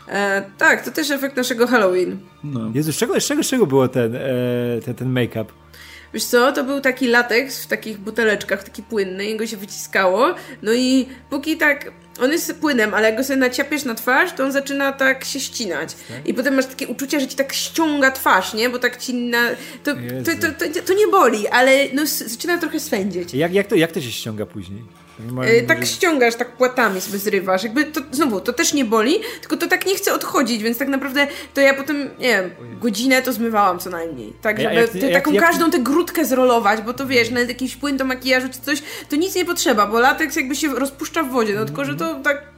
[0.08, 2.18] E, tak, to też efekt naszego Halloween.
[2.44, 2.70] No.
[2.74, 4.20] Jezu, z czego, z czego, z czego było ten, e,
[4.84, 5.44] ten, ten make-up?
[6.14, 10.34] Wiesz co, to był taki lateks w takich buteleczkach, taki płynny, i go się wyciskało.
[10.62, 14.44] No i póki tak on jest płynem, ale jak go sobie naciapiesz na twarz, to
[14.44, 15.94] on zaczyna tak się ścinać.
[15.94, 16.28] Tak?
[16.28, 18.70] I potem masz takie uczucie, że ci tak ściąga twarz, nie?
[18.70, 19.48] Bo tak ci na...
[19.84, 23.34] To, to, to, to, to nie boli, ale no, zaczyna trochę swędzić.
[23.34, 24.82] Jak, jak, to, jak to się ściąga później?
[25.18, 27.62] Yy, tak ściągasz, tak płatami sobie zrywasz.
[27.62, 30.88] Jakby to, znowu, to też nie boli, tylko to tak nie chce odchodzić, więc tak
[30.88, 32.50] naprawdę to ja potem, nie wiem,
[32.80, 34.32] godzinę to zmywałam co najmniej.
[34.42, 37.76] Tak, żeby jak, jak, taką jak, każdą tę grudkę zrolować, bo to wiesz, nawet jakiś
[37.76, 41.30] płyn do makijażu czy coś, to nic nie potrzeba, bo lateks jakby się rozpuszcza w
[41.30, 42.53] wodzie, no tylko, że to tak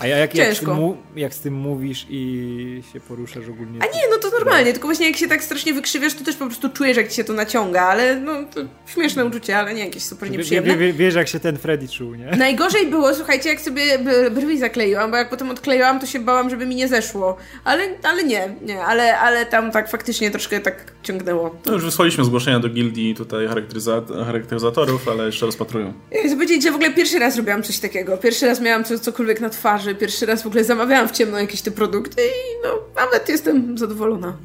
[0.00, 0.68] a jak, jak, z tym,
[1.16, 3.78] jak z tym mówisz i się poruszasz ogólnie?
[3.82, 6.46] A nie, no to normalnie, tylko właśnie jak się tak strasznie wykrzywiasz, to też po
[6.46, 10.02] prostu czujesz, jak ci się to naciąga, ale no to śmieszne uczucie, ale nie jakieś
[10.02, 10.76] super nieprzyjemne.
[10.76, 12.26] Wie, wie, wiesz, jak się ten Freddy czuł, nie?
[12.46, 13.82] Najgorzej było, słuchajcie, jak sobie
[14.30, 17.36] brwi zakleiłam, bo jak potem odkleiłam, to się bałam, żeby mi nie zeszło.
[17.64, 21.56] Ale, ale nie, nie, ale, ale tam tak faktycznie troszkę tak ciągnęło.
[21.66, 25.92] No już wysłaliśmy zgłoszenia do gildii tutaj charakteryza- charakteryzatorów, ale jeszcze rozpatrują.
[26.10, 28.16] Ja chcę powiedzieć, że w ogóle pierwszy raz robiłam coś takiego.
[28.16, 30.00] Pierwszy raz miałam co, cokolwiek na twarzy twarzy.
[30.00, 34.36] Pierwszy raz w ogóle zamawiałam w ciemno jakieś te produkty i no, nawet jestem zadowolona.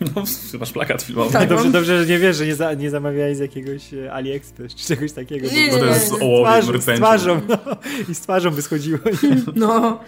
[0.00, 0.24] No,
[0.60, 1.32] masz plakat filmowy.
[1.32, 4.74] Tak, dobrze, dobrze, że nie wiesz, że nie, za, nie zamawiałeś z jakiegoś e, AliExpress
[4.74, 5.46] czy czegoś takiego.
[5.46, 7.58] Nie, nie, to jest z, twarzą, z twarzą, no.
[8.10, 8.98] I z twarzą by schodziło.
[9.54, 10.00] No.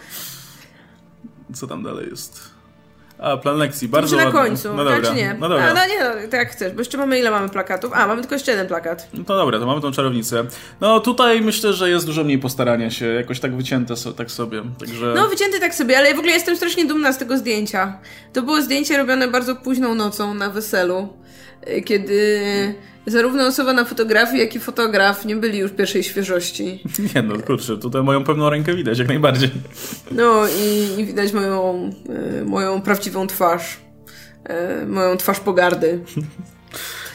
[1.54, 2.53] Co tam dalej jest?
[3.24, 5.00] A, plan lekcji, bardzo Czy na końcu, no dobra.
[5.00, 5.36] tak nie?
[5.40, 5.64] No dobra.
[5.64, 7.92] A, no nie, no, tak jak chcesz, bo jeszcze mamy ile mamy plakatów?
[7.94, 9.08] A, mamy tylko jeszcze jeden plakat.
[9.14, 10.44] No to dobra, to mamy tą czarownicę.
[10.80, 14.62] No tutaj myślę, że jest dużo mniej postarania się, jakoś tak wycięte so, tak sobie,
[14.80, 15.12] także...
[15.16, 17.98] No wycięte tak sobie, ale w ogóle jestem strasznie dumna z tego zdjęcia.
[18.32, 21.08] To było zdjęcie robione bardzo późną nocą na weselu,
[21.68, 22.40] y, kiedy
[23.06, 26.82] zarówno osoba na fotografii, jak i fotograf nie byli już pierwszej świeżości.
[27.14, 29.50] Nie no, kurczę, tutaj moją pewną rękę widać jak najbardziej.
[30.10, 31.90] No i, i widać moją,
[32.40, 33.78] y, moją prawdziwą twarz.
[34.82, 36.00] Y, moją twarz pogardy.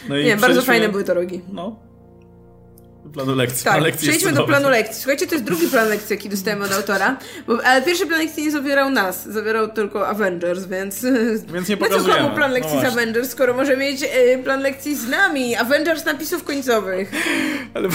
[0.10, 1.42] No nie, bardzo fajne były to rogi.
[1.52, 1.80] No,
[3.10, 3.66] planu lekcji.
[3.66, 4.96] Tak, lekcji przejdźmy do planu lekcji.
[4.96, 8.44] Słuchajcie, to jest drugi plan lekcji, jaki dostajemy od autora, bo, ale pierwszy plan lekcji
[8.44, 11.06] nie zawierał nas, zawierał tylko Avengers, więc...
[11.54, 12.08] Więc nie pokazujemy.
[12.08, 15.08] Na co komu plan lekcji no z Avengers, skoro może mieć y, plan lekcji z
[15.08, 15.56] nami?
[15.56, 17.12] Avengers napisów końcowych.
[17.74, 17.90] Ale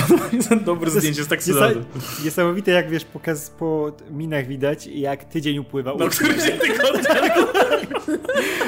[0.49, 1.85] ten dobry zdjęcie, jest tak cudowny.
[2.25, 5.93] Niesamowite, jak wiesz, pokaz po minach widać, jak tydzień upływa.
[5.99, 7.15] No, który dzień tygodnia.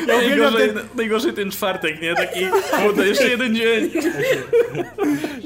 [0.08, 0.78] ja najgorzej, ten...
[0.94, 2.14] najgorzej ten czwartek, nie?
[2.14, 2.46] Taki,
[2.82, 3.90] kurde, jeszcze jeden dzień.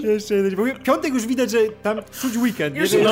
[0.03, 0.59] jeszcze jeden dzień
[0.91, 2.77] piątek już widać, że tam czuć weekend.
[2.77, 3.05] Już nie?
[3.05, 3.11] No,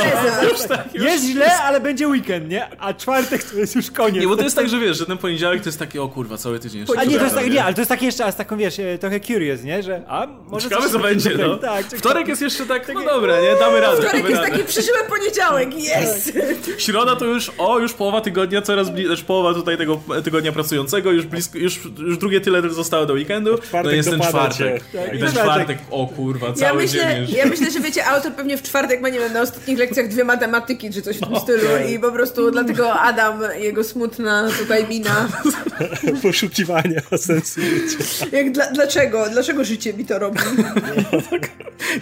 [0.51, 1.05] już, tak, już.
[1.05, 2.81] Jest źle, ale będzie weekend, nie?
[2.81, 4.23] A czwartek to jest już koniec.
[4.23, 6.37] Nie, bo to jest tak, że wiesz, że ten poniedziałek to jest taki, o kurwa,
[6.37, 6.99] cały tydzień jeszcze.
[6.99, 8.79] A nie, to jest tak, nie, ale to jest takie jeszcze, a z taką, wiesz,
[8.79, 9.83] e, trochę curious, nie?
[9.83, 11.57] Że, a może Ciekawe, co będzie, no.
[11.57, 13.57] Tak, Wtorek jest jeszcze tak, no dobra, nie?
[13.61, 14.03] Damy radę.
[14.03, 16.33] Wtorek jest taki, przeżyłem poniedziałek, jest!
[16.79, 21.13] Środa to już, o, już połowa tygodnia, coraz bliżej, znaczy połowa tutaj tego tygodnia pracującego,
[21.13, 23.59] już blisko, już, już drugie tyle zostało do weekendu.
[23.85, 24.85] No jest ten czwartek.
[25.15, 28.57] I ten czwartek, o kurwa, cały ja myślę, dzień Ja myślę, że wiecie, autor pewnie
[28.57, 31.69] w czwartek ma, nie wiem, na ostatnich lekcjach dwie matematyki czy coś w tym stylu
[31.89, 35.29] i po prostu dlatego Adam, jego smutna tutaj mina.
[36.23, 38.27] Poszukiwania sensu życia.
[38.33, 39.27] Jak dla, dlaczego?
[39.31, 40.39] Dlaczego życie mi to robi?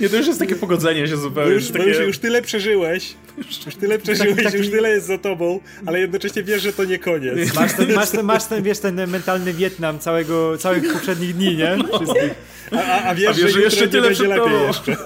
[0.01, 1.53] Nie, to już jest takie pogodzenie się zupełnie.
[1.53, 1.91] Już, takie...
[1.91, 4.57] już tyle przeżyłeś, już tyle przeżyłeś, taki...
[4.57, 7.55] już tyle jest za tobą, ale jednocześnie wiesz, że to nie koniec.
[7.55, 11.77] Masz ten, masz ten, masz ten wiesz, ten mentalny Wietnam całego, całych poprzednich dni, nie?
[11.89, 12.35] Wszystkich.
[12.73, 14.97] A, a, a, wiesz, a wiesz, że, że jeszcze tyle będzie lepiej jeszcze.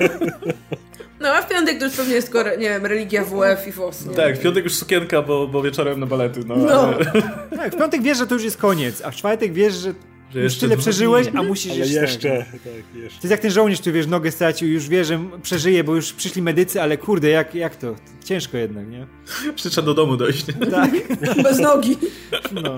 [1.21, 4.07] No a w piątek to już pewnie jest, nie wiem, religia WF i WOS.
[4.07, 4.15] Nie?
[4.15, 6.41] Tak, w piątek już sukienka, bo, bo wieczorem na balety.
[6.47, 6.81] No, no.
[6.81, 6.97] Ale...
[7.57, 9.95] Tak, w piątek wiesz, że to już jest koniec, a w czwartek wiesz, że
[10.35, 12.01] że już tyle przeżyłeś, a musisz ale jeszcze.
[12.01, 12.63] jeszcze tak,
[12.95, 13.21] jeszcze.
[13.21, 16.13] To jest jak ten żołnierz, który wiesz, nogę stracił, już wie, że przeżyje, bo już
[16.13, 17.95] przyszli medycy, ale kurde, jak, jak to?
[18.25, 19.07] Ciężko jednak, nie?
[19.71, 20.47] Trzeba do domu dojść.
[20.47, 20.67] Nie?
[20.81, 20.91] Tak.
[21.43, 21.97] Bez nogi.
[22.53, 22.77] No.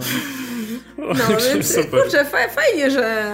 [0.99, 1.15] No,
[1.55, 2.03] więc Super.
[2.03, 3.33] kurczę, fajnie, że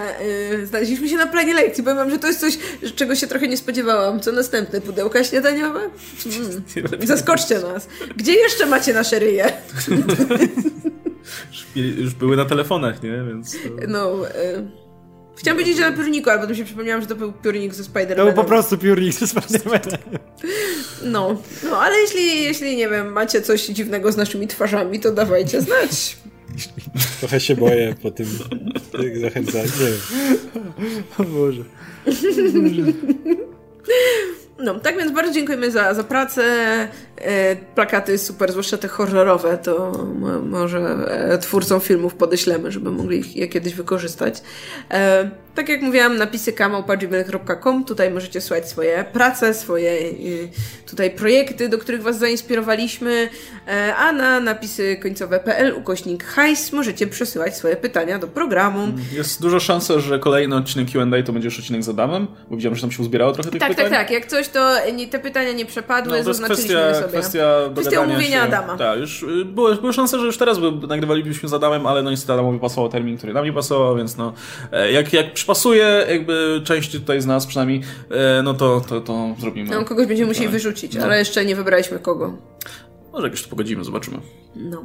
[0.51, 1.83] yy, znaleźliśmy się na planie lekcji.
[1.83, 2.57] Powiem wam, że to jest coś,
[2.95, 4.19] czego się trochę nie spodziewałam.
[4.19, 4.81] Co następne?
[4.81, 5.79] Pudełka śniadaniowe?
[5.79, 7.07] Mm.
[7.07, 7.87] Zaskoczcie nas.
[8.15, 9.53] Gdzie jeszcze macie nasze ryje?
[11.75, 13.23] Już, już były na telefonach, nie?
[13.27, 13.69] Więc to...
[13.87, 14.15] No...
[14.23, 14.89] Yy.
[15.35, 18.15] Chciałam powiedzieć, że na piórniku, ale potem się przypomniałam, że to był piórnik ze Spider-Manem.
[18.15, 19.97] To był po prostu piórnik ze Spider-Manem.
[21.03, 25.61] No, no ale jeśli, jeśli, nie wiem, macie coś dziwnego z naszymi twarzami, to dawajcie
[25.61, 26.17] znać.
[27.19, 28.27] Trochę się boję po tym
[29.21, 29.69] zachęcaniu.
[31.17, 31.63] O Boże.
[34.59, 36.87] No, tak więc bardzo dziękujemy za, za pracę e,
[37.75, 39.91] plakaty super, zwłaszcza te horrorowe, to
[40.43, 44.41] może e, twórcom filmów podeślemy, żeby mogli je kiedyś wykorzystać.
[44.91, 49.97] E, tak jak mówiłam, napisy kamałpa.gmail.com, tutaj możecie słuchać swoje prace, swoje
[50.89, 53.29] tutaj projekty, do których Was zainspirowaliśmy,
[53.67, 58.87] e, a na napisy końcowe.pl ukośnik hajs możecie przesyłać swoje pytania do programu.
[59.13, 62.75] Jest duża szansa, że kolejny odcinek Q&A to będzie już odcinek z Adamem, bo widziałem,
[62.75, 63.85] że tam się uzbierało trochę tych tak, pytań.
[63.85, 64.11] Tak, tak, tak.
[64.11, 67.08] Jak coś, to nie, te pytania nie przepadły, no, to jest kwestia, sobie.
[67.09, 68.41] Kwestia, kwestia omówienia się.
[68.41, 68.77] Adama.
[68.77, 72.11] Tak, już y, były, były szanse, że już teraz by nagrywalibyśmy z Adamem, ale no
[72.11, 74.33] niestety Adamowi pasował termin, który nam nie pasował, więc no
[74.71, 77.81] e, jak, jak przypasuje jakby części tutaj z nas przynajmniej,
[78.11, 79.69] e, no to, to, to zrobimy.
[79.69, 80.53] No, kogoś będziemy musieli tak.
[80.53, 81.03] wyrzucić, no.
[81.03, 82.33] ale jeszcze nie wybraliśmy kogo.
[83.13, 84.17] Może jakoś to pogodzimy, zobaczymy.
[84.55, 84.83] No.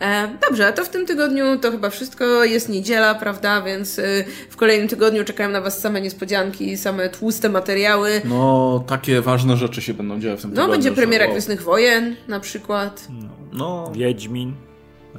[0.00, 2.44] E, dobrze, to w tym tygodniu to chyba wszystko.
[2.44, 3.62] Jest niedziela, prawda?
[3.62, 8.20] Więc y, w kolejnym tygodniu czekają na Was same niespodzianki, same tłuste materiały.
[8.24, 10.72] No, takie ważne rzeczy się będą działy w tym no, tygodniu.
[10.72, 11.30] No, będzie premiera że...
[11.30, 13.08] Gwiezdnych Wojen na przykład.
[13.10, 13.28] No.
[13.52, 13.92] no.
[13.94, 14.54] Wiedźmin.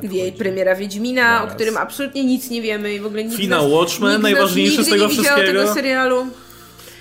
[0.04, 4.22] Wie, premiera Wiedźmina, o którym absolutnie nic nie wiemy i w ogóle nic Finał Watchmen,
[4.22, 5.60] najważniejszy z tego nie wszystkiego.
[5.62, 6.28] tego serialu.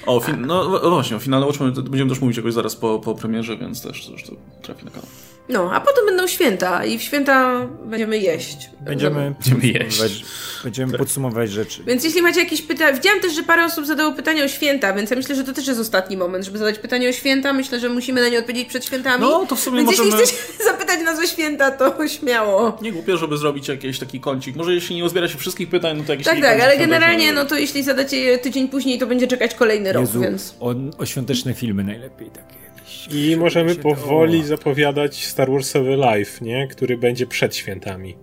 [0.06, 3.56] O, fin- no właśnie, o finale Watchmen będziemy też mówić jakoś zaraz po, po premierze,
[3.56, 5.08] więc też, też to trafi na kanał.
[5.48, 8.70] No, a potem będą święta i w święta będziemy jeść.
[8.80, 10.24] Będziemy, będziemy jeść.
[10.64, 10.98] Będziemy tak.
[10.98, 11.82] podsumować rzeczy.
[11.86, 15.10] Więc jeśli macie jakieś pytania, widziałam też, że parę osób zadało pytanie o święta, więc
[15.10, 17.52] ja myślę, że to też jest ostatni moment, żeby zadać pytanie o święta.
[17.52, 19.20] Myślę, że musimy na nie odpowiedzieć przed świętami.
[19.20, 20.20] No, to w sumie więc możemy...
[20.20, 22.78] jeśli chcesz zapytać nas o święta, to śmiało.
[22.82, 24.56] Nie głupio, żeby zrobić jakiś taki kącik.
[24.56, 27.44] Może jeśli nie uzbiera się wszystkich pytań, no to jakiś Tak, tak, ale generalnie, no
[27.44, 30.54] to jeśli zadacie je tydzień później, to będzie czekać kolejny Jezu, rok, więc...
[30.60, 32.67] O, o świąteczne filmy najlepiej takie.
[33.10, 34.46] I możemy powoli to...
[34.46, 36.68] zapowiadać Star Warsowy Live, nie?
[36.68, 38.16] który będzie przed świętami.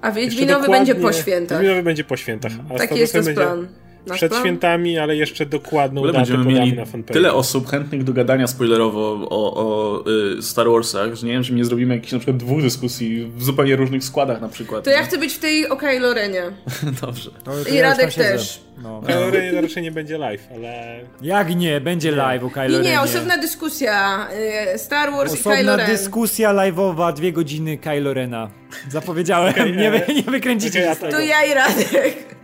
[0.00, 1.58] A Wiedźminowy będzie po świętach.
[1.58, 2.52] Wiedźminowy będzie po świętach.
[2.74, 3.68] A Taki jest ten plan.
[4.08, 4.42] Nasz przed plan?
[4.42, 7.14] świętami, ale jeszcze dokładną datę będziemy mieli na fanpage.
[7.14, 10.04] tyle osób chętnych do gadania spoilerowo o, o
[10.38, 13.42] y, Star Warsach, że nie wiem, czy nie zrobimy jakichś na przykład dwóch dyskusji w
[13.42, 14.84] zupełnie różnych składach na przykład.
[14.84, 16.42] To ja chcę być w tej o Kylo Renie.
[17.02, 17.30] Dobrze.
[17.72, 18.60] I ja Radek też.
[18.82, 19.02] No.
[19.06, 21.00] Kylo Renie raczej nie będzie live, ale...
[21.22, 21.80] Jak nie?
[21.80, 22.78] Będzie live o Kylo Renie.
[22.78, 24.28] Nie, nie, osobna dyskusja.
[24.74, 25.86] Y, Star Wars osobna i Kylo Ren.
[25.86, 28.50] dyskusja live'owa, dwie godziny Kylo Rena.
[28.90, 32.37] Zapowiedziałem, okay, nie, wy, nie wykręcicie okay, ja To ja i Radek.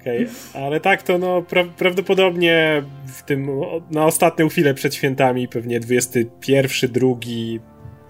[0.00, 0.62] Okej, okay.
[0.62, 3.50] ale tak to no pra prawdopodobnie w tym,
[3.90, 7.60] na ostatnią chwilę przed świętami, pewnie 21, drugi,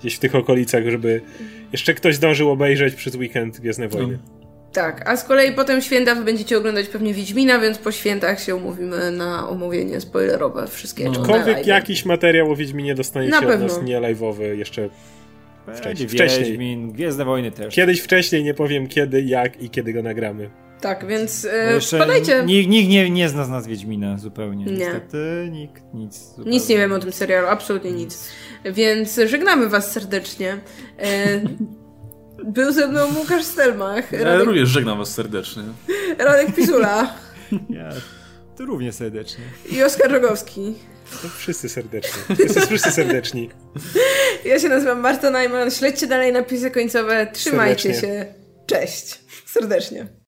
[0.01, 1.21] gdzieś w tych okolicach, żeby
[1.73, 4.19] jeszcze ktoś zdążył obejrzeć przez weekend Gwiezdne Wojny.
[4.73, 8.57] Tak, a z kolei potem święta wy będziecie oglądać pewnie Wiedźmina, więc po świętach się
[8.57, 11.05] umówimy na omówienie spoilerowe wszystkie.
[11.05, 11.11] No.
[11.11, 13.67] Aczkolwiek jakiś materiał o Wiedźminie dostaniecie na pewno.
[13.67, 14.89] od nas nie live'owy jeszcze
[16.09, 16.45] wcześniej.
[16.45, 17.75] Wiedźmin, Gwiezdne Wojny też.
[17.75, 20.51] Kiedyś wcześniej, nie powiem kiedy, jak i kiedy go nagramy.
[20.85, 22.43] Tak, więc e, wpadajcie.
[22.47, 24.65] Nikt, nikt nie, nie zna z nas Wiedźmina zupełnie.
[24.65, 24.73] Nie.
[24.73, 26.29] Niestety nikt, nic.
[26.29, 26.51] Zupełnie.
[26.51, 28.29] Nic nie wiem o tym serialu, absolutnie nic.
[28.65, 30.59] Więc żegnamy was serdecznie.
[30.99, 31.41] E,
[32.57, 34.13] był ze mną Łukasz Stelmach.
[34.13, 34.47] Ja Radek...
[34.47, 35.63] również żegnam was serdecznie.
[36.19, 37.15] Radek Pizula.
[37.69, 37.91] Ja
[38.57, 39.45] to również serdecznie.
[39.71, 40.75] I Oskar Rogowski.
[41.23, 42.37] To wszyscy serdecznie.
[42.37, 43.51] Wszyscy, wszyscy serdeczni.
[44.45, 45.71] Ja się nazywam Marta Najman.
[45.71, 47.27] Śledźcie dalej napisy końcowe.
[47.33, 48.09] Trzymajcie serdecznie.
[48.09, 48.35] się.
[48.67, 49.21] Cześć.
[49.47, 50.07] Serdecznie.